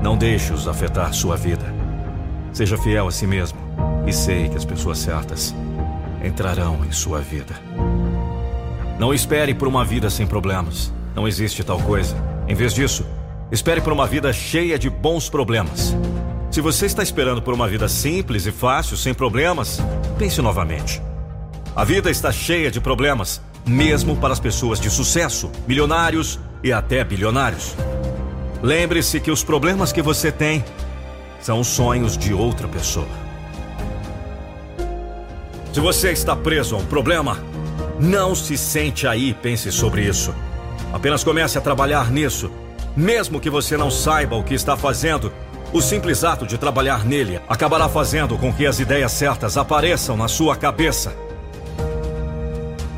[0.00, 1.64] Não deixe-os afetar sua vida.
[2.52, 3.58] Seja fiel a si mesmo
[4.06, 5.52] e sei que as pessoas certas
[6.24, 7.54] entrarão em sua vida.
[8.96, 10.92] Não espere por uma vida sem problemas.
[11.16, 12.14] Não existe tal coisa.
[12.46, 13.04] Em vez disso,
[13.50, 15.96] espere por uma vida cheia de bons problemas.
[16.50, 19.78] Se você está esperando por uma vida simples e fácil, sem problemas,
[20.18, 21.02] pense novamente.
[21.74, 27.04] A vida está cheia de problemas, mesmo para as pessoas de sucesso, milionários e até
[27.04, 27.74] bilionários.
[28.62, 30.64] Lembre-se que os problemas que você tem
[31.40, 33.06] são os sonhos de outra pessoa.
[35.72, 37.38] Se você está preso a um problema,
[38.00, 40.34] não se sente aí e pense sobre isso.
[40.92, 42.50] Apenas comece a trabalhar nisso.
[42.96, 45.30] Mesmo que você não saiba o que está fazendo,
[45.76, 50.26] o simples ato de trabalhar nele acabará fazendo com que as ideias certas apareçam na
[50.26, 51.14] sua cabeça.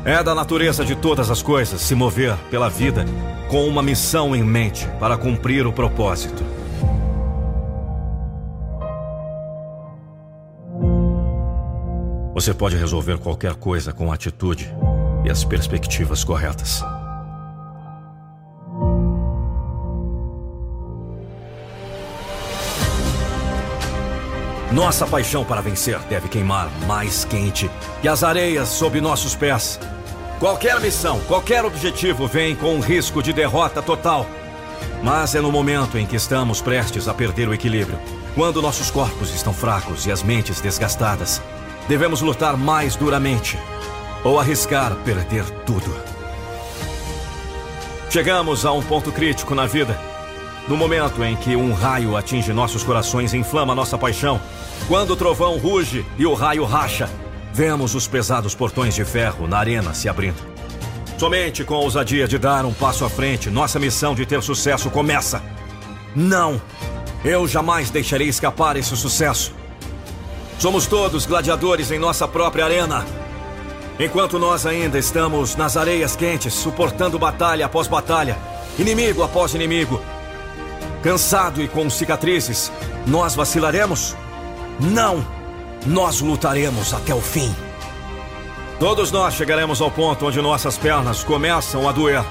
[0.05, 3.03] É da natureza de todas as coisas se mover pela vida
[3.49, 6.41] com uma missão em mente para cumprir o propósito.
[12.33, 14.73] Você pode resolver qualquer coisa com atitude
[15.25, 16.81] e as perspectivas corretas.
[24.71, 27.69] Nossa paixão para vencer deve queimar mais quente
[28.01, 29.79] que as areias sob nossos pés.
[30.39, 34.27] Qualquer missão, qualquer objetivo vem com um risco de derrota total.
[35.03, 37.99] Mas é no momento em que estamos prestes a perder o equilíbrio,
[38.35, 41.41] quando nossos corpos estão fracos e as mentes desgastadas,
[41.87, 43.57] devemos lutar mais duramente
[44.23, 45.91] ou arriscar perder tudo.
[48.11, 50.08] Chegamos a um ponto crítico na vida.
[50.69, 54.39] No momento em que um raio atinge nossos corações e inflama nossa paixão,
[54.87, 57.09] quando o trovão ruge e o raio racha,
[57.51, 60.37] vemos os pesados portões de ferro na arena se abrindo.
[61.17, 64.91] Somente com a ousadia de dar um passo à frente, nossa missão de ter sucesso
[64.91, 65.41] começa.
[66.15, 66.61] Não!
[67.25, 69.51] Eu jamais deixarei escapar esse sucesso.
[70.59, 73.03] Somos todos gladiadores em nossa própria arena.
[73.99, 78.37] Enquanto nós ainda estamos nas areias quentes, suportando batalha após batalha,
[78.77, 79.99] inimigo após inimigo,
[81.01, 82.71] cansado e com cicatrizes,
[83.05, 84.15] nós vacilaremos?
[84.79, 85.25] Não!
[85.85, 87.55] Nós lutaremos até o fim.
[88.79, 92.23] Todos nós chegaremos ao ponto onde nossas pernas começam a doer.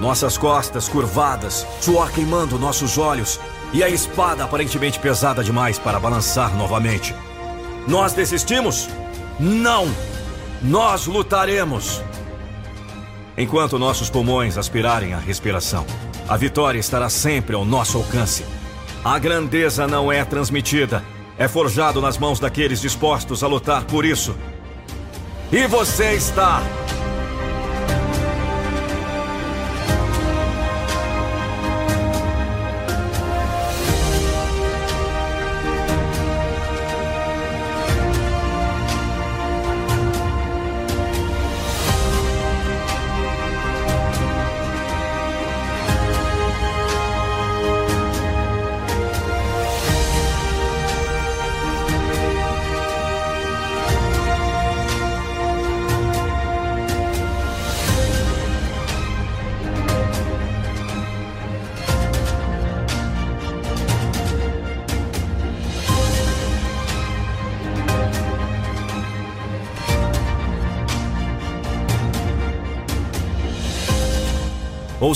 [0.00, 3.40] Nossas costas curvadas, suor queimando nossos olhos
[3.72, 7.14] e a espada aparentemente pesada demais para balançar novamente.
[7.86, 8.88] Nós desistimos?
[9.38, 9.88] Não!
[10.62, 12.02] Nós lutaremos!
[13.38, 15.84] Enquanto nossos pulmões aspirarem a respiração,
[16.28, 18.44] a vitória estará sempre ao nosso alcance.
[19.04, 21.04] A grandeza não é transmitida,
[21.38, 24.34] é forjado nas mãos daqueles dispostos a lutar por isso.
[25.52, 26.62] E você está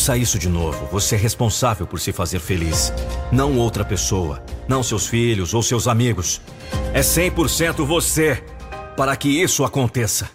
[0.00, 0.86] Ouça isso de novo.
[0.90, 2.90] Você é responsável por se fazer feliz.
[3.30, 4.42] Não outra pessoa.
[4.66, 6.40] Não seus filhos ou seus amigos.
[6.94, 8.42] É 100% você
[8.96, 10.30] para que isso aconteça.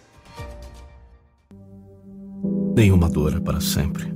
[2.76, 4.14] Nenhuma dor é para sempre.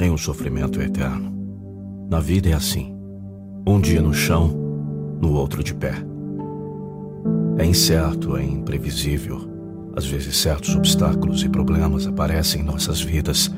[0.00, 1.32] Nenhum sofrimento é eterno.
[2.10, 2.92] Na vida é assim.
[3.64, 4.48] Um dia no chão,
[5.22, 5.94] no outro de pé.
[7.56, 9.48] É incerto, é imprevisível.
[9.96, 13.48] Às vezes, certos obstáculos e problemas aparecem em nossas vidas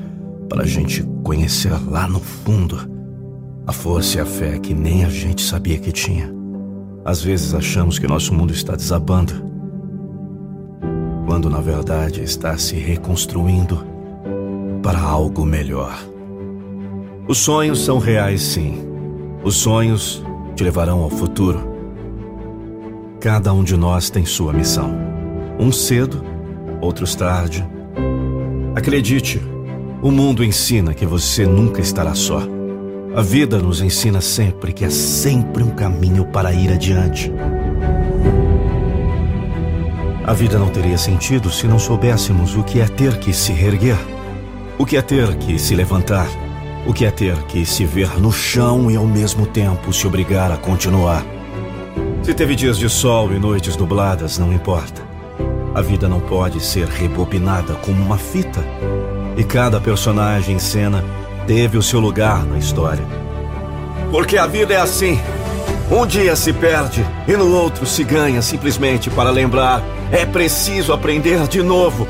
[0.51, 2.77] para a gente conhecer lá no fundo
[3.65, 6.29] a força e a fé que nem a gente sabia que tinha.
[7.05, 9.31] Às vezes achamos que nosso mundo está desabando,
[11.25, 13.81] quando na verdade está se reconstruindo
[14.83, 15.97] para algo melhor.
[17.29, 18.83] Os sonhos são reais, sim.
[19.45, 20.21] Os sonhos
[20.53, 21.61] te levarão ao futuro.
[23.21, 24.91] Cada um de nós tem sua missão.
[25.57, 26.21] Uns cedo,
[26.81, 27.65] outros tarde.
[28.75, 29.41] Acredite,
[30.01, 32.41] o mundo ensina que você nunca estará só.
[33.15, 37.31] A vida nos ensina sempre que é sempre um caminho para ir adiante.
[40.25, 43.97] A vida não teria sentido se não soubéssemos o que é ter que se reerguer,
[44.77, 46.27] o que é ter que se levantar,
[46.87, 50.51] o que é ter que se ver no chão e ao mesmo tempo se obrigar
[50.51, 51.23] a continuar.
[52.23, 55.01] Se teve dias de sol e noites nubladas, não importa.
[55.73, 58.63] A vida não pode ser rebobinada como uma fita.
[59.41, 61.03] E cada personagem em cena
[61.47, 63.03] teve o seu lugar na história.
[64.11, 65.19] Porque a vida é assim.
[65.89, 69.81] Um dia se perde e no outro se ganha simplesmente para lembrar.
[70.11, 72.07] É preciso aprender de novo.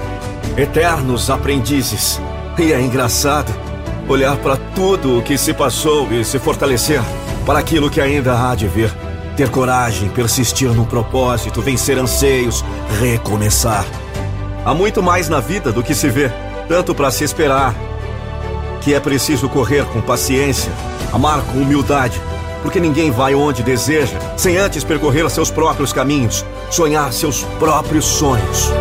[0.58, 2.20] Eternos aprendizes.
[2.60, 3.50] E é engraçado
[4.10, 7.00] olhar para tudo o que se passou e se fortalecer
[7.46, 8.94] para aquilo que ainda há de vir.
[9.38, 12.62] Ter coragem, persistir no propósito, vencer anseios,
[13.00, 13.86] recomeçar.
[14.66, 16.30] Há muito mais na vida do que se vê,
[16.72, 17.76] tanto para se esperar,
[18.80, 20.72] que é preciso correr com paciência,
[21.12, 22.22] amar com humildade,
[22.64, 28.72] porque ninguém vai onde deseja sem antes percorrer seus próprios caminhos, sonhar seus próprios sonhos.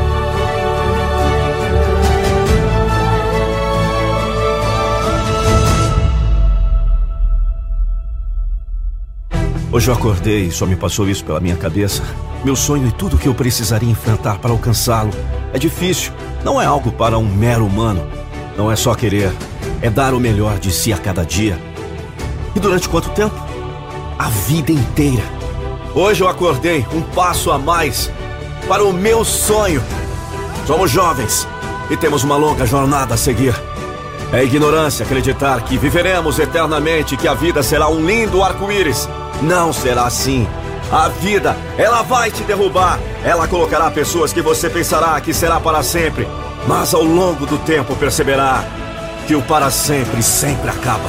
[9.73, 12.05] Hoje eu acordei e só me passou isso pela minha cabeça.
[12.45, 15.11] Meu sonho e tudo que eu precisaria enfrentar para alcançá-lo.
[15.53, 16.13] É difícil,
[16.45, 18.07] não é algo para um mero humano.
[18.57, 19.33] Não é só querer,
[19.81, 21.59] é dar o melhor de si a cada dia.
[22.55, 23.35] E durante quanto tempo?
[24.19, 25.23] A vida inteira.
[25.95, 28.11] Hoje eu acordei um passo a mais
[28.69, 29.83] para o meu sonho.
[30.67, 31.47] Somos jovens
[31.91, 33.55] e temos uma longa jornada a seguir.
[34.33, 39.09] É ignorância acreditar que viveremos eternamente, que a vida será um lindo arco-íris
[39.43, 40.47] não será assim.
[40.93, 42.99] A vida, ela vai te derrubar.
[43.25, 46.27] Ela colocará pessoas que você pensará que será para sempre.
[46.67, 48.65] Mas ao longo do tempo perceberá
[49.27, 51.09] que o para sempre sempre acaba.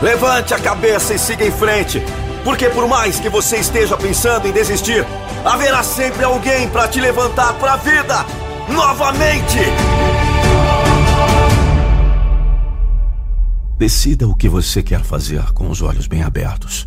[0.00, 2.02] Levante a cabeça e siga em frente.
[2.42, 5.04] Porque por mais que você esteja pensando em desistir,
[5.44, 8.24] haverá sempre alguém para te levantar para a vida
[8.70, 9.58] novamente.
[13.76, 16.86] Decida o que você quer fazer com os olhos bem abertos.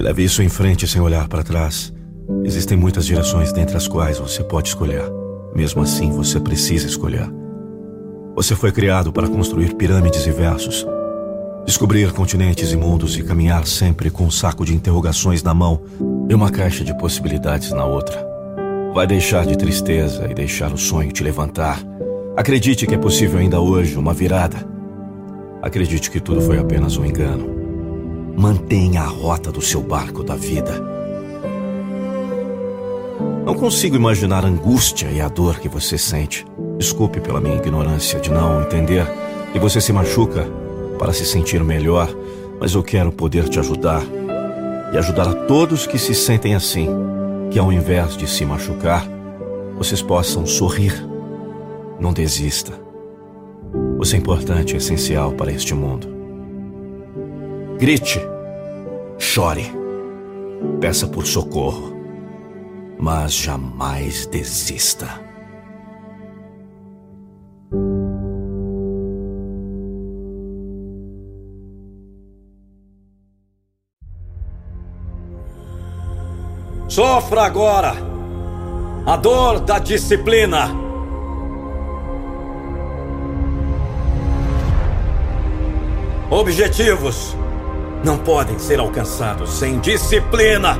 [0.00, 1.92] Leve isso em frente sem olhar para trás.
[2.44, 5.02] Existem muitas direções dentre as quais você pode escolher.
[5.54, 7.28] Mesmo assim, você precisa escolher.
[8.34, 10.86] Você foi criado para construir pirâmides e versos,
[11.66, 15.82] descobrir continentes e mundos e caminhar sempre com um saco de interrogações na mão
[16.28, 18.24] e uma caixa de possibilidades na outra.
[18.94, 21.82] Vai deixar de tristeza e deixar o sonho te levantar.
[22.36, 24.58] Acredite que é possível ainda hoje uma virada.
[25.60, 27.57] Acredite que tudo foi apenas um engano.
[28.38, 30.80] Mantenha a rota do seu barco da vida.
[33.44, 36.46] Não consigo imaginar a angústia e a dor que você sente.
[36.78, 39.04] Desculpe pela minha ignorância de não entender
[39.52, 40.46] que você se machuca
[41.00, 42.08] para se sentir melhor,
[42.60, 44.04] mas eu quero poder te ajudar
[44.92, 46.88] e ajudar a todos que se sentem assim,
[47.50, 49.04] que ao invés de se machucar,
[49.76, 50.94] vocês possam sorrir.
[51.98, 52.72] Não desista.
[53.96, 56.17] Você é importante e essencial para este mundo.
[57.78, 58.20] Grite,
[59.20, 59.72] chore,
[60.80, 61.94] peça por socorro,
[62.98, 65.06] mas jamais desista.
[76.88, 77.94] Sofra agora
[79.06, 80.68] a dor da disciplina.
[86.28, 87.37] Objetivos
[88.04, 90.78] não podem ser alcançados sem disciplina.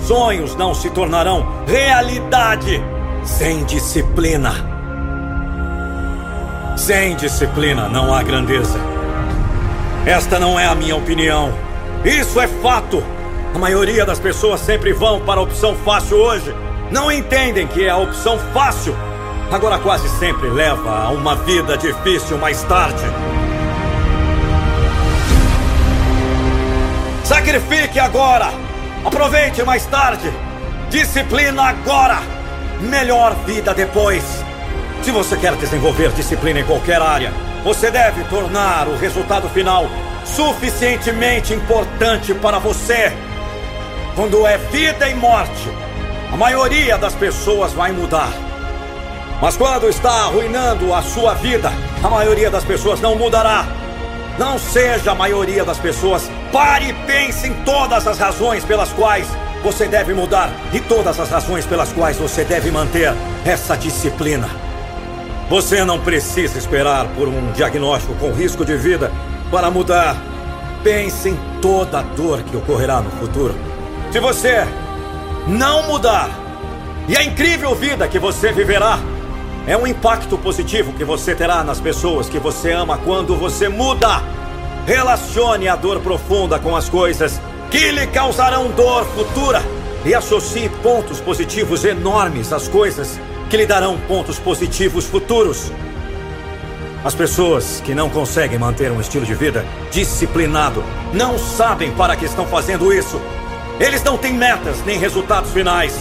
[0.00, 2.82] Sonhos não se tornarão realidade
[3.24, 4.54] sem disciplina.
[6.76, 8.78] Sem disciplina não há grandeza.
[10.06, 11.52] Esta não é a minha opinião.
[12.04, 13.02] Isso é fato.
[13.54, 16.54] A maioria das pessoas sempre vão para a opção fácil hoje.
[16.90, 18.94] Não entendem que é a opção fácil.
[19.50, 23.02] Agora quase sempre leva a uma vida difícil mais tarde.
[27.30, 28.50] Sacrifique agora!
[29.04, 30.28] Aproveite mais tarde!
[30.88, 32.18] Disciplina agora!
[32.80, 34.24] Melhor vida depois!
[35.04, 37.32] Se você quer desenvolver disciplina em qualquer área,
[37.62, 39.86] você deve tornar o resultado final
[40.24, 43.12] suficientemente importante para você.
[44.16, 45.68] Quando é vida e morte,
[46.32, 48.32] a maioria das pessoas vai mudar.
[49.40, 51.70] Mas quando está arruinando a sua vida,
[52.02, 53.68] a maioria das pessoas não mudará.
[54.40, 56.30] Não seja a maioria das pessoas.
[56.50, 59.28] Pare e pense em todas as razões pelas quais
[59.62, 63.12] você deve mudar e todas as razões pelas quais você deve manter
[63.44, 64.48] essa disciplina.
[65.50, 69.12] Você não precisa esperar por um diagnóstico com risco de vida
[69.50, 70.16] para mudar.
[70.82, 73.54] Pense em toda a dor que ocorrerá no futuro.
[74.10, 74.66] Se você
[75.46, 76.30] não mudar,
[77.06, 78.98] e a incrível vida que você viverá
[79.66, 84.22] é um impacto positivo que você terá nas pessoas que você ama quando você muda.
[84.86, 89.62] Relacione a dor profunda com as coisas que lhe causarão dor futura
[90.04, 95.70] e associe pontos positivos enormes às coisas que lhe darão pontos positivos futuros.
[97.04, 100.82] As pessoas que não conseguem manter um estilo de vida disciplinado
[101.12, 103.20] não sabem para que estão fazendo isso.
[103.78, 105.98] Eles não têm metas nem resultados finais.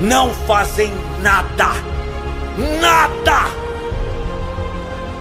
[0.00, 0.92] Não fazem
[1.22, 1.97] nada.
[2.58, 3.52] Nada!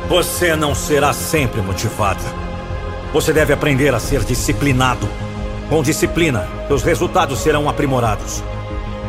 [0.10, 2.24] Você não será sempre motivado.
[3.14, 5.08] Você deve aprender a ser disciplinado.
[5.70, 8.44] Com disciplina, seus resultados serão aprimorados.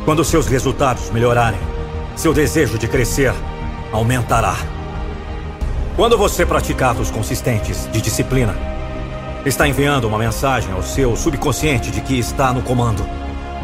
[0.04, 1.58] Quando seus resultados melhorarem,
[2.16, 3.32] seu desejo de crescer
[3.92, 4.56] aumentará.
[5.96, 8.54] Quando você pratica atos consistentes de disciplina,
[9.46, 13.08] está enviando uma mensagem ao seu subconsciente de que está no comando.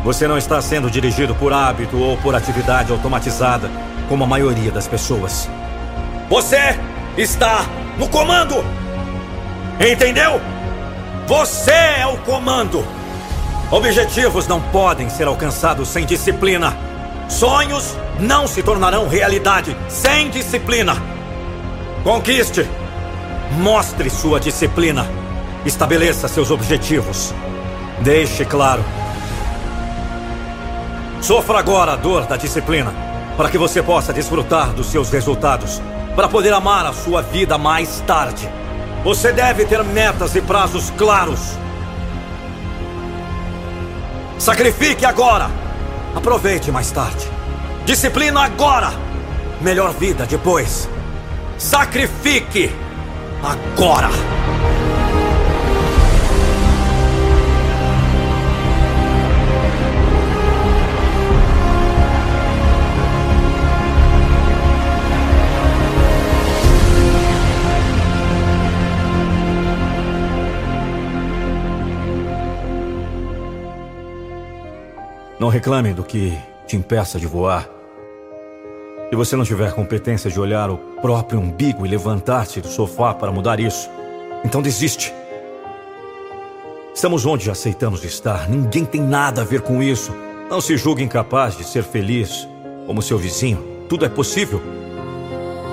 [0.05, 3.71] Você não está sendo dirigido por hábito ou por atividade automatizada,
[4.09, 5.49] como a maioria das pessoas.
[6.29, 6.79] Você
[7.17, 7.65] está
[7.99, 8.65] no comando!
[9.81, 10.41] Entendeu?
[11.27, 12.85] Você é o comando!
[13.71, 16.77] Objetivos não podem ser alcançados sem disciplina.
[17.29, 20.97] Sonhos não se tornarão realidade sem disciplina.
[22.03, 22.69] Conquiste!
[23.59, 25.07] Mostre sua disciplina.
[25.65, 27.33] Estabeleça seus objetivos.
[28.01, 28.85] Deixe claro.
[31.21, 32.93] Sofra agora a dor da disciplina,
[33.37, 35.83] para que você possa desfrutar dos seus resultados,
[36.15, 38.49] para poder amar a sua vida mais tarde.
[39.03, 41.59] Você deve ter metas e prazos claros.
[44.39, 45.51] Sacrifique agora.
[46.15, 47.29] Aproveite mais tarde.
[47.85, 48.93] Disciplina agora.
[49.61, 50.89] Melhor vida depois.
[51.59, 52.71] Sacrifique
[53.43, 54.44] agora!
[75.45, 76.33] Não reclame do que
[76.67, 77.69] te impeça de voar.
[79.11, 83.31] Se você não tiver competência de olhar o próprio umbigo e levantar-se do sofá para
[83.31, 83.91] mudar isso,
[84.43, 85.13] então desiste.
[86.95, 88.49] Estamos onde aceitamos estar.
[88.49, 90.15] Ninguém tem nada a ver com isso.
[90.49, 92.49] Não se julgue incapaz de ser feliz,
[92.87, 93.63] como seu vizinho.
[93.87, 94.63] Tudo é possível.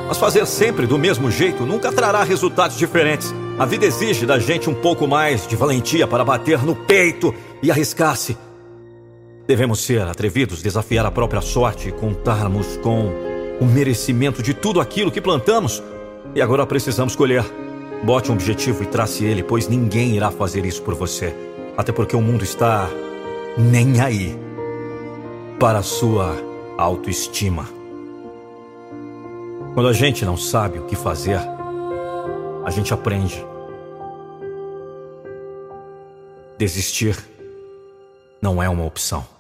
[0.05, 3.33] Mas fazer sempre do mesmo jeito nunca trará resultados diferentes.
[3.57, 7.33] A vida exige da gente um pouco mais de valentia para bater no peito
[7.63, 8.35] e arriscar-se.
[9.51, 13.11] Devemos ser atrevidos, desafiar a própria sorte e contarmos com
[13.59, 15.83] o merecimento de tudo aquilo que plantamos.
[16.33, 17.43] E agora precisamos colher.
[18.01, 21.35] Bote um objetivo e trace ele, pois ninguém irá fazer isso por você.
[21.75, 22.89] Até porque o mundo está
[23.57, 24.39] nem aí
[25.59, 26.33] para a sua
[26.77, 27.67] autoestima.
[29.73, 31.41] Quando a gente não sabe o que fazer,
[32.63, 33.45] a gente aprende.
[36.57, 37.17] Desistir
[38.41, 39.30] não é uma opção.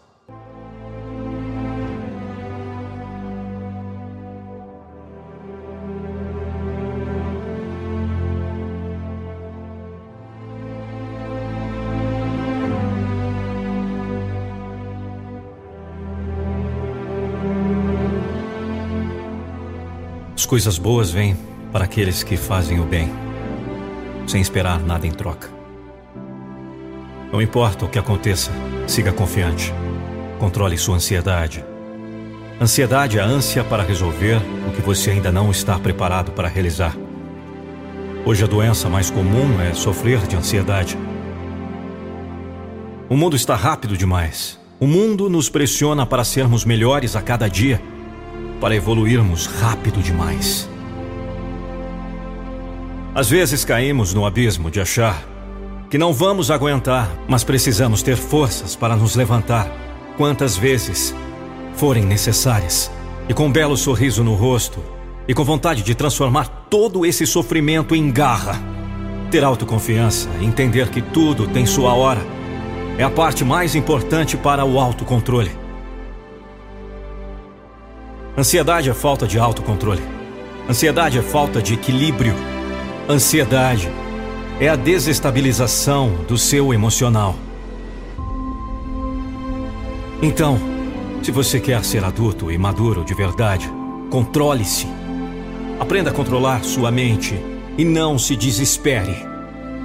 [20.51, 21.37] Coisas boas vêm
[21.71, 23.09] para aqueles que fazem o bem,
[24.27, 25.47] sem esperar nada em troca.
[27.31, 28.51] Não importa o que aconteça,
[28.85, 29.73] siga confiante.
[30.39, 31.63] Controle sua ansiedade.
[32.59, 36.97] Ansiedade é a ânsia para resolver o que você ainda não está preparado para realizar.
[38.25, 40.97] Hoje a doença mais comum é sofrer de ansiedade.
[43.07, 44.59] O mundo está rápido demais.
[44.81, 47.81] O mundo nos pressiona para sermos melhores a cada dia,
[48.61, 50.69] para evoluirmos rápido demais.
[53.13, 55.21] Às vezes caímos no abismo de achar
[55.89, 59.69] que não vamos aguentar, mas precisamos ter forças para nos levantar
[60.15, 61.13] quantas vezes
[61.73, 62.89] forem necessárias.
[63.27, 64.79] E com um belo sorriso no rosto
[65.27, 68.61] e com vontade de transformar todo esse sofrimento em garra.
[69.29, 72.21] Ter autoconfiança e entender que tudo tem sua hora
[72.97, 75.60] é a parte mais importante para o autocontrole.
[78.37, 80.01] Ansiedade é falta de autocontrole.
[80.69, 82.33] Ansiedade é falta de equilíbrio.
[83.09, 83.91] Ansiedade
[84.57, 87.35] é a desestabilização do seu emocional.
[90.21, 90.57] Então,
[91.21, 93.69] se você quer ser adulto e maduro de verdade,
[94.09, 94.87] controle-se.
[95.77, 97.35] Aprenda a controlar sua mente
[97.77, 99.15] e não se desespere.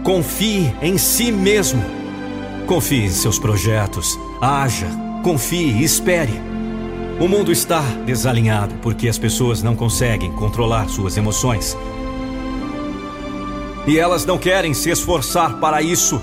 [0.04, 1.82] Confie em si mesmo.
[2.66, 4.16] Confie em seus projetos.
[4.40, 4.86] Haja,
[5.24, 6.55] confie e espere.
[7.18, 11.74] O mundo está desalinhado porque as pessoas não conseguem controlar suas emoções.
[13.86, 16.20] E elas não querem se esforçar para isso.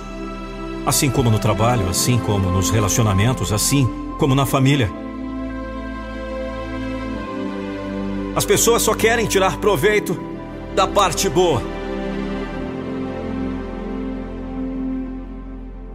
[0.86, 3.90] Assim como no trabalho, assim como nos relacionamentos, assim
[4.20, 4.88] como na família.
[8.36, 10.16] As pessoas só querem tirar proveito
[10.76, 11.62] da parte boa.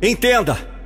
[0.03, 0.78] Entenda!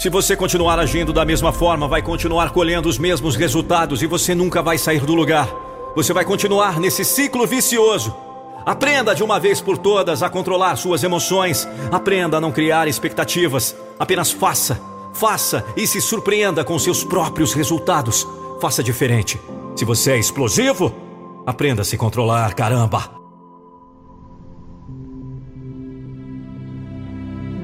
[0.00, 4.34] Se você continuar agindo da mesma forma, vai continuar colhendo os mesmos resultados e você
[4.34, 5.46] nunca vai sair do lugar.
[5.94, 8.16] Você vai continuar nesse ciclo vicioso.
[8.64, 11.68] Aprenda de uma vez por todas a controlar suas emoções.
[11.92, 13.76] Aprenda a não criar expectativas.
[13.98, 14.80] Apenas faça,
[15.12, 18.26] faça e se surpreenda com seus próprios resultados.
[18.58, 19.38] Faça diferente.
[19.76, 20.94] Se você é explosivo,
[21.46, 23.20] aprenda a se controlar, caramba!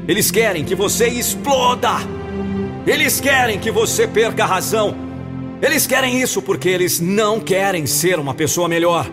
[0.07, 2.26] Eles querem que você exploda!
[2.87, 4.97] Eles querem que você perca a razão!
[5.61, 9.11] Eles querem isso porque eles não querem ser uma pessoa melhor.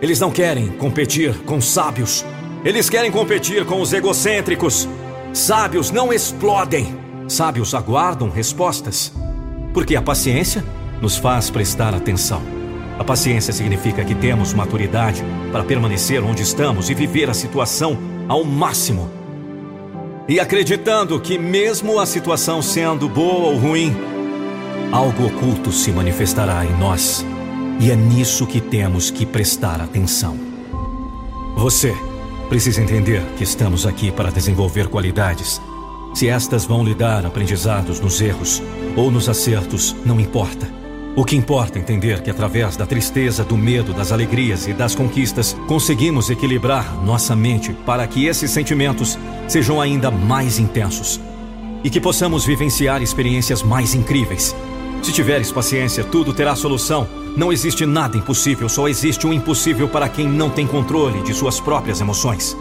[0.00, 2.24] Eles não querem competir com sábios.
[2.64, 4.88] Eles querem competir com os egocêntricos.
[5.34, 6.96] Sábios não explodem.
[7.28, 9.12] Sábios aguardam respostas.
[9.74, 10.64] Porque a paciência
[11.02, 12.40] nos faz prestar atenção.
[12.98, 15.22] A paciência significa que temos maturidade
[15.52, 17.98] para permanecer onde estamos e viver a situação
[18.28, 19.19] ao máximo.
[20.28, 23.94] E acreditando que, mesmo a situação sendo boa ou ruim,
[24.92, 27.24] algo oculto se manifestará em nós.
[27.80, 30.38] E é nisso que temos que prestar atenção.
[31.56, 31.94] Você
[32.48, 35.60] precisa entender que estamos aqui para desenvolver qualidades.
[36.14, 38.62] Se estas vão lhe dar aprendizados nos erros
[38.96, 40.79] ou nos acertos, não importa.
[41.16, 45.56] O que importa entender que através da tristeza, do medo, das alegrias e das conquistas,
[45.66, 49.18] conseguimos equilibrar nossa mente para que esses sentimentos
[49.48, 51.20] sejam ainda mais intensos
[51.82, 54.54] e que possamos vivenciar experiências mais incríveis.
[55.02, 57.08] Se tiveres paciência, tudo terá solução.
[57.36, 61.58] Não existe nada impossível, só existe um impossível para quem não tem controle de suas
[61.58, 62.56] próprias emoções.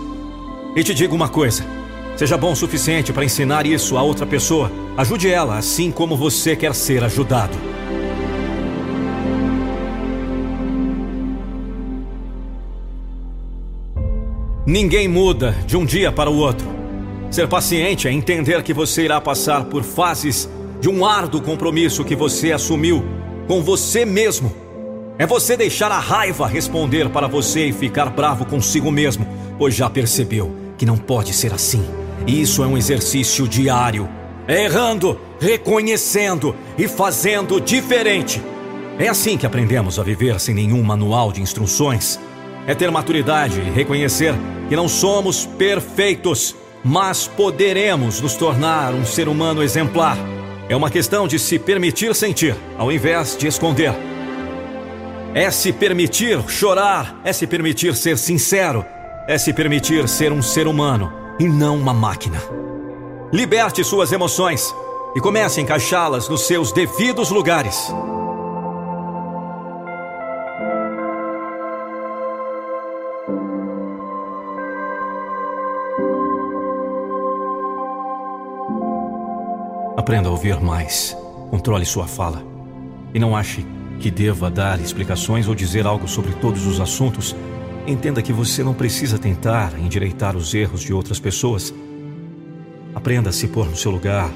[0.75, 1.63] E te digo uma coisa:
[2.15, 4.71] seja bom o suficiente para ensinar isso a outra pessoa.
[4.97, 7.78] Ajude ela assim como você quer ser ajudado.
[14.69, 16.67] Ninguém muda de um dia para o outro.
[17.31, 20.47] Ser paciente é entender que você irá passar por fases
[20.79, 23.03] de um árduo compromisso que você assumiu
[23.47, 24.53] com você mesmo.
[25.17, 29.27] É você deixar a raiva responder para você e ficar bravo consigo mesmo,
[29.57, 31.83] pois já percebeu que não pode ser assim.
[32.27, 34.07] Isso é um exercício diário.
[34.47, 38.39] É errando, reconhecendo e fazendo diferente.
[38.99, 42.19] É assim que aprendemos a viver sem nenhum manual de instruções
[42.67, 44.33] é ter maturidade e reconhecer
[44.67, 50.17] que não somos perfeitos, mas poderemos nos tornar um ser humano exemplar.
[50.69, 53.93] É uma questão de se permitir sentir, ao invés de esconder.
[55.33, 58.85] É se permitir chorar, é se permitir ser sincero,
[59.27, 62.39] é se permitir ser um ser humano e não uma máquina.
[63.31, 64.73] Liberte suas emoções
[65.15, 67.91] e comece a encaixá-las nos seus devidos lugares.
[80.09, 81.15] Aprenda a ouvir mais.
[81.51, 82.43] Controle sua fala.
[83.13, 83.63] E não ache
[83.99, 87.35] que deva dar explicações ou dizer algo sobre todos os assuntos.
[87.85, 91.71] Entenda que você não precisa tentar endireitar os erros de outras pessoas.
[92.95, 94.31] Aprenda a se pôr no seu lugar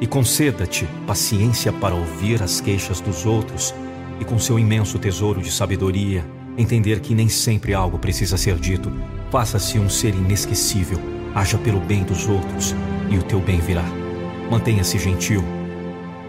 [0.00, 3.72] e conceda-te paciência para ouvir as queixas dos outros
[4.18, 6.26] e com seu imenso tesouro de sabedoria,
[6.58, 8.90] entender que nem sempre algo precisa ser dito.
[9.30, 10.98] Faça-se um ser inesquecível,
[11.36, 12.74] haja pelo bem dos outros
[13.08, 14.01] e o teu bem virá.
[14.50, 15.42] Mantenha-se gentil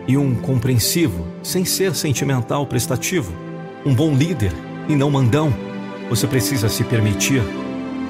[0.07, 3.33] e um compreensivo, sem ser sentimental prestativo.
[3.85, 4.51] Um bom líder
[4.87, 5.53] e não mandão.
[6.09, 7.41] Você precisa se permitir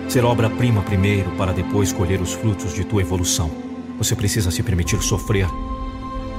[0.07, 3.49] ser obra-prima primeiro para depois colher os frutos de tua evolução.
[3.97, 5.47] Você precisa se permitir sofrer.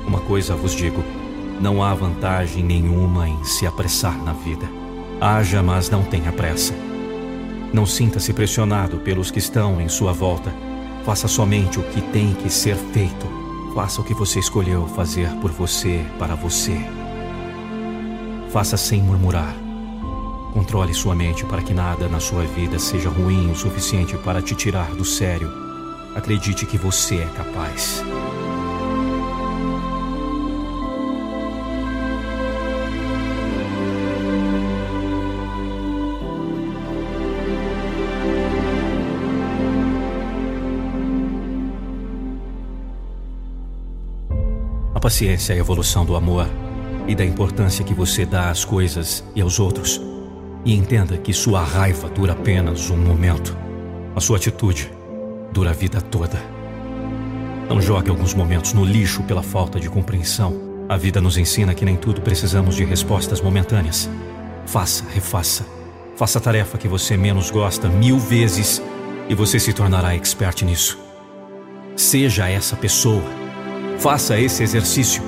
[0.06, 1.02] Uma coisa vos digo:
[1.60, 4.68] não há vantagem nenhuma em se apressar na vida.
[5.20, 6.74] Haja, mas não tenha pressa.
[7.72, 10.52] Não sinta-se pressionado pelos que estão em sua volta.
[11.04, 13.43] Faça somente o que tem que ser feito.
[13.74, 16.78] Faça o que você escolheu fazer por você, para você.
[18.50, 19.52] Faça sem murmurar.
[20.52, 24.54] Controle sua mente para que nada na sua vida seja ruim o suficiente para te
[24.54, 25.52] tirar do sério.
[26.14, 28.00] Acredite que você é capaz.
[45.04, 46.48] Paciência é a evolução do amor
[47.06, 50.00] e da importância que você dá às coisas e aos outros.
[50.64, 53.54] E entenda que sua raiva dura apenas um momento.
[54.16, 54.90] A sua atitude
[55.52, 56.42] dura a vida toda.
[57.68, 60.58] Não jogue alguns momentos no lixo pela falta de compreensão.
[60.88, 64.08] A vida nos ensina que nem tudo precisamos de respostas momentâneas.
[64.64, 65.66] Faça, refaça.
[66.16, 68.82] Faça a tarefa que você menos gosta mil vezes
[69.28, 70.98] e você se tornará expert nisso.
[71.94, 73.43] Seja essa pessoa.
[73.98, 75.22] Faça esse exercício.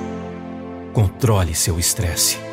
[0.93, 2.46] Controle seu estresse.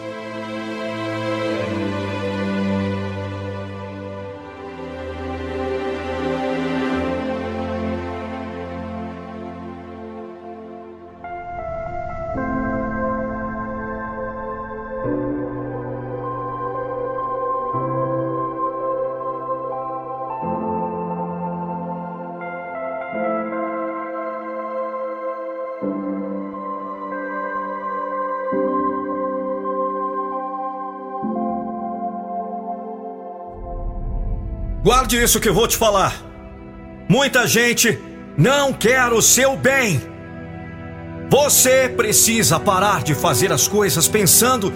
[35.04, 36.14] Guarde isso que vou te falar.
[37.06, 38.00] Muita gente
[38.38, 40.00] não quer o seu bem.
[41.28, 44.72] Você precisa parar de fazer as coisas pensando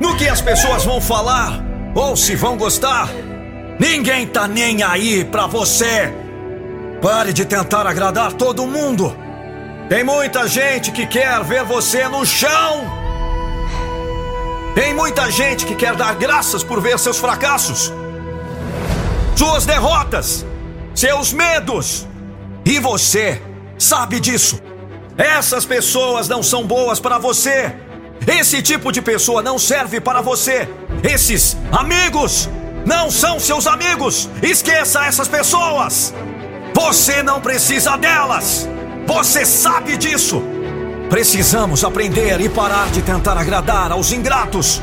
[0.00, 1.62] no que as pessoas vão falar
[1.94, 3.10] ou se vão gostar.
[3.78, 6.10] Ninguém tá nem aí pra você.
[7.02, 9.14] Pare de tentar agradar todo mundo.
[9.90, 12.82] Tem muita gente que quer ver você no chão.
[14.74, 17.92] Tem muita gente que quer dar graças por ver seus fracassos
[19.36, 20.44] suas derrotas,
[20.94, 22.06] seus medos.
[22.64, 23.40] E você
[23.78, 24.60] sabe disso.
[25.16, 27.72] Essas pessoas não são boas para você.
[28.26, 30.68] Esse tipo de pessoa não serve para você.
[31.02, 32.48] Esses amigos
[32.84, 34.28] não são seus amigos.
[34.42, 36.12] Esqueça essas pessoas.
[36.74, 38.68] Você não precisa delas.
[39.06, 40.42] Você sabe disso.
[41.08, 44.82] Precisamos aprender e parar de tentar agradar aos ingratos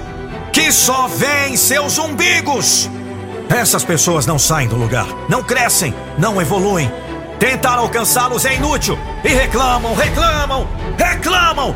[0.54, 2.90] que só veem seus umbigos.
[3.54, 6.92] Essas pessoas não saem do lugar, não crescem, não evoluem.
[7.38, 8.98] Tentar alcançá-los é inútil.
[9.24, 10.68] E reclamam, reclamam,
[10.98, 11.76] reclamam.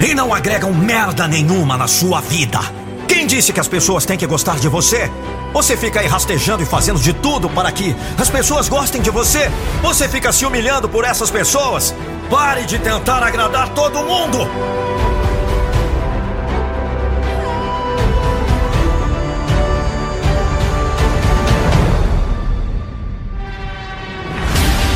[0.00, 2.58] E não agregam merda nenhuma na sua vida.
[3.06, 5.08] Quem disse que as pessoas têm que gostar de você?
[5.52, 9.48] Você fica aí rastejando e fazendo de tudo para que as pessoas gostem de você?
[9.80, 11.94] Você fica se humilhando por essas pessoas?
[12.28, 14.48] Pare de tentar agradar todo mundo!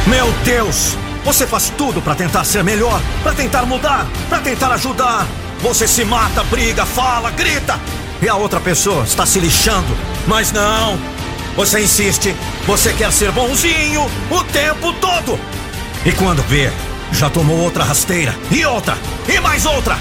[0.07, 0.97] Meu Deus!
[1.25, 5.27] Você faz tudo para tentar ser melhor, para tentar mudar, para tentar ajudar.
[5.61, 7.81] Você se mata, briga, fala, grita.
[8.23, 9.97] E a outra pessoa está se lixando.
[10.29, 10.97] Mas não!
[11.57, 15.41] Você insiste, você quer ser bonzinho o tempo todo.
[16.05, 16.71] E quando vê,
[17.11, 18.97] já tomou outra rasteira, e outra,
[19.27, 19.99] e mais outra,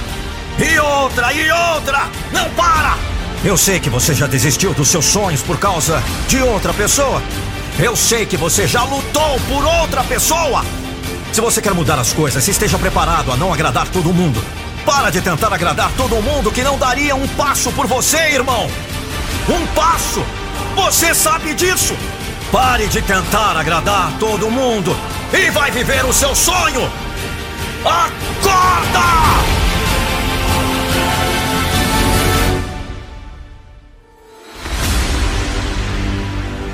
[0.59, 2.09] e outra, e outra.
[2.31, 2.97] Não para!
[3.43, 7.21] Eu sei que você já desistiu dos seus sonhos por causa de outra pessoa.
[7.77, 10.63] Eu sei que você já lutou por outra pessoa.
[11.33, 14.41] Se você quer mudar as coisas, esteja preparado a não agradar todo mundo.
[14.85, 18.69] Para de tentar agradar todo mundo que não daria um passo por você, irmão.
[19.49, 20.23] Um passo!
[20.75, 21.95] Você sabe disso!
[22.49, 24.95] Pare de tentar agradar todo mundo
[25.33, 26.89] e vai viver o seu sonho!
[27.83, 29.64] Acorda!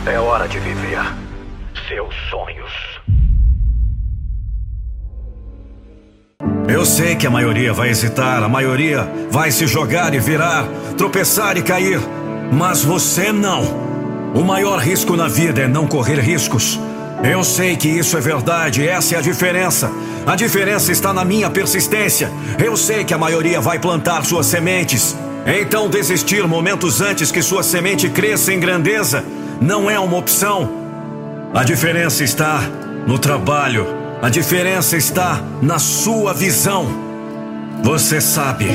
[0.04, 1.00] É hora de viver
[1.88, 2.72] seus sonhos.
[6.68, 10.68] Eu sei que a maioria vai hesitar, a maioria vai se jogar e virar,
[10.98, 12.00] tropeçar e cair.
[12.52, 13.62] Mas você não.
[14.34, 16.80] O maior risco na vida é não correr riscos.
[17.24, 19.92] Eu sei que isso é verdade, essa é a diferença.
[20.26, 22.32] A diferença está na minha persistência.
[22.58, 25.16] Eu sei que a maioria vai plantar suas sementes.
[25.46, 29.24] Então, desistir momentos antes que sua semente cresça em grandeza
[29.62, 30.68] não é uma opção.
[31.54, 32.62] A diferença está
[33.06, 33.86] no trabalho,
[34.22, 36.88] a diferença está na sua visão.
[37.84, 38.68] Você sabe.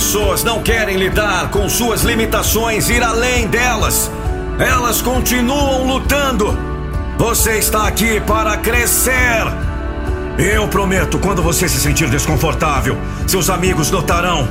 [0.00, 4.10] Pessoas não querem lidar com suas limitações, ir além delas.
[4.58, 6.58] Elas continuam lutando.
[7.18, 9.44] Você está aqui para crescer.
[10.38, 12.96] Eu prometo, quando você se sentir desconfortável,
[13.26, 14.48] seus amigos notarão.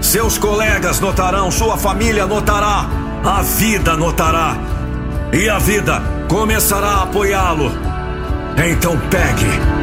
[0.00, 2.86] Seus colegas notarão, sua família notará,
[3.24, 4.56] a vida notará.
[5.32, 7.72] E a vida começará a apoiá-lo.
[8.56, 9.77] Então pegue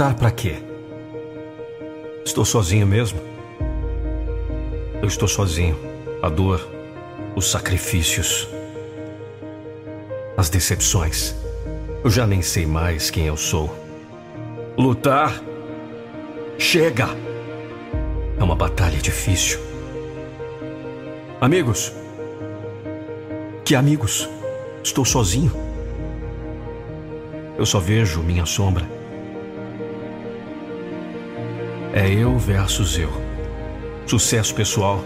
[0.00, 0.54] Lutar para quê?
[2.24, 3.20] Estou sozinho mesmo?
[5.02, 5.78] Eu estou sozinho.
[6.22, 6.66] A dor,
[7.36, 8.48] os sacrifícios,
[10.38, 11.34] as decepções.
[12.02, 13.68] Eu já nem sei mais quem eu sou.
[14.78, 15.38] Lutar?
[16.58, 17.08] Chega!
[18.38, 19.60] É uma batalha difícil.
[21.42, 21.92] Amigos?
[23.66, 24.26] Que amigos?
[24.82, 25.52] Estou sozinho.
[27.58, 28.99] Eu só vejo minha sombra.
[31.92, 33.10] É eu versus eu.
[34.06, 35.04] Sucesso pessoal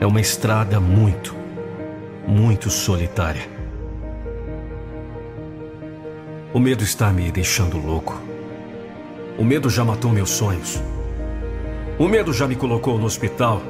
[0.00, 1.34] é uma estrada muito,
[2.26, 3.48] muito solitária.
[6.52, 8.20] O medo está me deixando louco.
[9.38, 10.82] O medo já matou meus sonhos.
[11.98, 13.62] O medo já me colocou no hospital.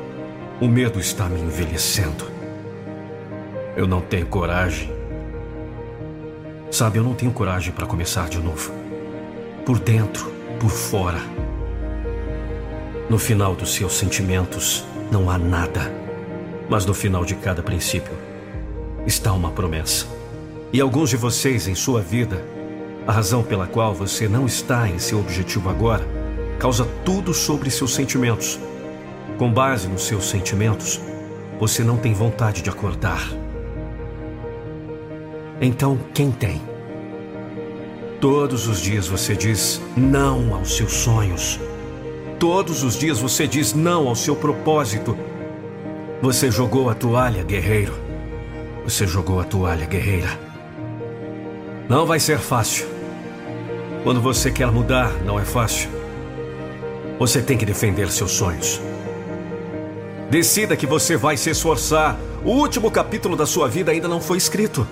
[0.60, 2.24] O medo está me envelhecendo.
[3.76, 4.96] Eu não tenho coragem
[6.70, 8.72] Sabe, eu não tenho coragem para começar de novo.
[9.64, 10.30] Por dentro,
[10.60, 11.35] por fora.
[13.09, 15.93] No final dos seus sentimentos não há nada.
[16.69, 18.12] Mas no final de cada princípio
[19.07, 20.07] está uma promessa.
[20.73, 22.45] E alguns de vocês em sua vida,
[23.07, 26.05] a razão pela qual você não está em seu objetivo agora,
[26.59, 28.59] causa tudo sobre seus sentimentos.
[29.39, 31.01] Com base nos seus sentimentos,
[31.61, 33.23] você não tem vontade de acordar.
[35.61, 36.61] Então, quem tem?
[38.20, 41.61] Todos os dias você diz não aos seus sonhos.
[42.38, 45.16] Todos os dias você diz não ao seu propósito.
[46.20, 47.94] Você jogou a toalha, guerreiro.
[48.84, 50.38] Você jogou a toalha, guerreira.
[51.88, 52.86] Não vai ser fácil.
[54.02, 55.88] Quando você quer mudar, não é fácil.
[57.18, 58.82] Você tem que defender seus sonhos.
[60.30, 62.18] Decida que você vai se esforçar.
[62.44, 64.86] O último capítulo da sua vida ainda não foi escrito.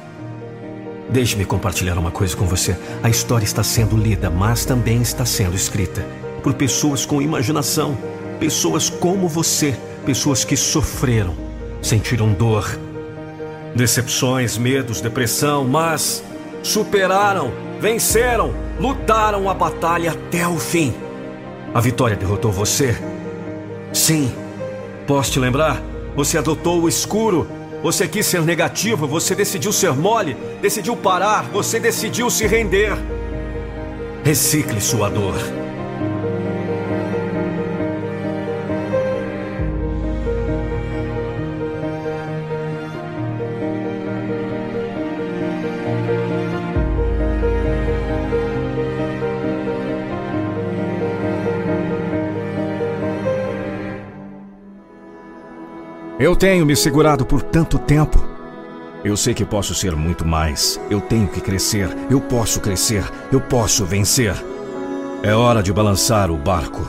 [1.11, 2.75] Deixe-me compartilhar uma coisa com você.
[3.03, 7.99] A história está sendo lida, mas também está sendo escrita por pessoas com imaginação,
[8.39, 9.75] pessoas como você,
[10.07, 11.35] pessoas que sofreram,
[11.83, 12.79] sentiram dor,
[13.75, 16.23] decepções, medos, depressão, mas
[16.63, 20.95] superaram, venceram, lutaram a batalha até o fim.
[21.75, 22.97] A vitória derrotou você?
[23.93, 24.31] Sim.
[25.07, 25.83] Posso te lembrar?
[26.15, 27.49] Você adotou o escuro
[27.85, 32.97] você quis ser negativo, você decidiu ser mole, decidiu parar, você decidiu se render.
[34.25, 35.35] Recicle sua dor.
[56.25, 58.27] Eu tenho me segurado por tanto tempo.
[59.05, 60.81] Eu sei que posso ser muito mais.
[60.89, 61.95] Eu tenho que crescer.
[62.09, 63.05] Eu posso crescer.
[63.31, 64.35] Eu posso vencer.
[65.23, 66.81] É hora de balançar o barco.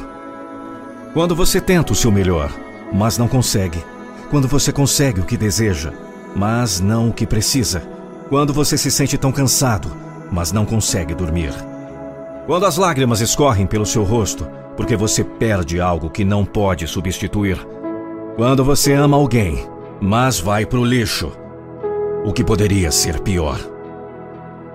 [1.14, 2.49] Quando você tenta o seu melhor,
[2.94, 3.84] mas não consegue.
[4.32, 5.91] Quando você consegue o que deseja,
[6.34, 7.84] mas não o que precisa.
[8.30, 9.91] Quando você se sente tão cansado,
[10.32, 11.53] mas não consegue dormir.
[12.45, 14.48] Quando as lágrimas escorrem pelo seu rosto,
[14.78, 17.75] porque você perde algo que não pode substituir.
[18.36, 19.66] Quando você ama alguém,
[20.02, 21.32] mas vai pro lixo.
[22.26, 23.57] O que poderia ser pior?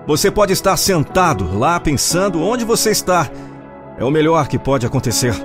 [0.07, 3.29] Você pode estar sentado lá pensando onde você está.
[3.99, 5.35] É o melhor que pode acontecer.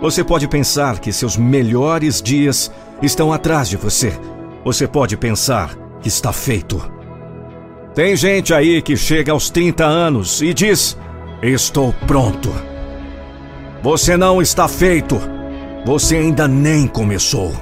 [0.00, 2.72] Você pode pensar que seus melhores dias
[3.02, 4.18] estão atrás de você.
[4.64, 6.82] Você pode pensar que está feito.
[7.94, 10.96] Tem gente aí que chega aos 30 anos e diz:
[11.42, 12.50] Estou pronto.
[13.82, 15.20] Você não está feito.
[15.84, 17.52] Você ainda nem começou.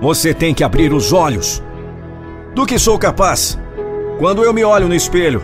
[0.00, 1.62] Você tem que abrir os olhos.
[2.54, 3.56] Do que sou capaz?
[4.18, 5.42] Quando eu me olho no espelho,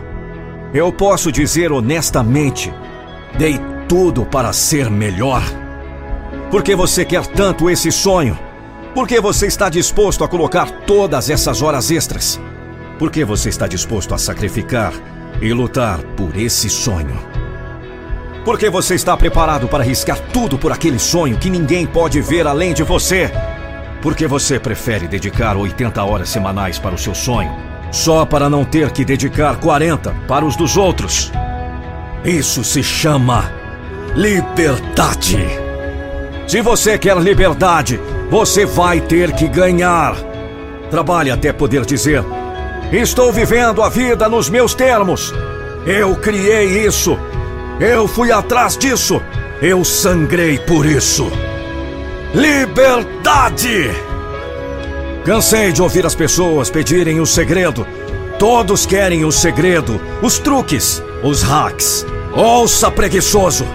[0.73, 2.73] eu posso dizer honestamente:
[3.39, 5.43] dei tudo para ser melhor.
[6.51, 8.36] Por que você quer tanto esse sonho?
[8.93, 12.41] Por que você está disposto a colocar todas essas horas extras?
[12.99, 14.93] Por que você está disposto a sacrificar
[15.41, 17.34] e lutar por esse sonho?
[18.45, 22.47] Por que você está preparado para arriscar tudo por aquele sonho que ninguém pode ver
[22.47, 23.33] além de você?
[24.03, 27.51] Por que você prefere dedicar 80 horas semanais para o seu sonho,
[27.91, 31.33] só para não ter que dedicar 40 para os dos outros?
[32.23, 33.51] Isso se chama
[34.15, 35.39] liberdade.
[36.47, 37.99] Se você quer liberdade,
[38.31, 40.16] você vai ter que ganhar.
[40.91, 42.23] Trabalhe até poder dizer:
[42.93, 45.33] Estou vivendo a vida nos meus termos.
[45.87, 47.19] Eu criei isso.
[47.81, 49.21] Eu fui atrás disso.
[49.61, 51.31] Eu sangrei por isso.
[52.33, 53.91] Liberdade!
[55.25, 57.87] Cansei de ouvir as pessoas pedirem o segredo.
[58.39, 62.07] Todos querem o segredo, os truques, os hacks.
[62.33, 63.67] Ouça, preguiçoso!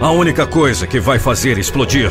[0.00, 2.10] A única coisa que vai fazer explodir.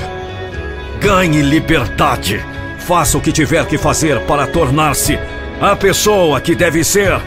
[1.00, 2.44] Ganhe liberdade.
[2.80, 5.20] Faça o que tiver que fazer para tornar-se
[5.62, 7.22] a pessoa que deve ser.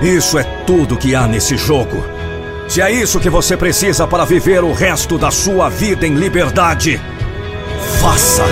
[0.00, 2.19] Isso é tudo que há nesse jogo.
[2.70, 7.00] Se é isso que você precisa para viver o resto da sua vida em liberdade,
[8.00, 8.44] faça!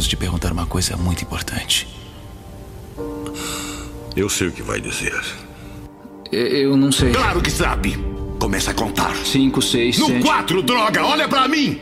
[0.00, 1.86] Preciso te perguntar uma coisa muito importante.
[4.16, 5.14] Eu sei o que vai dizer.
[6.32, 7.12] Eu não sei.
[7.12, 7.98] Claro que sabe.
[8.38, 9.14] Começa a contar.
[9.16, 10.22] Cinco, seis, No sete.
[10.22, 11.04] quatro, droga!
[11.04, 11.80] Olha pra mim!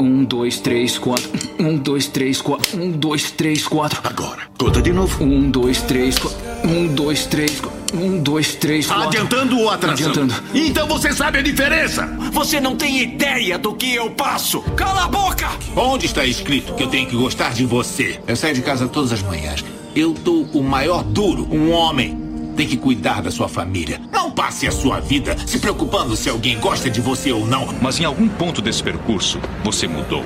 [0.00, 1.28] Um, dois, três, quatro.
[1.58, 2.80] Um, dois, três, quatro.
[2.80, 4.00] Um, dois, três, quatro.
[4.04, 5.24] Agora, conta de novo.
[5.24, 6.38] Um, dois, três, quatro.
[6.64, 7.78] Um, dois, três, quatro.
[7.94, 9.04] Um, dois, três, quatro.
[9.04, 10.10] Adiantando ou atrasando?
[10.10, 10.42] Adiantando.
[10.54, 12.06] Então você sabe a diferença!
[12.32, 14.60] Você não tem ideia do que eu passo!
[14.76, 15.48] Cala a boca!
[15.74, 18.20] Onde está escrito que eu tenho que gostar de você?
[18.26, 19.64] Eu saio de casa todas as manhãs.
[19.96, 22.27] Eu dou o maior duro, um homem.
[22.58, 24.00] Tem que cuidar da sua família.
[24.12, 27.72] Não passe a sua vida se preocupando se alguém gosta de você ou não.
[27.80, 30.24] Mas em algum ponto desse percurso, você mudou.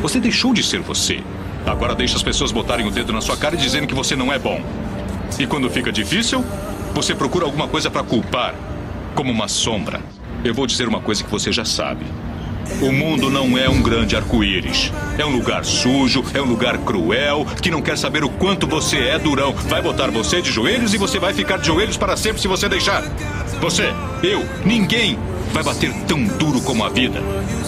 [0.00, 1.20] Você deixou de ser você.
[1.66, 4.32] Agora deixa as pessoas botarem o dedo na sua cara e dizendo que você não
[4.32, 4.62] é bom.
[5.36, 6.44] E quando fica difícil,
[6.94, 8.54] você procura alguma coisa para culpar,
[9.16, 10.00] como uma sombra.
[10.44, 12.06] Eu vou dizer uma coisa que você já sabe.
[12.80, 14.92] O mundo não é um grande arco-íris.
[15.18, 18.98] É um lugar sujo, é um lugar cruel, que não quer saber o quanto você
[18.98, 19.52] é durão.
[19.52, 22.68] Vai botar você de joelhos e você vai ficar de joelhos para sempre se você
[22.68, 23.02] deixar.
[23.60, 23.92] Você,
[24.22, 25.18] eu, ninguém
[25.52, 27.20] vai bater tão duro como a vida.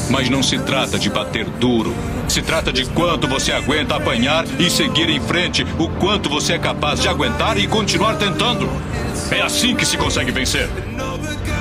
[0.08, 1.94] Mas não se trata de bater duro.
[2.28, 6.58] Se trata de quanto você aguenta apanhar e seguir em frente, o quanto você é
[6.58, 8.68] capaz de aguentar e continuar tentando.
[9.30, 10.68] É assim que se consegue vencer.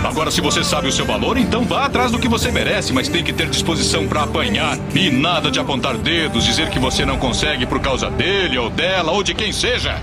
[0.04, 3.10] Agora, se você sabe o seu valor, então vá atrás do que você merece, mas
[3.10, 4.78] tem que ter disposição para apanhar.
[4.96, 9.12] E nada de apontar dedos, dizer que você não consegue por causa dele ou dela
[9.12, 10.00] ou de quem seja.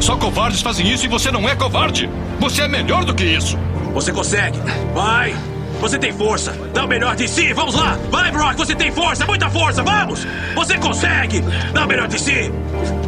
[0.00, 2.08] Só covardes fazem isso e você não é covarde.
[2.40, 3.58] Você é melhor do que isso.
[3.92, 4.58] Você consegue!
[4.94, 5.34] Vai!
[5.80, 6.52] Você tem força.
[6.72, 7.52] Dá o melhor de si.
[7.52, 7.98] Vamos lá.
[8.10, 8.56] Vai, Brock.
[8.56, 9.26] Você tem força.
[9.26, 9.82] Muita força.
[9.82, 10.26] Vamos.
[10.54, 11.42] Você consegue.
[11.72, 12.50] Dá o melhor de si.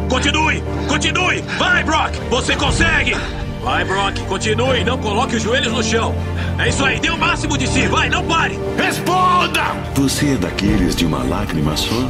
[0.07, 0.63] Continue.
[0.87, 1.41] Continue.
[1.57, 2.13] Vai, Brock.
[2.29, 3.15] Você consegue.
[3.61, 4.19] Vai, Brock.
[4.27, 4.83] Continue.
[4.83, 6.15] Não coloque os joelhos no chão.
[6.57, 6.99] É isso aí.
[6.99, 7.87] Dê o máximo de si.
[7.87, 8.59] Vai, não pare.
[8.77, 9.63] Responda!
[9.95, 12.09] Você é daqueles de uma lágrima só?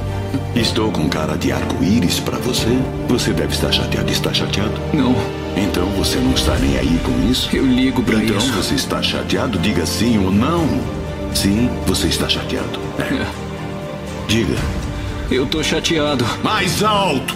[0.55, 2.77] Estou com cara de arco-íris pra você?
[3.07, 4.11] Você deve estar chateado.
[4.11, 4.79] Está chateado?
[4.93, 5.15] Não.
[5.55, 7.49] Então você não está nem aí com isso?
[7.55, 8.51] Eu ligo pra então isso.
[8.53, 9.57] você está chateado?
[9.59, 10.67] Diga sim ou não.
[11.33, 12.79] Sim, você está chateado.
[12.99, 13.25] É.
[14.27, 14.55] Diga.
[15.31, 16.25] Eu tô chateado.
[16.43, 17.35] Mais alto!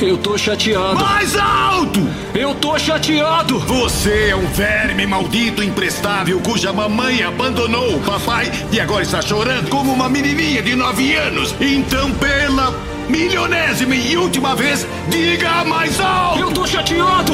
[0.00, 0.96] Eu tô chateado.
[0.96, 2.00] Mais alto!
[2.34, 3.60] Eu tô chateado.
[3.60, 9.70] Você é um verme maldito imprestável cuja mamãe abandonou o papai e agora está chorando
[9.70, 11.54] como uma menininha de nove anos.
[11.60, 12.74] Então, pela
[13.08, 16.40] milionésima e última vez, diga mais alto!
[16.40, 17.32] Eu tô chateado.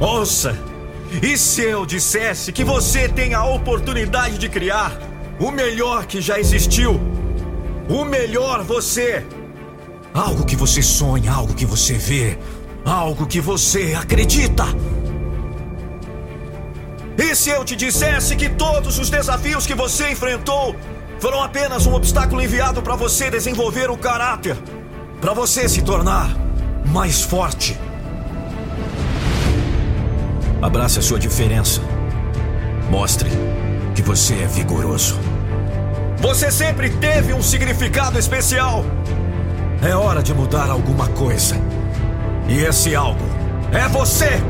[0.00, 0.58] Ouça!
[1.22, 5.09] E se eu dissesse que você tem a oportunidade de criar
[5.40, 7.00] o melhor que já existiu?
[7.88, 9.26] O melhor você!
[10.12, 12.38] Algo que você sonha, algo que você vê,
[12.84, 14.64] algo que você acredita.
[17.16, 20.76] E se eu te dissesse que todos os desafios que você enfrentou
[21.18, 24.56] foram apenas um obstáculo enviado para você desenvolver o caráter,
[25.20, 26.34] para você se tornar
[26.86, 27.78] mais forte?
[30.60, 31.80] Abrace a sua diferença.
[32.90, 33.30] Mostre
[33.94, 35.29] que você é vigoroso.
[36.20, 38.84] Você sempre teve um significado especial.
[39.82, 41.56] É hora de mudar alguma coisa.
[42.46, 43.24] E esse algo
[43.72, 44.42] é você!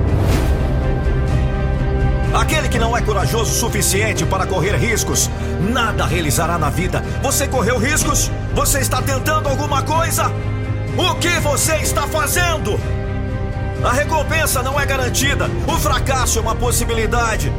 [2.34, 5.30] Aquele que não é corajoso o suficiente para correr riscos,
[5.60, 7.04] nada realizará na vida.
[7.22, 8.30] Você correu riscos?
[8.54, 10.24] Você está tentando alguma coisa?
[10.96, 12.80] O que você está fazendo?
[13.84, 15.48] A recompensa não é garantida.
[15.66, 17.52] O fracasso é uma possibilidade.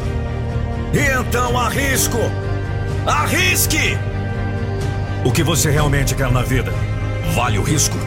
[0.94, 2.20] E então arrisco.
[3.06, 3.98] Arrisque!
[5.26, 6.72] O que você realmente quer na vida?
[7.34, 7.98] Vale o risco?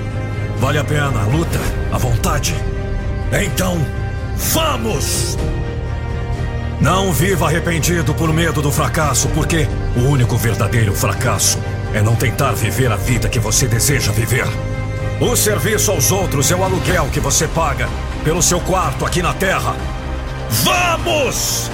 [0.59, 1.59] Vale a pena a luta,
[1.93, 2.55] a vontade?
[3.33, 3.85] Então,
[4.37, 5.37] vamos!
[6.81, 9.67] Não viva arrependido por medo do fracasso, porque
[9.97, 11.59] o único verdadeiro fracasso
[11.93, 14.47] é não tentar viver a vida que você deseja viver.
[15.21, 17.89] O serviço aos outros é o aluguel que você paga
[18.23, 19.75] pelo seu quarto aqui na Terra.
[20.51, 21.71] Vamos!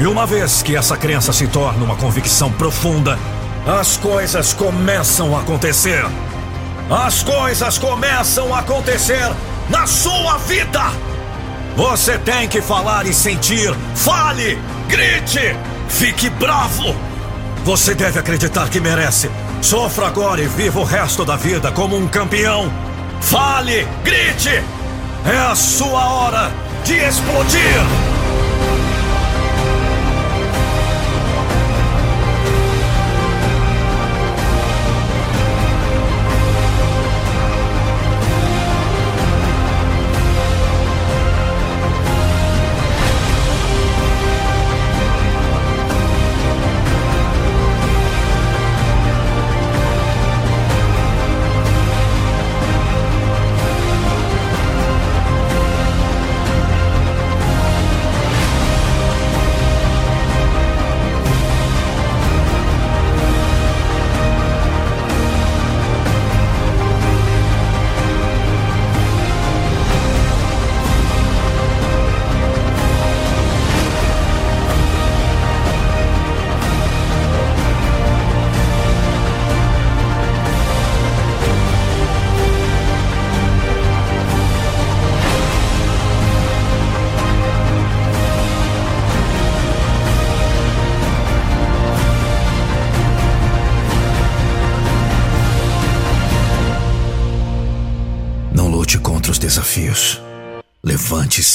[0.00, 3.18] E uma vez que essa crença se torna uma convicção profunda,
[3.66, 6.02] as coisas começam a acontecer.
[6.88, 9.30] As coisas começam a acontecer
[9.68, 10.80] na sua vida.
[11.76, 13.74] Você tem que falar e sentir.
[13.94, 14.58] Fale,
[14.88, 15.54] grite,
[15.90, 16.96] fique bravo.
[17.62, 19.30] Você deve acreditar que merece.
[19.60, 22.72] Sofra agora e viva o resto da vida como um campeão.
[23.20, 24.64] Fale, grite.
[25.26, 26.50] É a sua hora
[26.84, 28.09] de explodir.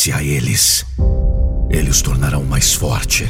[0.05, 0.85] Levante-se a eles.
[1.69, 3.23] Eles os tornarão mais forte.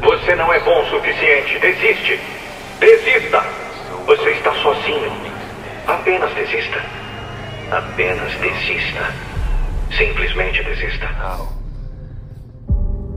[0.00, 1.58] Você não é bom o suficiente.
[1.60, 2.18] Desiste.
[2.80, 3.42] Desista.
[4.06, 5.12] Você está sozinho.
[5.86, 6.82] Apenas desista.
[7.70, 9.14] Apenas desista.
[9.96, 11.08] Simplesmente desista.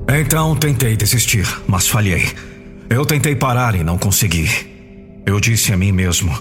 [0.09, 2.54] Então tentei desistir, mas falhei.
[2.89, 4.49] Eu tentei parar e não consegui.
[5.25, 6.37] Eu disse a mim mesmo: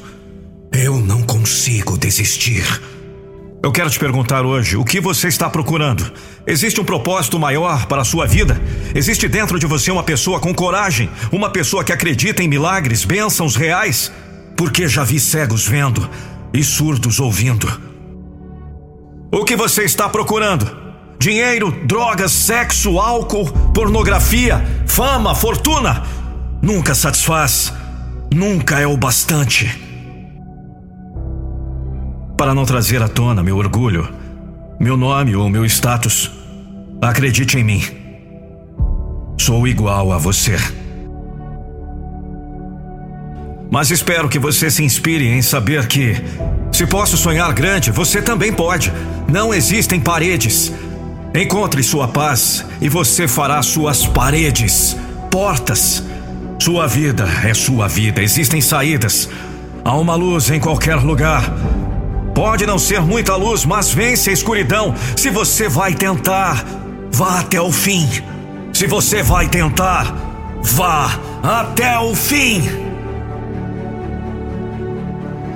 [0.72, 2.64] Eu não consigo desistir.
[3.62, 6.12] Eu quero te perguntar hoje: o que você está procurando?
[6.46, 8.60] Existe um propósito maior para a sua vida?
[8.94, 11.08] Existe dentro de você uma pessoa com coragem?
[11.32, 14.12] Uma pessoa que acredita em milagres, bênçãos reais?
[14.54, 16.08] Porque já vi cegos vendo
[16.52, 17.66] e surdos ouvindo.
[19.32, 20.84] O que você está procurando?
[21.18, 26.02] Dinheiro, drogas, sexo, álcool, pornografia, fama, fortuna?
[26.64, 27.72] Nunca satisfaz.
[28.34, 29.84] Nunca é o bastante
[32.36, 34.08] para não trazer à tona meu orgulho,
[34.80, 36.30] meu nome ou meu status.
[37.02, 37.82] Acredite em mim.
[39.38, 40.56] Sou igual a você.
[43.70, 46.16] Mas espero que você se inspire em saber que,
[46.72, 48.90] se posso sonhar grande, você também pode.
[49.30, 50.72] Não existem paredes.
[51.34, 54.96] Encontre sua paz e você fará suas paredes,
[55.30, 56.02] portas.
[56.58, 59.28] Sua vida é sua vida, existem saídas.
[59.84, 61.44] Há uma luz em qualquer lugar.
[62.34, 64.94] Pode não ser muita luz, mas vence a escuridão.
[65.16, 66.64] Se você vai tentar,
[67.12, 68.08] vá até o fim.
[68.72, 70.14] Se você vai tentar,
[70.62, 72.62] vá até o fim.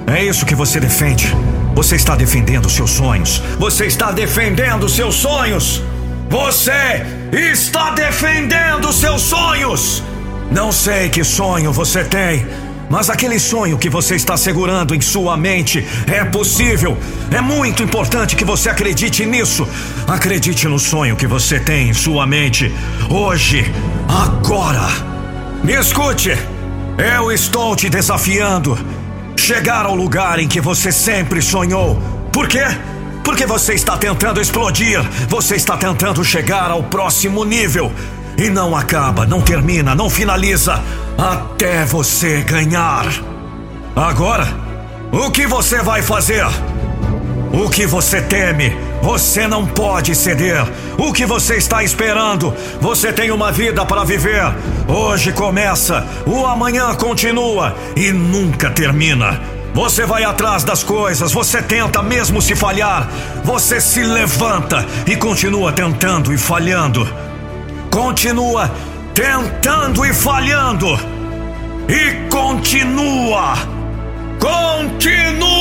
[0.07, 1.35] É isso que você defende.
[1.75, 3.43] Você está defendendo seus sonhos.
[3.59, 5.83] Você está defendendo seus sonhos.
[6.29, 10.03] Você está defendendo seus sonhos.
[10.51, 12.47] Não sei que sonho você tem.
[12.91, 16.97] Mas aquele sonho que você está segurando em sua mente é possível.
[17.31, 19.69] É muito importante que você acredite nisso.
[20.07, 22.75] Acredite no sonho que você tem em sua mente.
[23.11, 23.71] Hoje,
[24.09, 24.89] agora.
[25.63, 26.31] Me escute.
[26.97, 28.79] Eu estou te desafiando.
[29.37, 32.01] Chegar ao lugar em que você sempre sonhou.
[32.33, 32.65] Por quê?
[33.23, 35.03] Porque você está tentando explodir.
[35.29, 37.93] Você está tentando chegar ao próximo nível.
[38.39, 40.81] E não acaba, não termina, não finaliza
[41.19, 43.05] até você ganhar.
[43.97, 44.47] Agora,
[45.11, 46.47] o que você vai fazer?
[47.53, 48.77] O que você teme?
[49.03, 50.65] Você não pode ceder.
[50.97, 52.55] O que você está esperando?
[52.81, 54.55] Você tem uma vida para viver.
[54.87, 59.41] Hoje começa, o amanhã continua e nunca termina.
[59.75, 63.09] Você vai atrás das coisas, você tenta mesmo se falhar.
[63.43, 67.09] Você se levanta e continua tentando e falhando.
[67.91, 68.71] Continua
[69.15, 70.87] tentando e falhando.
[71.89, 73.55] E continua!
[74.39, 75.59] Continua!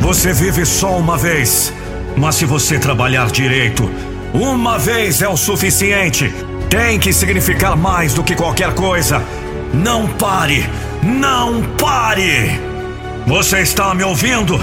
[0.00, 1.72] Você vive só uma vez,
[2.16, 3.88] mas se você trabalhar direito,
[4.34, 6.34] uma vez é o suficiente.
[6.68, 9.22] Tem que significar mais do que qualquer coisa.
[9.72, 10.68] Não pare!
[11.02, 12.58] Não pare!
[13.26, 14.58] Você está me ouvindo?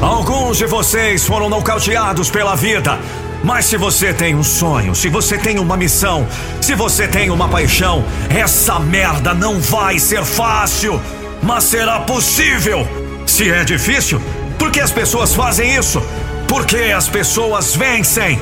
[0.00, 2.98] Alguns de vocês foram nocauteados pela vida
[3.42, 6.26] mas se você tem um sonho, se você tem uma missão,
[6.60, 11.00] se você tem uma paixão, essa merda não vai ser fácil,
[11.42, 12.86] mas será possível.
[13.26, 14.20] Se é difícil,
[14.58, 16.00] por que as pessoas fazem isso?
[16.46, 18.40] Porque as pessoas vencem.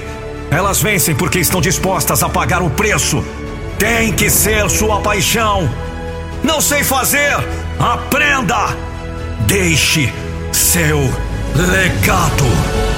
[0.51, 3.25] Elas vencem porque estão dispostas a pagar o preço.
[3.79, 5.71] Tem que ser sua paixão.
[6.43, 7.37] Não sei fazer?
[7.79, 8.77] Aprenda!
[9.47, 10.13] Deixe
[10.53, 10.99] seu
[11.55, 12.90] legado.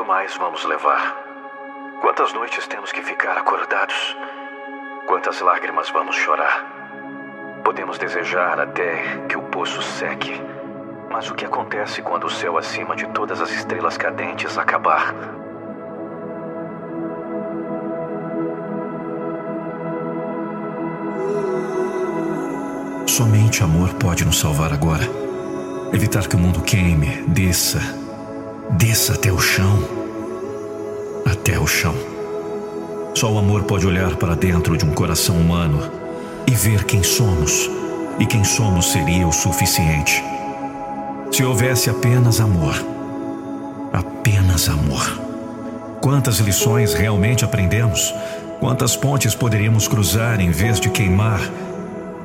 [0.00, 1.14] Quanto mais vamos levar?
[2.00, 4.16] Quantas noites temos que ficar acordados?
[5.06, 6.64] Quantas lágrimas vamos chorar?
[7.62, 8.96] Podemos desejar até
[9.28, 10.40] que o poço seque.
[11.10, 15.14] Mas o que acontece quando o céu acima de todas as estrelas cadentes acabar?
[23.06, 25.04] Somente amor pode nos salvar agora.
[25.92, 27.99] Evitar que o mundo queime, desça,
[28.72, 29.78] desça até o chão.
[31.24, 31.94] Até o chão.
[33.14, 35.90] Só o amor pode olhar para dentro de um coração humano
[36.46, 37.70] e ver quem somos.
[38.18, 40.22] E quem somos seria o suficiente.
[41.32, 42.74] Se houvesse apenas amor.
[43.92, 45.20] Apenas amor.
[46.00, 48.14] Quantas lições realmente aprendemos?
[48.58, 51.40] Quantas pontes poderíamos cruzar em vez de queimar?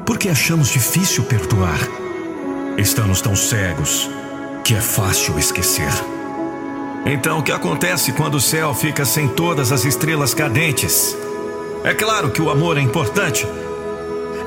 [0.06, 1.80] Porque achamos difícil perdoar.
[2.78, 4.10] Estamos tão cegos
[4.64, 6.15] que é fácil esquecer.
[7.06, 11.16] Então, o que acontece quando o céu fica sem todas as estrelas cadentes?
[11.84, 13.48] É claro que o amor é importante.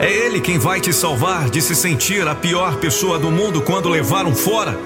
[0.00, 3.88] É ele quem vai te salvar de se sentir a pior pessoa do mundo quando
[3.88, 4.76] levaram fora.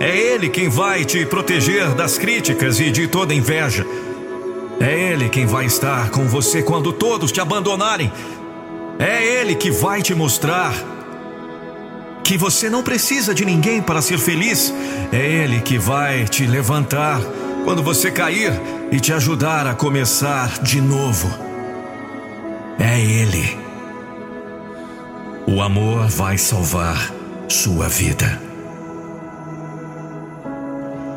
[0.00, 3.86] É ele quem vai te proteger das críticas e de toda inveja.
[4.80, 8.12] É ele quem vai estar com você quando todos te abandonarem.
[8.98, 10.74] É ele que vai te mostrar
[12.24, 14.72] que você não precisa de ninguém para ser feliz.
[15.12, 17.20] É ele que vai te levantar
[17.64, 18.52] quando você cair
[18.90, 21.28] e te ajudar a começar de novo.
[22.78, 23.58] É ele.
[25.46, 27.12] O amor vai salvar
[27.46, 28.40] sua vida.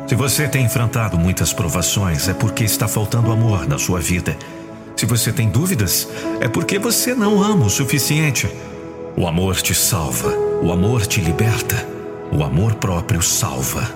[0.06, 4.36] Se você tem enfrentado muitas provações, é porque está faltando amor na sua vida.
[4.96, 6.08] Se você tem dúvidas,
[6.40, 8.48] é porque você não ama o suficiente.
[9.16, 11.86] O amor te salva, o amor te liberta,
[12.32, 13.88] o amor próprio salva.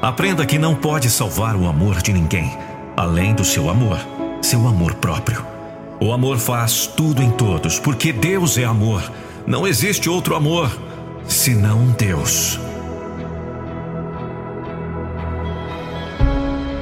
[0.00, 2.56] Aprenda que não pode salvar o amor de ninguém,
[2.96, 3.98] além do seu amor,
[4.40, 5.44] seu amor próprio.
[6.00, 9.02] O amor faz tudo em todos, porque Deus é amor.
[9.46, 10.70] Não existe outro amor
[11.28, 12.58] senão Deus.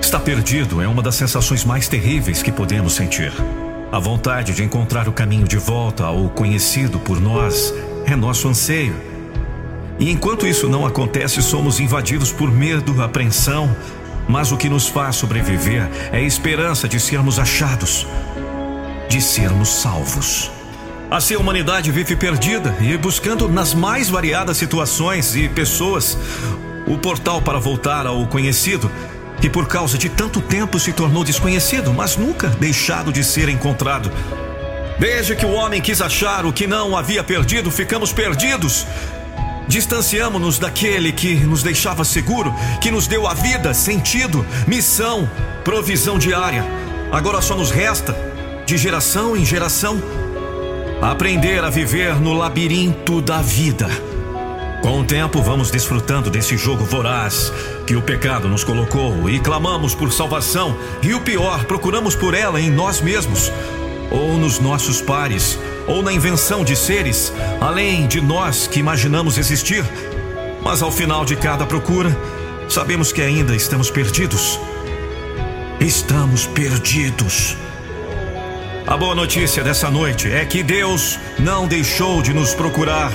[0.01, 3.33] Estar perdido é uma das sensações mais terríveis que podemos sentir.
[3.93, 7.75] A vontade de encontrar o caminho de volta ao conhecido por nós
[8.07, 8.95] é nosso anseio.
[9.99, 13.75] E enquanto isso não acontece, somos invadidos por medo, apreensão,
[14.29, 18.07] mas o que nos faz sobreviver é a esperança de sermos achados
[19.11, 20.53] de sermos salvos.
[21.11, 26.17] Assim a humanidade vive perdida e buscando nas mais variadas situações e pessoas
[26.87, 28.89] o portal para voltar ao conhecido,
[29.41, 34.13] que por causa de tanto tempo se tornou desconhecido, mas nunca deixado de ser encontrado.
[35.01, 38.87] Desde que o homem quis achar o que não havia perdido, ficamos perdidos.
[39.67, 45.27] Distanciamos-nos daquele que nos deixava seguro, que nos deu a vida, sentido, missão,
[45.65, 46.63] provisão diária.
[47.11, 48.15] Agora só nos resta
[48.67, 50.03] de geração em geração,
[51.01, 53.89] aprender a viver no labirinto da vida.
[54.83, 57.51] Com o tempo, vamos desfrutando desse jogo voraz
[57.87, 62.61] que o pecado nos colocou e clamamos por salvação, e o pior, procuramos por ela
[62.61, 63.51] em nós mesmos,
[64.11, 69.85] ou nos nossos pares, ou na invenção de seres além de nós que imaginamos existir.
[70.63, 72.17] Mas ao final de cada procura,
[72.69, 74.59] sabemos que ainda estamos perdidos.
[75.81, 77.57] Estamos perdidos.
[78.87, 83.13] A boa notícia dessa noite é que Deus não deixou de nos procurar,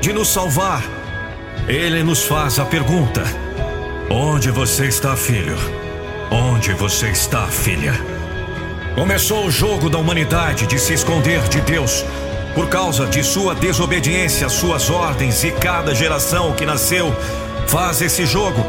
[0.00, 0.82] de nos salvar.
[1.66, 3.24] Ele nos faz a pergunta:
[4.08, 5.56] Onde você está, filho?
[6.30, 8.09] Onde você está, filha?
[9.00, 12.04] Começou o jogo da humanidade de se esconder de Deus
[12.54, 17.10] por causa de sua desobediência às suas ordens e cada geração que nasceu
[17.66, 18.62] faz esse jogo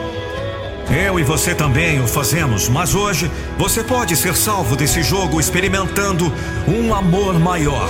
[0.90, 6.32] eu e você também o fazemos, mas hoje você pode ser salvo desse jogo experimentando
[6.66, 7.90] um amor maior.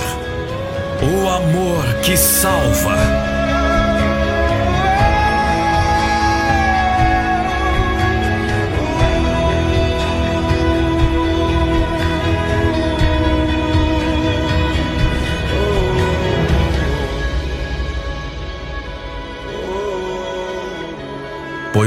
[1.00, 3.31] O amor que salva.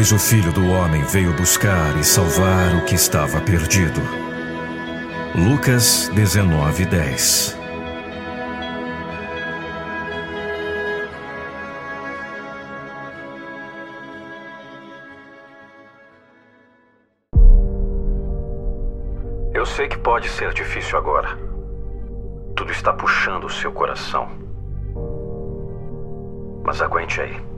[0.08, 4.00] Pois o Filho do Homem veio buscar e salvar o que estava perdido.
[5.34, 7.58] Lucas 19, 10
[19.56, 21.36] Eu sei que pode ser difícil agora.
[22.56, 24.30] Tudo está puxando o seu coração.
[26.64, 27.55] Mas aguente aí.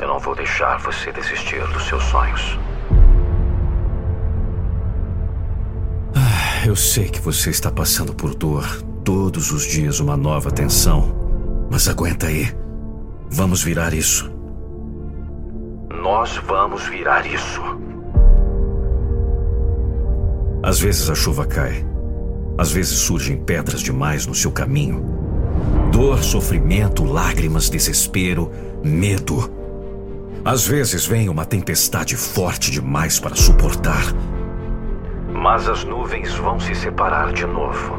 [0.00, 2.58] Eu não vou deixar você desistir dos seus sonhos.
[6.14, 8.64] Ah, eu sei que você está passando por dor.
[9.04, 11.66] Todos os dias uma nova tensão.
[11.70, 12.54] Mas aguenta aí.
[13.28, 14.30] Vamos virar isso.
[15.90, 17.60] Nós vamos virar isso.
[20.62, 21.84] Às vezes a chuva cai.
[22.56, 25.04] Às vezes surgem pedras demais no seu caminho.
[25.90, 28.52] Dor, sofrimento, lágrimas, desespero,
[28.84, 29.57] medo.
[30.48, 34.14] Às vezes vem uma tempestade forte demais para suportar.
[35.30, 37.98] Mas as nuvens vão se separar de novo.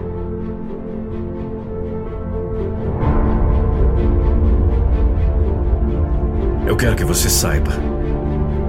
[6.65, 7.69] Eu quero que você saiba: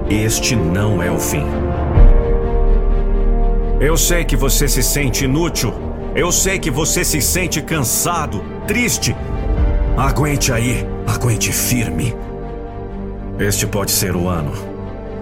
[0.07, 1.47] este não é o fim.
[3.79, 5.73] Eu sei que você se sente inútil.
[6.13, 9.15] Eu sei que você se sente cansado, triste.
[9.97, 12.15] Aguente aí, aguente firme.
[13.41, 14.53] Este pode ser o ano.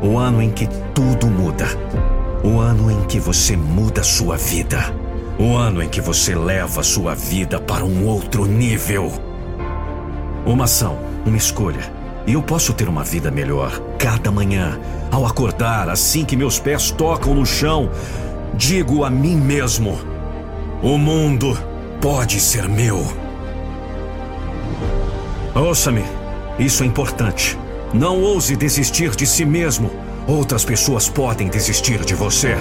[0.04, 1.66] O ano em que tudo muda.
[2.44, 4.94] O ano em que você muda sua vida.
[5.40, 9.10] O ano em que você leva sua vida para um outro nível.
[10.46, 14.78] Uma ação, uma escolha e eu posso ter uma vida melhor cada manhã,
[15.10, 17.90] ao acordar, assim que meus pés tocam no chão,
[18.54, 19.98] digo a mim mesmo:
[20.84, 21.58] o mundo
[22.02, 23.02] pode ser meu.
[25.56, 26.04] Ouça-me,
[26.60, 27.58] isso é importante.
[27.94, 29.90] Não ouse desistir de si mesmo.
[30.28, 32.56] Outras pessoas podem desistir de você,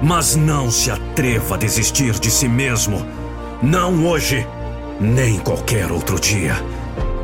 [0.00, 3.04] mas não se atreva a desistir de si mesmo.
[3.62, 4.46] Não hoje,
[4.98, 6.56] nem qualquer outro dia.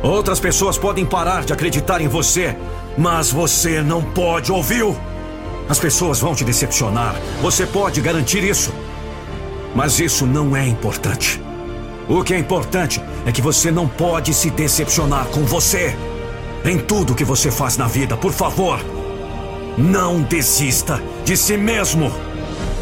[0.03, 2.55] Outras pessoas podem parar de acreditar em você,
[2.95, 4.95] mas você não pode, ouviu?
[5.67, 8.71] As pessoas vão te decepcionar, você pode garantir isso.
[9.73, 11.41] Mas isso não é importante.
[12.07, 15.95] O que é importante é que você não pode se decepcionar com você.
[16.67, 18.77] Em tudo que você faz na vida, por favor,
[19.77, 22.11] não desista de si mesmo.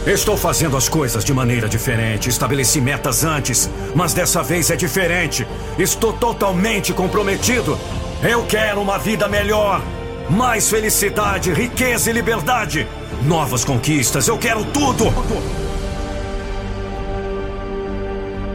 [0.08, 2.28] Estou fazendo as coisas de maneira diferente.
[2.28, 5.46] Estabeleci metas antes, mas dessa vez é diferente.
[5.78, 7.78] Estou totalmente comprometido.
[8.24, 9.84] Eu quero uma vida melhor.
[10.32, 12.88] Mais felicidade, riqueza e liberdade.
[13.22, 15.14] Novas conquistas, eu quero tudo.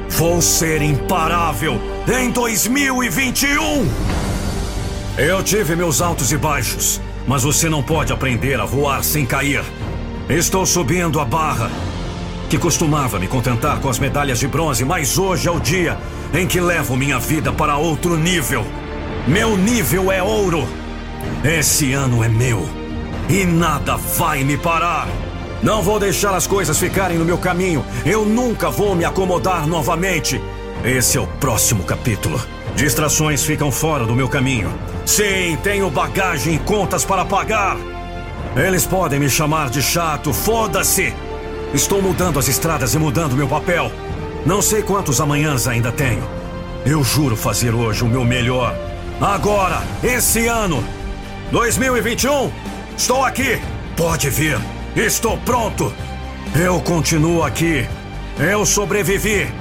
[0.09, 4.20] Vou ser imparável em 2021.
[5.23, 9.63] Eu tive meus altos e baixos, mas você não pode aprender a voar sem cair.
[10.31, 11.71] Estou subindo a barra.
[12.49, 15.99] Que costumava me contentar com as medalhas de bronze, mas hoje é o dia
[16.33, 18.65] em que levo minha vida para outro nível.
[19.29, 20.67] Meu nível é ouro.
[21.45, 22.67] Esse ano é meu.
[23.29, 25.07] E nada vai me parar.
[25.63, 27.85] Não vou deixar as coisas ficarem no meu caminho.
[28.07, 30.41] Eu nunca vou me acomodar novamente.
[30.83, 32.41] Esse é o próximo capítulo.
[32.75, 34.73] Distrações ficam fora do meu caminho.
[35.11, 37.77] Sim, tenho bagagem e contas para pagar.
[38.55, 41.13] Eles podem me chamar de chato, foda-se!
[41.75, 43.91] Estou mudando as estradas e mudando meu papel.
[44.47, 46.23] Não sei quantos amanhãs ainda tenho.
[46.87, 48.73] Eu juro fazer hoje o meu melhor.
[49.21, 50.83] Agora, esse ano,
[51.51, 52.53] 2021,
[52.97, 53.61] estou aqui.
[53.97, 54.61] Pode vir.
[54.95, 55.93] Estou pronto.
[56.55, 57.85] Eu continuo aqui.
[58.39, 59.53] Eu sobrevivi.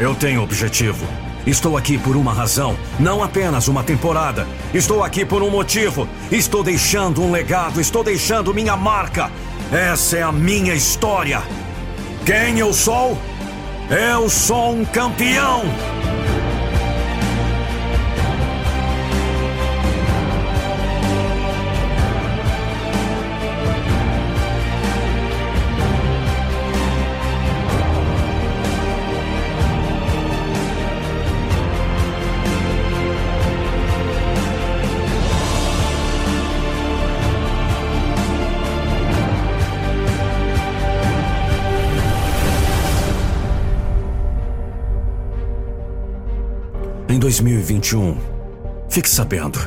[0.00, 1.06] Eu tenho objetivo.
[1.46, 4.46] Estou aqui por uma razão, não apenas uma temporada.
[4.74, 6.08] Estou aqui por um motivo.
[6.30, 9.30] Estou deixando um legado, estou deixando minha marca.
[9.72, 11.42] Essa é a minha história.
[12.24, 13.16] Quem eu sou?
[13.90, 15.99] Eu sou um campeão!
[47.20, 48.16] 2021,
[48.88, 49.58] fique sabendo,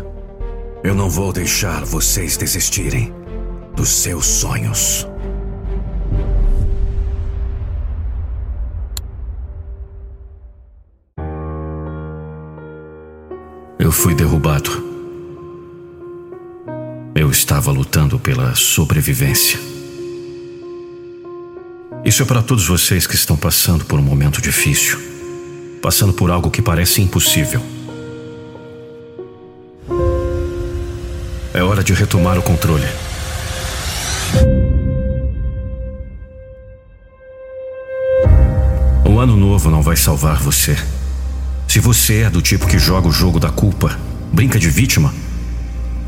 [0.84, 3.14] eu não vou deixar vocês desistirem
[3.76, 5.08] dos seus sonhos.
[13.78, 14.72] Eu fui derrubado.
[17.14, 19.60] Eu estava lutando pela sobrevivência.
[22.04, 25.13] Isso é para todos vocês que estão passando por um momento difícil
[25.84, 27.62] passando por algo que parece impossível.
[31.54, 32.88] É hora de retomar o controle.
[39.06, 40.78] O ano novo não vai salvar você.
[41.68, 44.00] Se você é do tipo que joga o jogo da culpa,
[44.32, 45.14] brinca de vítima,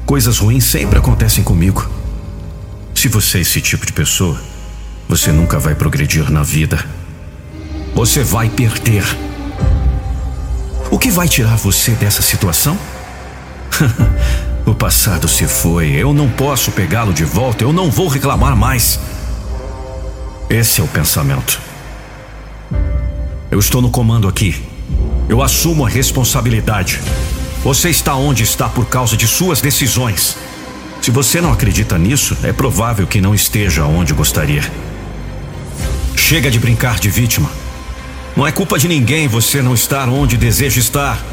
[0.06, 1.86] coisas ruins sempre acontecem comigo.
[2.96, 4.42] Se você é esse tipo de pessoa,
[5.10, 6.84] você nunca vai progredir na vida.
[7.94, 9.04] Você vai perder.
[10.92, 12.78] O que vai tirar você dessa situação?
[14.66, 19.00] o passado se foi, eu não posso pegá-lo de volta, eu não vou reclamar mais.
[20.50, 21.60] Esse é o pensamento.
[23.50, 24.64] Eu estou no comando aqui.
[25.28, 27.02] Eu assumo a responsabilidade.
[27.64, 30.38] Você está onde está por causa de suas decisões.
[31.02, 34.64] Se você não acredita nisso, é provável que não esteja onde gostaria.
[36.16, 37.50] Chega de brincar de vítima.
[38.36, 41.24] Não é culpa de ninguém você não estar onde deseja estar.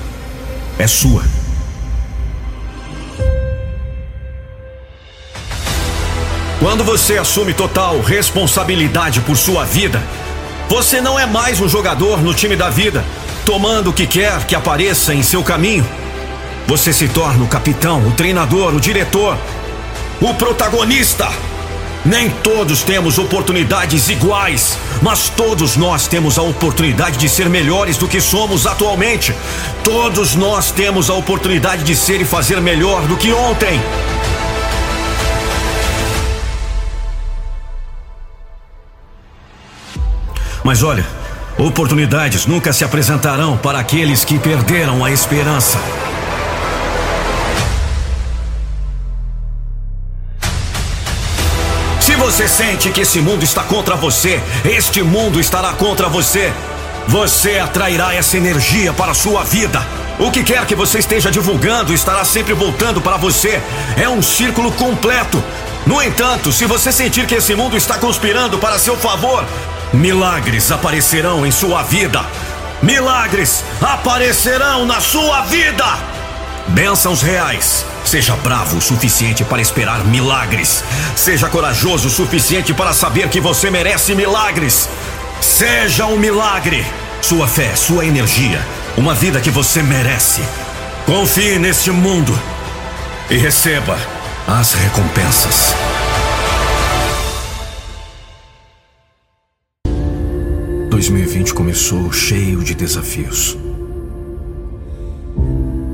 [0.79, 1.25] É sua.
[6.61, 10.01] Quando você assume total responsabilidade por sua vida,
[10.69, 13.05] você não é mais um jogador no time da vida,
[13.45, 15.85] tomando o que quer que apareça em seu caminho.
[16.69, 19.37] Você se torna o capitão, o treinador, o diretor,
[20.21, 21.29] o protagonista.
[22.05, 28.09] Nem todos temos oportunidades iguais, mas todos nós temos a oportunidade de ser melhores do
[28.09, 29.33] que somos atualmente.
[29.85, 33.81] Todos nós temos a oportunidade de ser e fazer melhor do que ontem.
[40.65, 41.07] Mas olha,
[41.57, 45.79] oportunidades nunca se apresentarão para aqueles que perderam a esperança.
[52.33, 56.51] Você sente que esse mundo está contra você, este mundo estará contra você.
[57.07, 59.87] Você atrairá essa energia para a sua vida.
[60.19, 63.61] O que quer que você esteja divulgando estará sempre voltando para você.
[63.99, 65.45] É um círculo completo.
[65.87, 69.45] No entanto, se você sentir que esse mundo está conspirando para seu favor,
[69.93, 72.25] Milagres aparecerão em sua vida.
[72.81, 76.12] Milagres aparecerão na sua vida.
[76.69, 77.85] Bênçãos reais.
[78.05, 80.83] Seja bravo o suficiente para esperar milagres.
[81.17, 84.89] Seja corajoso o suficiente para saber que você merece milagres.
[85.41, 86.85] Seja um milagre.
[87.21, 88.61] Sua fé, sua energia.
[88.97, 90.43] Uma vida que você merece.
[91.07, 92.39] Confie neste mundo
[93.31, 93.99] e receba
[94.47, 95.75] as recompensas.
[100.91, 103.57] 2020 começou cheio de desafios,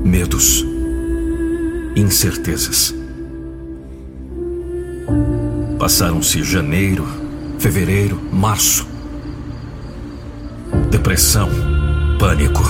[0.09, 0.65] medos,
[1.95, 2.95] incertezas.
[5.77, 7.07] Passaram-se janeiro,
[7.59, 8.87] fevereiro, março.
[10.89, 11.47] Depressão,
[12.17, 12.63] pânico,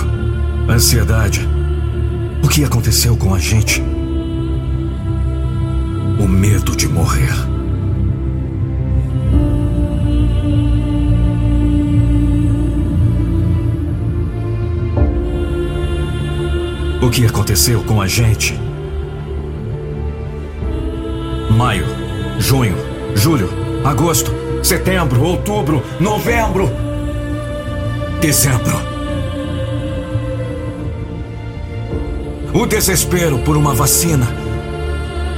[0.70, 1.48] ansiedade.
[2.44, 3.82] O que aconteceu com a gente?
[6.20, 7.59] O medo de morrer.
[17.02, 18.60] O que aconteceu com a gente?
[21.50, 21.86] Maio,
[22.38, 22.76] junho,
[23.16, 23.50] julho,
[23.86, 26.70] agosto, setembro, outubro, novembro,
[28.20, 28.78] dezembro.
[32.54, 34.28] O desespero por uma vacina.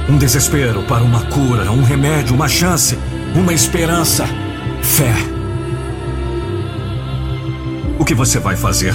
[0.08, 2.98] Um desespero para uma cura, um remédio, uma chance,
[3.36, 4.26] uma esperança,
[4.82, 5.14] fé.
[8.00, 8.92] O que você vai fazer?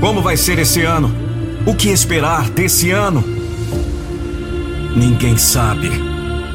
[0.00, 1.25] Como vai ser esse ano?
[1.66, 3.24] O que esperar desse ano?
[4.94, 5.90] Ninguém sabe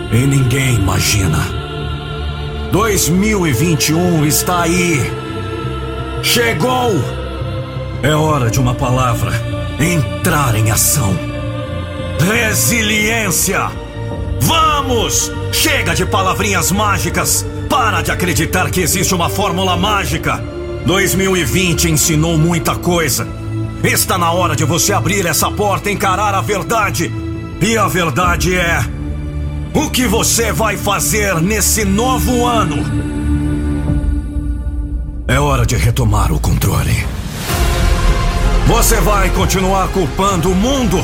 [0.10, 1.38] e ninguém imagina.
[2.72, 5.02] 2021 está aí.
[6.24, 6.94] Chegou!
[8.02, 9.34] É hora de uma palavra.
[9.82, 11.14] Entrar em ação.
[12.18, 13.70] Resiliência!
[14.40, 15.30] Vamos!
[15.52, 17.46] Chega de palavrinhas mágicas!
[17.70, 20.42] Para de acreditar que existe uma fórmula mágica!
[20.86, 23.42] 2020 ensinou muita coisa
[23.84, 27.12] Está na hora de você abrir essa porta e encarar a verdade.
[27.60, 28.80] E a verdade é:
[29.74, 32.78] o que você vai fazer nesse novo ano?
[35.28, 37.06] É hora de retomar o controle.
[38.68, 41.04] Você vai continuar culpando o mundo?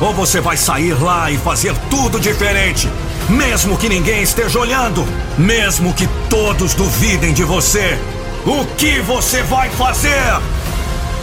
[0.00, 2.88] Ou você vai sair lá e fazer tudo diferente?
[3.28, 5.04] Mesmo que ninguém esteja olhando,
[5.36, 7.98] mesmo que todos duvidem de você,
[8.46, 10.40] o que você vai fazer?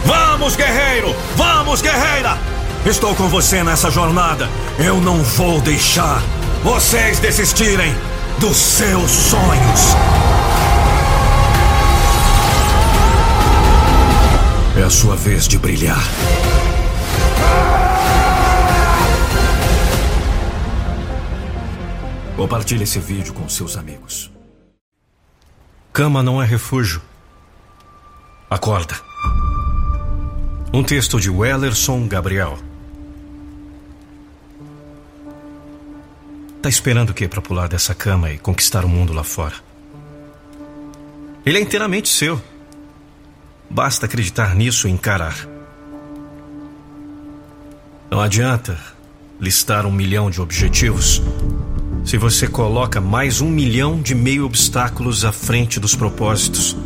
[0.06, 1.14] Vamos, guerreiro!
[1.34, 2.38] Vamos, guerreira!
[2.86, 4.48] Estou com você nessa jornada.
[4.78, 6.22] Eu não vou deixar
[6.62, 7.92] vocês desistirem
[8.38, 9.80] dos seus sonhos.
[14.78, 16.04] É a sua vez de brilhar.
[22.36, 24.30] Compartilhe esse vídeo com seus amigos.
[25.92, 27.02] Cama não é refúgio.
[28.48, 29.05] Acorda.
[30.76, 32.58] Um texto de Wellerson Gabriel.
[36.60, 39.54] Tá esperando o que para pular dessa cama e conquistar o mundo lá fora?
[41.46, 42.38] Ele é inteiramente seu.
[43.70, 45.48] Basta acreditar nisso e encarar.
[48.10, 48.78] Não adianta
[49.40, 51.22] listar um milhão de objetivos
[52.04, 56.76] se você coloca mais um milhão de meio obstáculos à frente dos propósitos.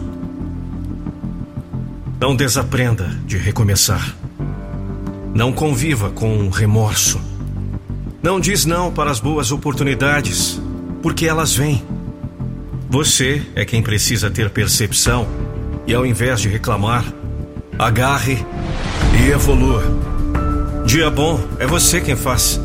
[2.21, 4.15] Não desaprenda de recomeçar.
[5.33, 7.19] Não conviva com remorso.
[8.23, 10.61] Não diz não para as boas oportunidades,
[11.03, 11.83] porque elas vêm.
[12.91, 15.27] Você é quem precisa ter percepção
[15.87, 17.11] e, ao invés de reclamar,
[17.79, 18.45] agarre
[19.19, 19.83] e evolua.
[20.85, 22.61] Dia bom é você quem faz.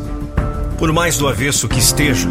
[0.76, 2.28] Por mais do avesso que esteja,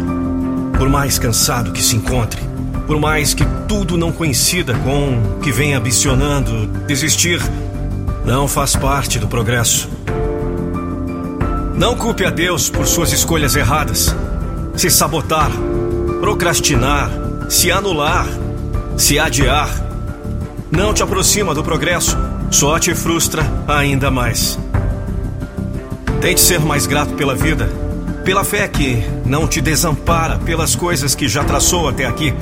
[0.78, 2.40] por mais cansado que se encontre,
[2.86, 7.40] por mais que tudo não coincida com o que vem ambicionando, desistir
[8.24, 9.88] não faz parte do progresso.
[11.76, 14.14] Não culpe a Deus por suas escolhas erradas.
[14.76, 15.50] Se sabotar,
[16.20, 17.10] procrastinar,
[17.48, 18.26] se anular,
[18.96, 19.68] se adiar,
[20.70, 22.16] não te aproxima do progresso,
[22.50, 24.58] só te frustra ainda mais.
[26.20, 27.68] Tente ser mais grato pela vida,
[28.24, 32.34] pela fé que não te desampara, pelas coisas que já traçou até aqui.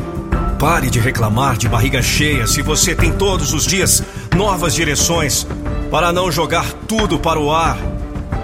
[0.58, 4.02] Pare de reclamar de barriga cheia se você tem todos os dias
[4.34, 5.46] novas direções
[5.90, 7.78] para não jogar tudo para o ar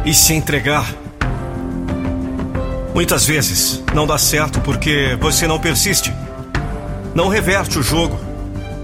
[0.04, 0.86] e se entregar.
[2.94, 6.12] Muitas vezes não dá certo porque você não persiste.
[7.14, 8.18] Não reverte o jogo.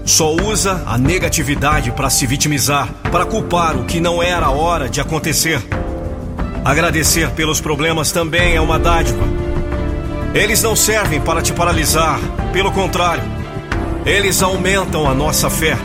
[0.05, 4.89] Só usa a negatividade para se vitimizar, para culpar o que não era a hora
[4.89, 5.61] de acontecer.
[6.63, 9.46] Agradecer pelos problemas também é uma dádiva.
[10.37, 12.19] Eles não servem para te paralisar,
[12.53, 13.23] pelo contrário,
[14.05, 15.75] eles aumentam a nossa fé,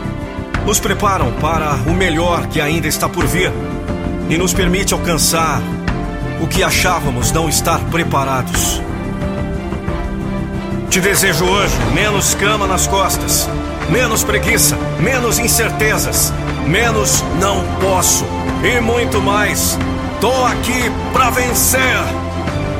[0.63, 3.51] nos preparam para o melhor que ainda está por vir
[4.29, 5.59] e nos permite alcançar
[6.39, 8.79] o que achávamos não estar preparados.
[10.87, 13.49] Te desejo hoje menos cama nas costas,
[13.89, 16.31] menos preguiça, menos incertezas,
[16.67, 18.23] menos não posso
[18.63, 19.79] e muito mais.
[20.21, 22.22] Tô aqui para vencer.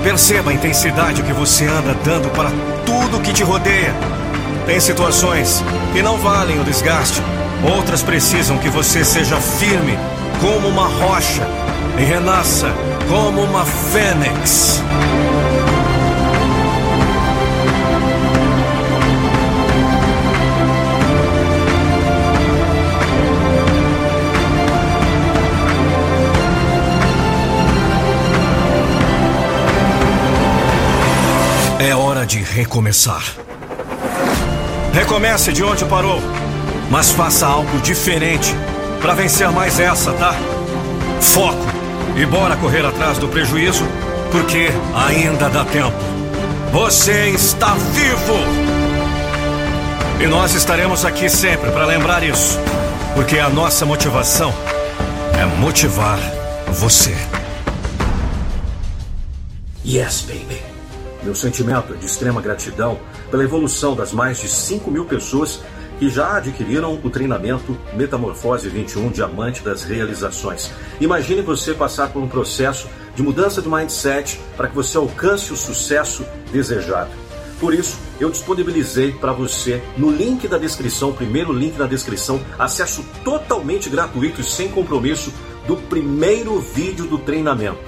[0.04, 2.52] Perceba a intensidade que você anda dando para
[2.86, 3.94] tudo que te rodeia.
[4.66, 7.22] Tem situações que não valem o desgaste,
[7.76, 9.98] outras precisam que você seja firme
[10.42, 11.48] como uma rocha
[11.98, 12.68] e renasça
[13.10, 14.84] como uma fênix.
[32.26, 33.24] De recomeçar.
[34.94, 36.22] Recomece de onde parou,
[36.90, 38.56] mas faça algo diferente
[39.02, 40.36] para vencer mais essa, tá?
[41.20, 41.66] Foco
[42.16, 43.86] e bora correr atrás do prejuízo,
[44.32, 45.98] porque ainda dá tempo.
[46.72, 48.34] Você está vivo!
[50.22, 52.60] E nós estaremos aqui sempre para lembrar isso,
[53.16, 54.54] porque a nossa motivação
[55.40, 56.20] é motivar
[56.72, 57.16] você.
[59.86, 60.73] Yes, baby.
[61.24, 63.00] Meu sentimento é de extrema gratidão
[63.32, 65.62] pela evolução das mais de 5 mil pessoas
[65.98, 70.70] que já adquiriram o treinamento Metamorfose 21 Diamante das Realizações.
[71.00, 75.56] Imagine você passar por um processo de mudança de mindset para que você alcance o
[75.56, 77.12] sucesso desejado.
[77.58, 83.06] Por isso, eu disponibilizei para você no link da descrição, primeiro link da descrição, acesso
[83.24, 85.32] totalmente gratuito e sem compromisso
[85.66, 87.80] do primeiro vídeo do treinamento.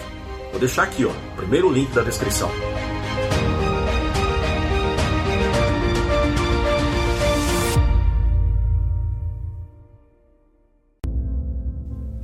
[0.51, 2.49] Vou deixar aqui, ó, primeiro link da descrição.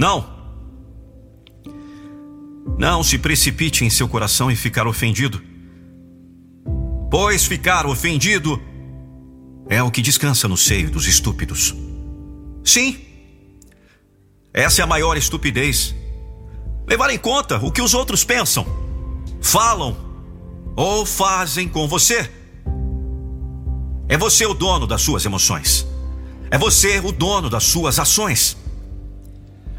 [0.01, 0.27] Não!
[2.75, 5.39] Não se precipite em seu coração e ficar ofendido.
[7.11, 8.59] Pois ficar ofendido
[9.69, 11.75] é o que descansa no seio dos estúpidos.
[12.65, 12.97] Sim,
[14.51, 15.93] essa é a maior estupidez.
[16.87, 18.65] Levar em conta o que os outros pensam,
[19.39, 19.95] falam
[20.75, 22.27] ou fazem com você.
[24.09, 25.85] É você o dono das suas emoções.
[26.49, 28.57] É você o dono das suas ações.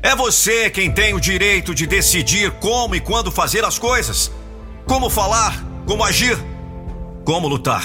[0.02, 4.32] É você quem tem o direito de decidir como e quando fazer as coisas,
[4.84, 6.36] como falar, como agir,
[7.24, 7.84] como lutar,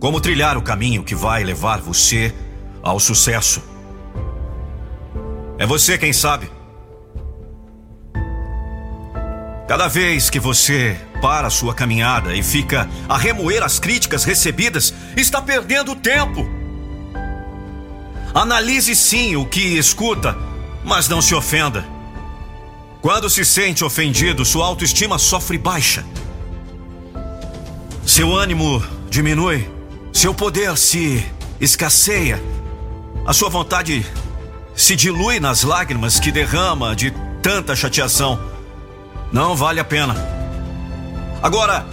[0.00, 2.34] como trilhar o caminho que vai levar você
[2.82, 3.62] ao sucesso.
[5.56, 6.50] É você quem sabe.
[9.68, 14.92] Cada vez que você para a sua caminhada e fica a remoer as críticas recebidas,
[15.16, 16.44] está perdendo tempo.
[18.34, 20.49] Analise sim o que escuta
[20.84, 21.84] mas não se ofenda.
[23.00, 26.04] Quando se sente ofendido, sua autoestima sofre baixa.
[28.06, 29.70] Seu ânimo diminui,
[30.12, 31.24] seu poder se
[31.60, 32.42] escasseia,
[33.26, 34.04] a sua vontade
[34.74, 37.10] se dilui nas lágrimas que derrama de
[37.42, 38.40] tanta chateação.
[39.32, 40.14] Não vale a pena.
[41.42, 41.86] Agora,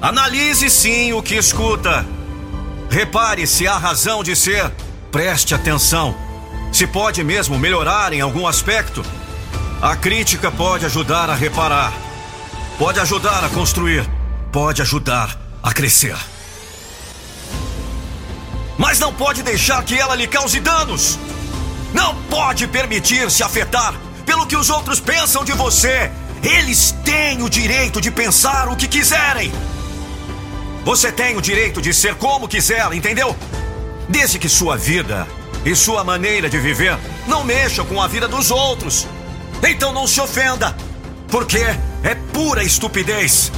[0.00, 2.04] analise sim o que escuta.
[2.90, 4.70] Repare se há razão de ser.
[5.10, 6.14] Preste atenção.
[6.72, 9.04] Se pode mesmo melhorar em algum aspecto,
[9.80, 11.92] a crítica pode ajudar a reparar,
[12.78, 14.08] pode ajudar a construir,
[14.52, 16.16] pode ajudar a crescer.
[18.76, 21.18] Mas não pode deixar que ela lhe cause danos.
[21.92, 26.10] Não pode permitir se afetar pelo que os outros pensam de você.
[26.42, 29.52] Eles têm o direito de pensar o que quiserem.
[30.84, 33.36] Você tem o direito de ser como quiser, entendeu?
[34.08, 35.26] Desde que sua vida
[35.64, 36.96] e sua maneira de viver
[37.26, 39.06] não mexam com a vida dos outros.
[39.62, 40.76] Então não se ofenda,
[41.28, 41.58] porque
[42.02, 43.50] é pura estupidez.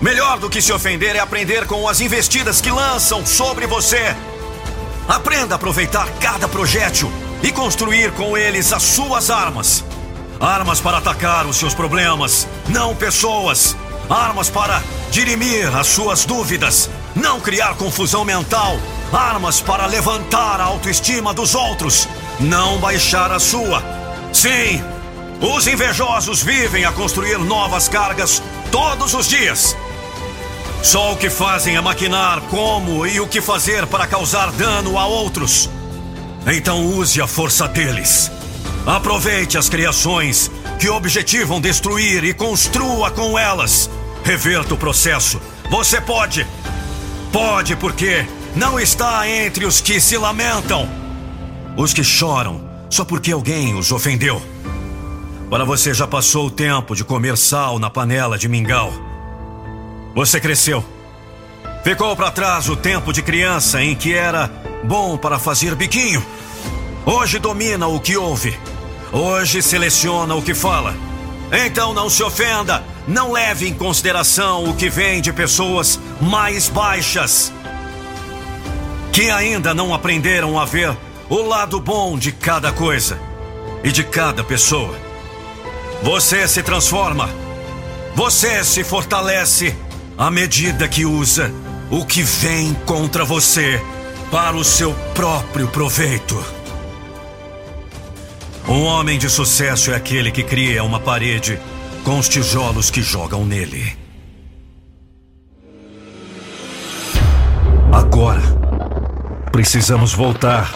[0.00, 4.16] Melhor do que se ofender é aprender com as investidas que lançam sobre você.
[5.06, 9.84] Aprenda a aproveitar cada projétil e construir com eles as suas armas.
[10.40, 13.76] Armas para atacar os seus problemas, não pessoas.
[14.08, 18.78] Armas para dirimir as suas dúvidas, não criar confusão mental.
[19.12, 22.08] Armas para levantar a autoestima dos outros,
[22.38, 23.82] não baixar a sua.
[24.32, 24.82] Sim,
[25.40, 29.76] os invejosos vivem a construir novas cargas todos os dias.
[30.82, 35.06] Só o que fazem é maquinar como e o que fazer para causar dano a
[35.06, 35.68] outros.
[36.46, 38.30] Então use a força deles.
[38.86, 43.90] Aproveite as criações que objetivam destruir e construa com elas.
[44.24, 45.40] Reverta o processo.
[45.70, 46.46] Você pode.
[47.32, 48.26] Pode porque
[48.56, 50.88] não está entre os que se lamentam.
[51.76, 54.42] Os que choram só porque alguém os ofendeu.
[55.48, 58.92] Para você já passou o tempo de comer sal na panela de mingau.
[60.14, 60.84] Você cresceu.
[61.84, 64.50] Ficou para trás o tempo de criança em que era
[64.82, 66.24] bom para fazer biquinho.
[67.06, 68.58] Hoje domina o que ouve.
[69.12, 70.94] Hoje seleciona o que fala.
[71.52, 77.52] Então não se ofenda, não leve em consideração o que vem de pessoas mais baixas
[79.12, 80.96] que ainda não aprenderam a ver
[81.28, 83.18] o lado bom de cada coisa
[83.82, 84.96] e de cada pessoa.
[86.04, 87.28] Você se transforma,
[88.14, 89.74] você se fortalece
[90.16, 91.52] à medida que usa
[91.90, 93.82] o que vem contra você
[94.30, 96.40] para o seu próprio proveito.
[98.68, 101.58] Um homem de sucesso é aquele que cria uma parede
[102.04, 103.96] com os tijolos que jogam nele.
[107.92, 108.42] Agora,
[109.52, 110.72] precisamos voltar.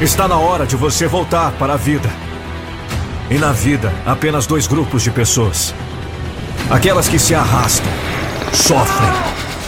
[0.00, 2.10] Está na hora de você voltar para a vida.
[3.30, 5.74] E na vida, apenas dois grupos de pessoas:
[6.70, 7.90] aquelas que se arrastam
[8.52, 9.10] sofrem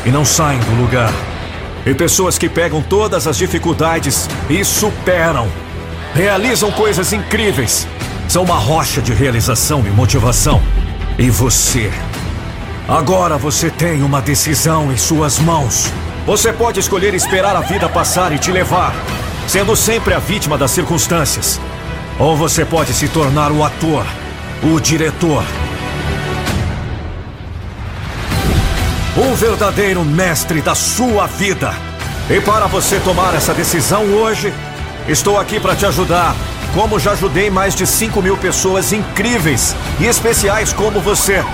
[0.05, 1.12] e não saem do lugar.
[1.84, 5.48] E pessoas que pegam todas as dificuldades e superam.
[6.14, 7.86] Realizam coisas incríveis.
[8.31, 10.62] São uma rocha de realização e motivação.
[11.18, 11.91] E você?
[12.89, 15.92] Agora você tem uma decisão em suas mãos.
[16.25, 18.94] Você pode escolher esperar a vida passar e te levar,
[19.49, 21.60] sendo sempre a vítima das circunstâncias.
[22.20, 24.07] Ou você pode se tornar o ator,
[24.62, 25.42] o diretor,
[29.17, 31.75] um verdadeiro mestre da sua vida.
[32.31, 34.55] E para você tomar essa decisão hoje,
[35.09, 36.36] estou aqui para te ajudar.
[36.74, 41.44] Como já ajudei mais de 5 mil pessoas incríveis e especiais como você.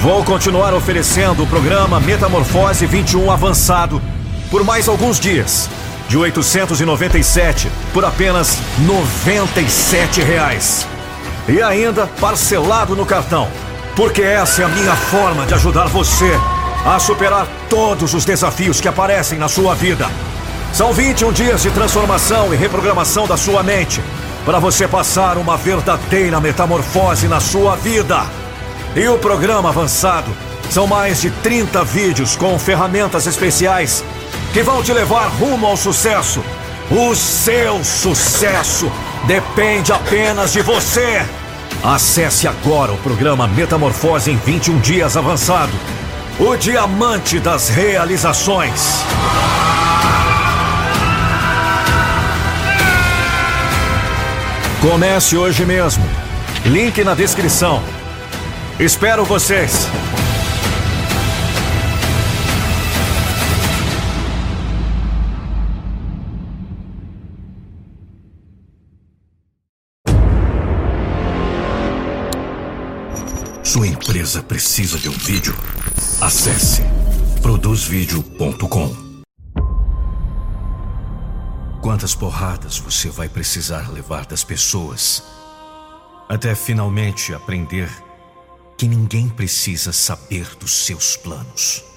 [0.00, 4.00] Vou continuar oferecendo o programa Metamorfose 21 Avançado
[4.50, 5.68] por mais alguns dias.
[6.08, 10.86] De 897 por apenas 97 reais.
[11.46, 13.48] E ainda parcelado no cartão.
[13.94, 16.32] Porque essa é a minha forma de ajudar você
[16.86, 20.08] a superar todos os desafios que aparecem na sua vida.
[20.72, 24.00] São 21 dias de transformação e reprogramação da sua mente
[24.44, 28.22] para você passar uma verdadeira metamorfose na sua vida.
[28.94, 30.30] E o programa avançado
[30.70, 34.04] são mais de 30 vídeos com ferramentas especiais
[34.52, 36.42] que vão te levar rumo ao sucesso.
[36.90, 38.90] O seu sucesso
[39.24, 41.24] depende apenas de você.
[41.82, 45.72] Acesse agora o programa Metamorfose em 21 dias avançado
[46.38, 49.04] o diamante das realizações.
[54.82, 56.02] Comece hoje mesmo.
[56.66, 57.80] Link na descrição.
[58.80, 59.86] Espero vocês.
[73.62, 75.54] Sua empresa precisa de um vídeo?
[76.20, 76.82] Acesse
[77.40, 79.11] produzvideo.com.
[81.82, 85.22] Quantas porradas você vai precisar levar das pessoas
[86.28, 87.90] até finalmente aprender
[88.78, 91.92] que ninguém precisa saber dos seus planos?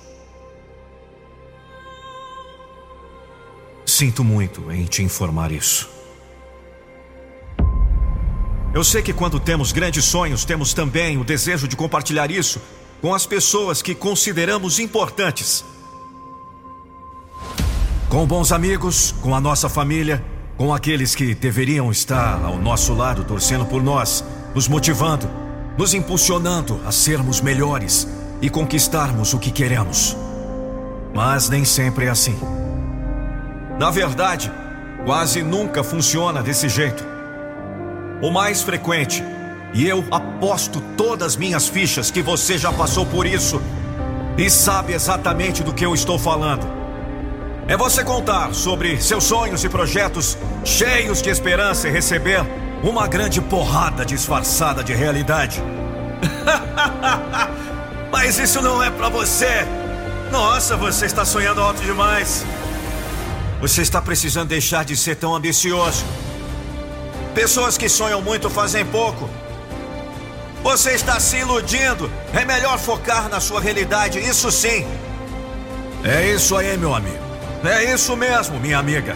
[3.95, 5.89] sinto muito em te informar isso.
[8.73, 12.61] Eu sei que quando temos grandes sonhos, temos também o desejo de compartilhar isso
[13.01, 15.63] com as pessoas que consideramos importantes.
[18.09, 20.23] Com bons amigos, com a nossa família,
[20.57, 25.27] com aqueles que deveriam estar ao nosso lado torcendo por nós, nos motivando,
[25.75, 28.07] nos impulsionando a sermos melhores
[28.41, 30.15] e conquistarmos o que queremos.
[31.15, 32.37] Mas nem sempre é assim.
[33.79, 34.51] Na verdade,
[35.03, 37.03] quase nunca funciona desse jeito.
[38.21, 39.23] O mais frequente,
[39.73, 43.59] e eu aposto todas minhas fichas que você já passou por isso
[44.37, 46.84] e sabe exatamente do que eu estou falando.
[47.67, 52.45] É você contar sobre seus sonhos e projetos cheios de esperança e receber
[52.83, 55.63] uma grande porrada disfarçada de realidade.
[58.11, 59.65] Mas isso não é para você.
[60.31, 62.45] Nossa, você está sonhando alto demais.
[63.59, 66.05] Você está precisando deixar de ser tão ambicioso.
[67.33, 69.27] Pessoas que sonham muito fazem pouco.
[70.61, 72.11] Você está se iludindo.
[72.31, 74.85] É melhor focar na sua realidade, isso sim.
[76.03, 77.24] É isso aí, meu amigo.
[77.67, 79.15] É isso mesmo, minha amiga.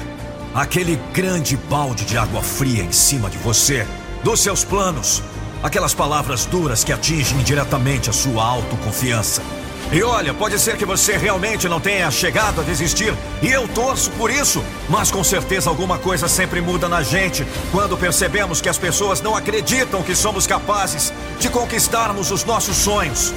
[0.56, 3.86] Aquele grande balde de água fria em cima de você,
[4.24, 5.22] dos seus planos.
[5.62, 9.44] Aquelas palavras duras que atingem diretamente a sua autoconfiança.
[9.92, 14.12] E olha, pode ser que você realmente não tenha chegado a desistir, e eu torço
[14.12, 18.78] por isso, mas com certeza alguma coisa sempre muda na gente quando percebemos que as
[18.78, 23.34] pessoas não acreditam que somos capazes de conquistarmos os nossos sonhos.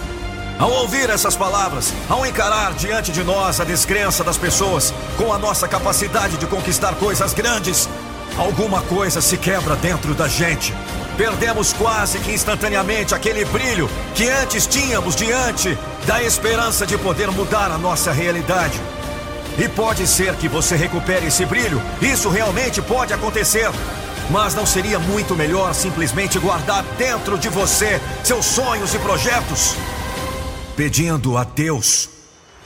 [0.62, 5.36] Ao ouvir essas palavras, ao encarar diante de nós a descrença das pessoas com a
[5.36, 7.88] nossa capacidade de conquistar coisas grandes,
[8.38, 10.72] alguma coisa se quebra dentro da gente.
[11.16, 15.76] Perdemos quase que instantaneamente aquele brilho que antes tínhamos diante
[16.06, 18.80] da esperança de poder mudar a nossa realidade.
[19.58, 23.68] E pode ser que você recupere esse brilho, isso realmente pode acontecer.
[24.30, 29.74] Mas não seria muito melhor simplesmente guardar dentro de você seus sonhos e projetos?
[30.76, 32.08] Pedindo a Deus,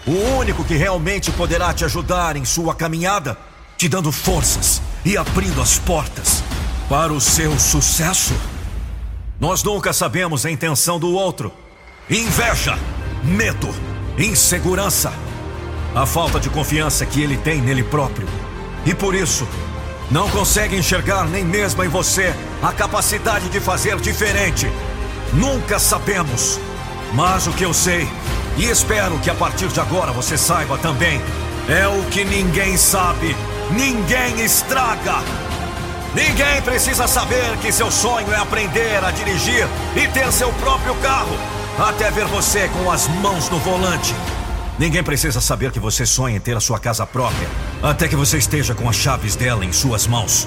[0.07, 3.37] o único que realmente poderá te ajudar em sua caminhada,
[3.77, 6.43] te dando forças e abrindo as portas
[6.89, 8.35] para o seu sucesso.
[9.41, 11.53] Nós nunca sabemos a intenção do outro.
[12.09, 12.79] Inveja,
[13.23, 13.69] medo,
[14.17, 15.13] insegurança,
[15.95, 18.29] a falta de confiança que ele tem nele próprio.
[18.87, 19.47] E por isso,
[20.11, 24.71] não consegue enxergar nem mesmo em você a capacidade de fazer diferente.
[25.33, 26.61] Nunca sabemos
[27.13, 28.09] mas o que eu sei,
[28.57, 31.21] e espero que a partir de agora você saiba também,
[31.69, 33.37] é o que ninguém sabe,
[33.71, 35.23] ninguém estraga.
[36.15, 41.37] Ninguém precisa saber que seu sonho é aprender a dirigir e ter seu próprio carro,
[41.79, 44.15] até ver você com as mãos no volante.
[44.79, 47.49] Ninguém precisa saber que você sonha em ter a sua casa própria,
[47.83, 50.47] até que você esteja com as chaves dela em suas mãos.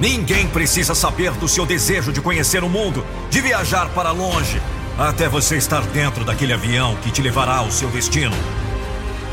[0.00, 4.60] Ninguém precisa saber do seu desejo de conhecer o mundo, de viajar para longe,
[4.98, 8.34] até você estar dentro daquele avião que te levará ao seu destino.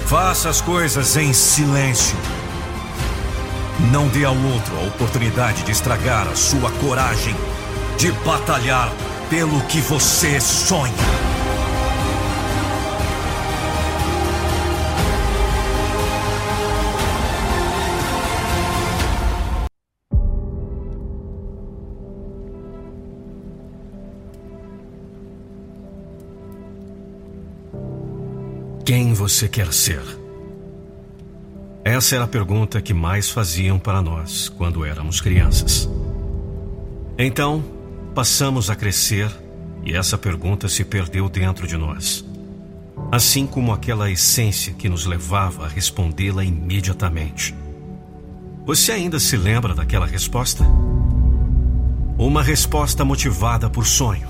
[0.06, 2.16] Faça as coisas em silêncio.
[3.92, 7.36] Não dê ao outro a oportunidade de estragar a sua coragem
[7.98, 8.92] de batalhar
[9.30, 11.35] pelo que você sonha.
[28.96, 30.02] Quem você quer ser?
[31.84, 35.90] Essa era a pergunta que mais faziam para nós quando éramos crianças.
[37.18, 37.62] Então,
[38.16, 39.30] passamos a crescer
[39.84, 42.24] e essa pergunta se perdeu dentro de nós.
[43.12, 47.54] Assim como aquela essência que nos levava a respondê-la imediatamente.
[48.66, 50.64] Você ainda se lembra daquela resposta?
[52.18, 54.30] Uma resposta motivada por sonho,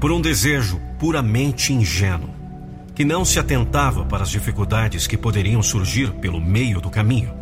[0.00, 2.42] por um desejo puramente ingênuo
[2.94, 7.32] que não se atentava para as dificuldades que poderiam surgir pelo meio do caminho.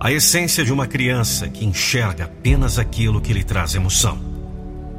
[0.00, 4.18] A essência de uma criança que enxerga apenas aquilo que lhe traz emoção,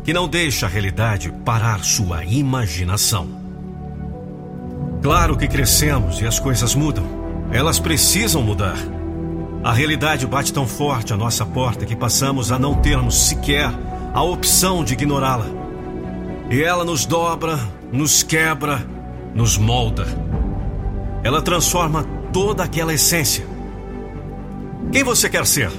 [0.04, 3.28] que não deixa a realidade parar sua imaginação.
[5.02, 7.06] Claro que crescemos e as coisas mudam.
[7.52, 8.78] Elas precisam mudar.
[9.64, 13.70] A realidade bate tão forte à nossa porta que passamos a não termos sequer
[14.14, 15.48] a opção de ignorá-la.
[16.50, 17.60] E ela nos dobra,
[17.92, 18.86] nos quebra
[19.34, 20.06] nos molda.
[21.24, 23.46] Ela transforma toda aquela essência.
[24.92, 25.72] Quem você quer ser?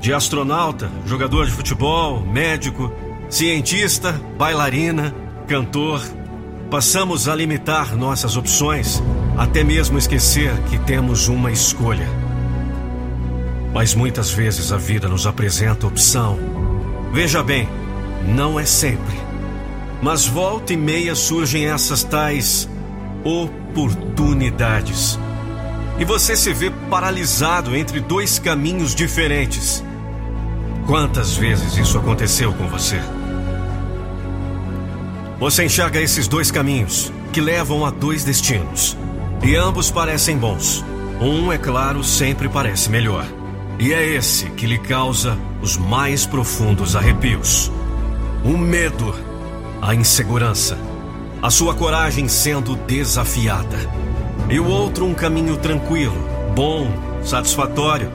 [0.00, 2.92] De astronauta, jogador de futebol, médico,
[3.28, 5.14] cientista, bailarina,
[5.46, 6.02] cantor.
[6.70, 9.02] Passamos a limitar nossas opções,
[9.36, 12.08] até mesmo esquecer que temos uma escolha.
[13.72, 16.38] Mas muitas vezes a vida nos apresenta opção.
[17.12, 17.68] Veja bem,
[18.26, 19.25] não é sempre.
[20.02, 22.68] Mas volta e meia surgem essas tais
[23.24, 25.18] oportunidades.
[25.98, 29.82] E você se vê paralisado entre dois caminhos diferentes.
[30.86, 33.00] Quantas vezes isso aconteceu com você?
[35.38, 38.96] Você enxerga esses dois caminhos que levam a dois destinos.
[39.42, 40.84] E ambos parecem bons.
[41.20, 43.26] Um, é claro, sempre parece melhor.
[43.78, 47.70] E é esse que lhe causa os mais profundos arrepios.
[48.44, 49.14] O medo,
[49.80, 50.78] a insegurança,
[51.42, 53.78] a sua coragem sendo desafiada.
[54.48, 56.16] E o outro, um caminho tranquilo,
[56.54, 56.90] bom,
[57.22, 58.10] satisfatório.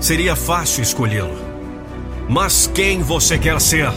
[0.00, 1.36] Seria fácil escolhê-lo.
[2.28, 3.90] Mas quem você quer ser?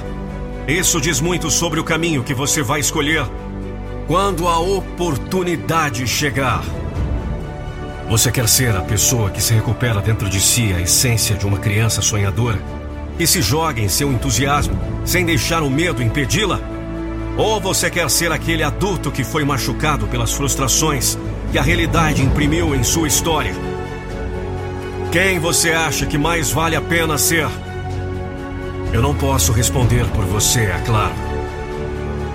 [0.68, 3.26] Isso diz muito sobre o caminho que você vai escolher
[4.08, 6.64] quando a oportunidade chegar.
[8.10, 11.60] Você quer ser a pessoa que se recupera dentro de si a essência de uma
[11.60, 12.60] criança sonhadora
[13.20, 16.60] e se joga em seu entusiasmo sem deixar o medo impedi-la?
[17.40, 21.18] Ou você quer ser aquele adulto que foi machucado pelas frustrações
[21.54, 23.54] que a realidade imprimiu em sua história?
[25.10, 27.48] Quem você acha que mais vale a pena ser?
[28.92, 31.14] Eu não posso responder por você, é claro.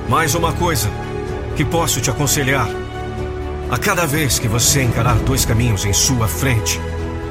[0.08, 0.89] Mais uma coisa
[1.55, 2.66] que posso te aconselhar.
[3.70, 6.81] A cada vez que você encarar dois caminhos em sua frente,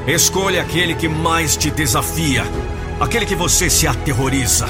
[0.06, 2.44] escolha aquele que mais te desafia,
[3.00, 4.68] aquele que você se aterroriza,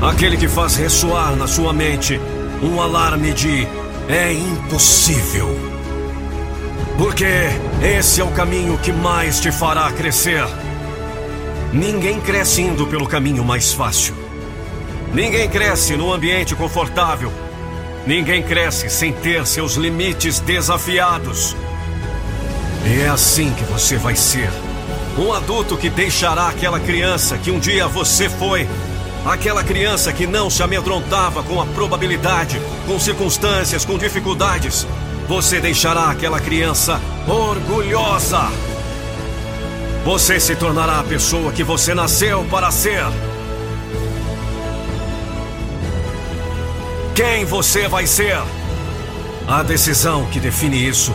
[0.00, 2.20] aquele que faz ressoar na sua mente
[2.62, 3.66] um alarme de
[4.08, 5.48] é impossível.
[6.96, 7.26] Porque
[7.82, 10.44] esse é o caminho que mais te fará crescer.
[11.72, 14.14] Ninguém cresce indo pelo caminho mais fácil.
[15.12, 17.32] Ninguém cresce num ambiente confortável.
[18.06, 21.56] Ninguém cresce sem ter seus limites desafiados.
[22.86, 24.48] E é assim que você vai ser.
[25.18, 28.68] Um adulto que deixará aquela criança que um dia você foi.
[29.26, 34.86] Aquela criança que não se amedrontava com a probabilidade, com circunstâncias, com dificuldades.
[35.26, 38.48] Você deixará aquela criança orgulhosa.
[40.04, 43.02] Você se tornará a pessoa que você nasceu para ser.
[47.16, 48.40] Quem você vai ser?
[49.48, 51.12] A decisão que define isso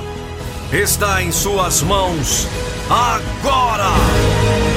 [0.73, 2.45] está em suas mãos
[2.89, 4.70] agora!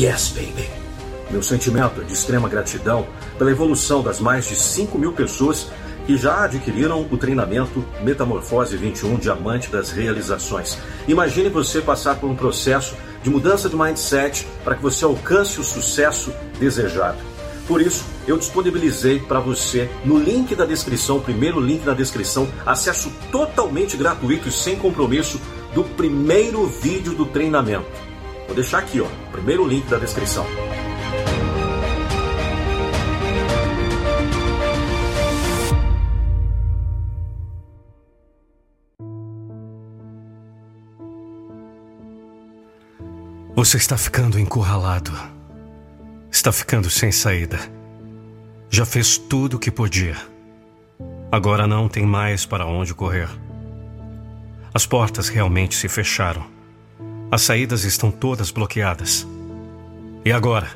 [0.00, 0.70] Yes, baby.
[1.28, 5.72] Meu sentimento de extrema gratidão pela evolução das mais de 5 mil pessoas
[6.06, 10.78] que já adquiriram o treinamento Metamorfose 21 Diamante das Realizações.
[11.08, 12.94] Imagine você passar por um processo
[13.24, 17.18] de mudança de mindset para que você alcance o sucesso desejado.
[17.66, 23.12] Por isso, eu disponibilizei para você no link da descrição, primeiro link da descrição, acesso
[23.32, 25.40] totalmente gratuito e sem compromisso
[25.74, 28.07] do primeiro vídeo do treinamento.
[28.48, 30.46] Vou deixar aqui, ó, primeiro link da descrição.
[43.54, 45.12] Você está ficando encurralado.
[46.30, 47.58] Está ficando sem saída.
[48.70, 50.16] Já fez tudo o que podia.
[51.30, 53.28] Agora não tem mais para onde correr.
[54.72, 56.57] As portas realmente se fecharam.
[57.30, 59.26] As saídas estão todas bloqueadas.
[60.24, 60.68] E agora?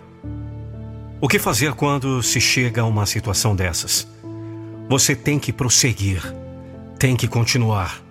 [1.19, 4.07] O que fazer quando se chega a uma situação dessas?
[4.87, 6.23] Você tem que prosseguir.
[6.99, 8.03] Tem que continuar.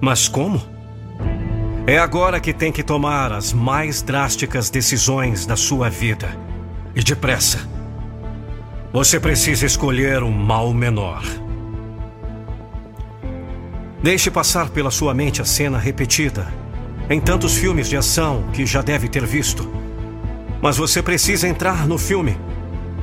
[0.00, 0.62] Mas como?
[1.86, 6.34] É agora que tem que tomar as mais drásticas decisões da sua vida.
[6.94, 7.68] E depressa.
[8.94, 11.22] Você precisa escolher o mal menor.
[14.02, 16.61] Deixe passar pela sua mente a cena repetida
[17.12, 19.70] em tantos filmes de ação que já deve ter visto.
[20.62, 22.38] Mas você precisa entrar no filme.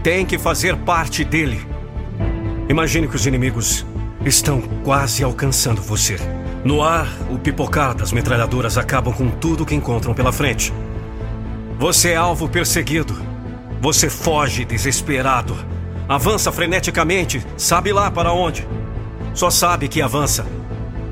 [0.01, 1.61] Tem que fazer parte dele.
[2.67, 3.85] Imagine que os inimigos
[4.25, 6.17] estão quase alcançando você.
[6.63, 10.73] No ar, o pipocar das metralhadoras acabam com tudo que encontram pela frente.
[11.77, 13.15] Você é alvo perseguido.
[13.81, 15.55] Você foge desesperado.
[16.07, 18.67] Avança freneticamente, sabe lá para onde.
[19.33, 20.45] Só sabe que avança.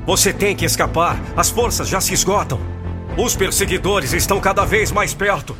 [0.04, 1.20] Você tem que escapar.
[1.36, 2.77] As forças já se esgotam.
[3.20, 5.56] Os perseguidores estão cada vez mais perto.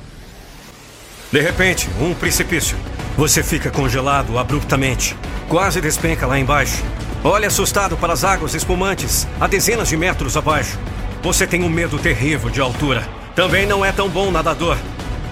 [1.33, 2.78] De repente, um precipício.
[3.17, 5.17] Você fica congelado abruptamente.
[5.49, 6.85] Quase despenca lá embaixo.
[7.25, 10.78] Olha assustado para as águas espumantes, a dezenas de metros abaixo.
[11.20, 13.09] Você tem um medo terrível de altura.
[13.35, 14.78] Também não é tão bom nadador.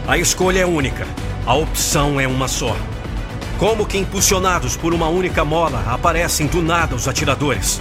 [0.08, 1.06] A escolha é única.
[1.46, 2.76] A opção é uma só.
[3.56, 7.80] Como que impulsionados por uma única mola, aparecem do nada os atiradores.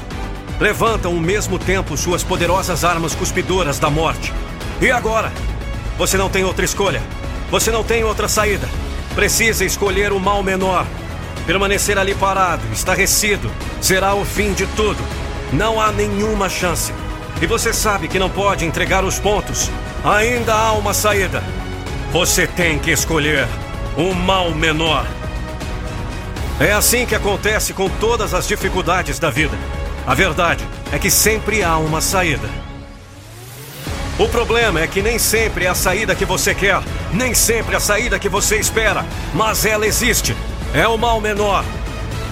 [0.60, 4.34] Levantam ao mesmo tempo suas poderosas armas cuspidoras da morte.
[4.82, 5.32] E agora?
[5.98, 7.02] Você não tem outra escolha.
[7.52, 8.68] Você não tem outra saída.
[9.14, 10.86] Precisa escolher o mal menor.
[11.46, 13.52] Permanecer ali parado, estarrecido,
[13.82, 15.02] será o fim de tudo.
[15.54, 16.94] Não há nenhuma chance.
[17.42, 19.70] E você sabe que não pode entregar os pontos.
[20.04, 21.44] Ainda há uma saída.
[22.12, 23.48] Você tem que escolher
[23.98, 25.06] o mal menor.
[26.60, 29.58] É assim que acontece com todas as dificuldades da vida.
[30.08, 32.48] A verdade é que sempre há uma saída.
[34.20, 36.80] O problema é que nem sempre é a saída que você quer,
[37.12, 39.04] nem sempre é a saída que você espera,
[39.34, 40.36] mas ela existe.
[40.76, 41.66] É o mal menor.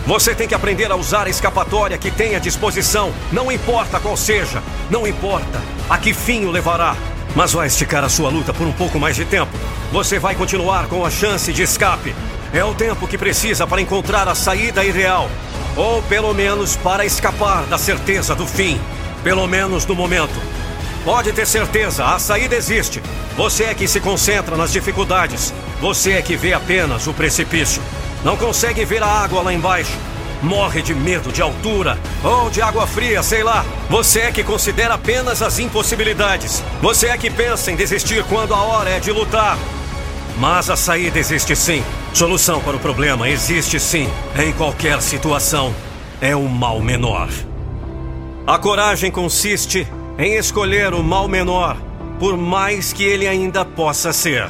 [0.06, 4.16] Você tem que aprender a usar a escapatória que tem à disposição, não importa qual
[4.16, 4.62] seja,
[4.92, 6.96] não importa a que fim o levará,
[7.36, 9.52] mas vai esticar a sua luta por um pouco mais de tempo.
[9.92, 12.14] Você vai continuar com a chance de escape,
[12.54, 15.28] é o tempo que precisa para encontrar a saída ideal.
[15.76, 18.80] Ou pelo menos para escapar da certeza do fim.
[19.24, 20.40] Pelo menos no momento.
[21.04, 23.02] Pode ter certeza, a saída existe.
[23.36, 25.54] Você é que se concentra nas dificuldades.
[25.82, 27.82] Você é que vê apenas o precipício.
[28.24, 29.92] Não consegue ver a água lá embaixo.
[30.42, 33.66] Morre de medo de altura ou de água fria, sei lá.
[33.90, 36.64] Você é que considera apenas as impossibilidades.
[36.82, 39.58] Você é que pensa em desistir quando a hora é de lutar.
[40.38, 41.84] Mas a saída existe sim.
[42.14, 44.10] Solução para o problema existe sim.
[44.38, 45.74] Em qualquer situação.
[46.20, 47.30] É o mal menor.
[48.48, 49.88] A coragem consiste
[50.18, 51.78] em escolher o mal menor,
[52.20, 54.48] por mais que ele ainda possa ser.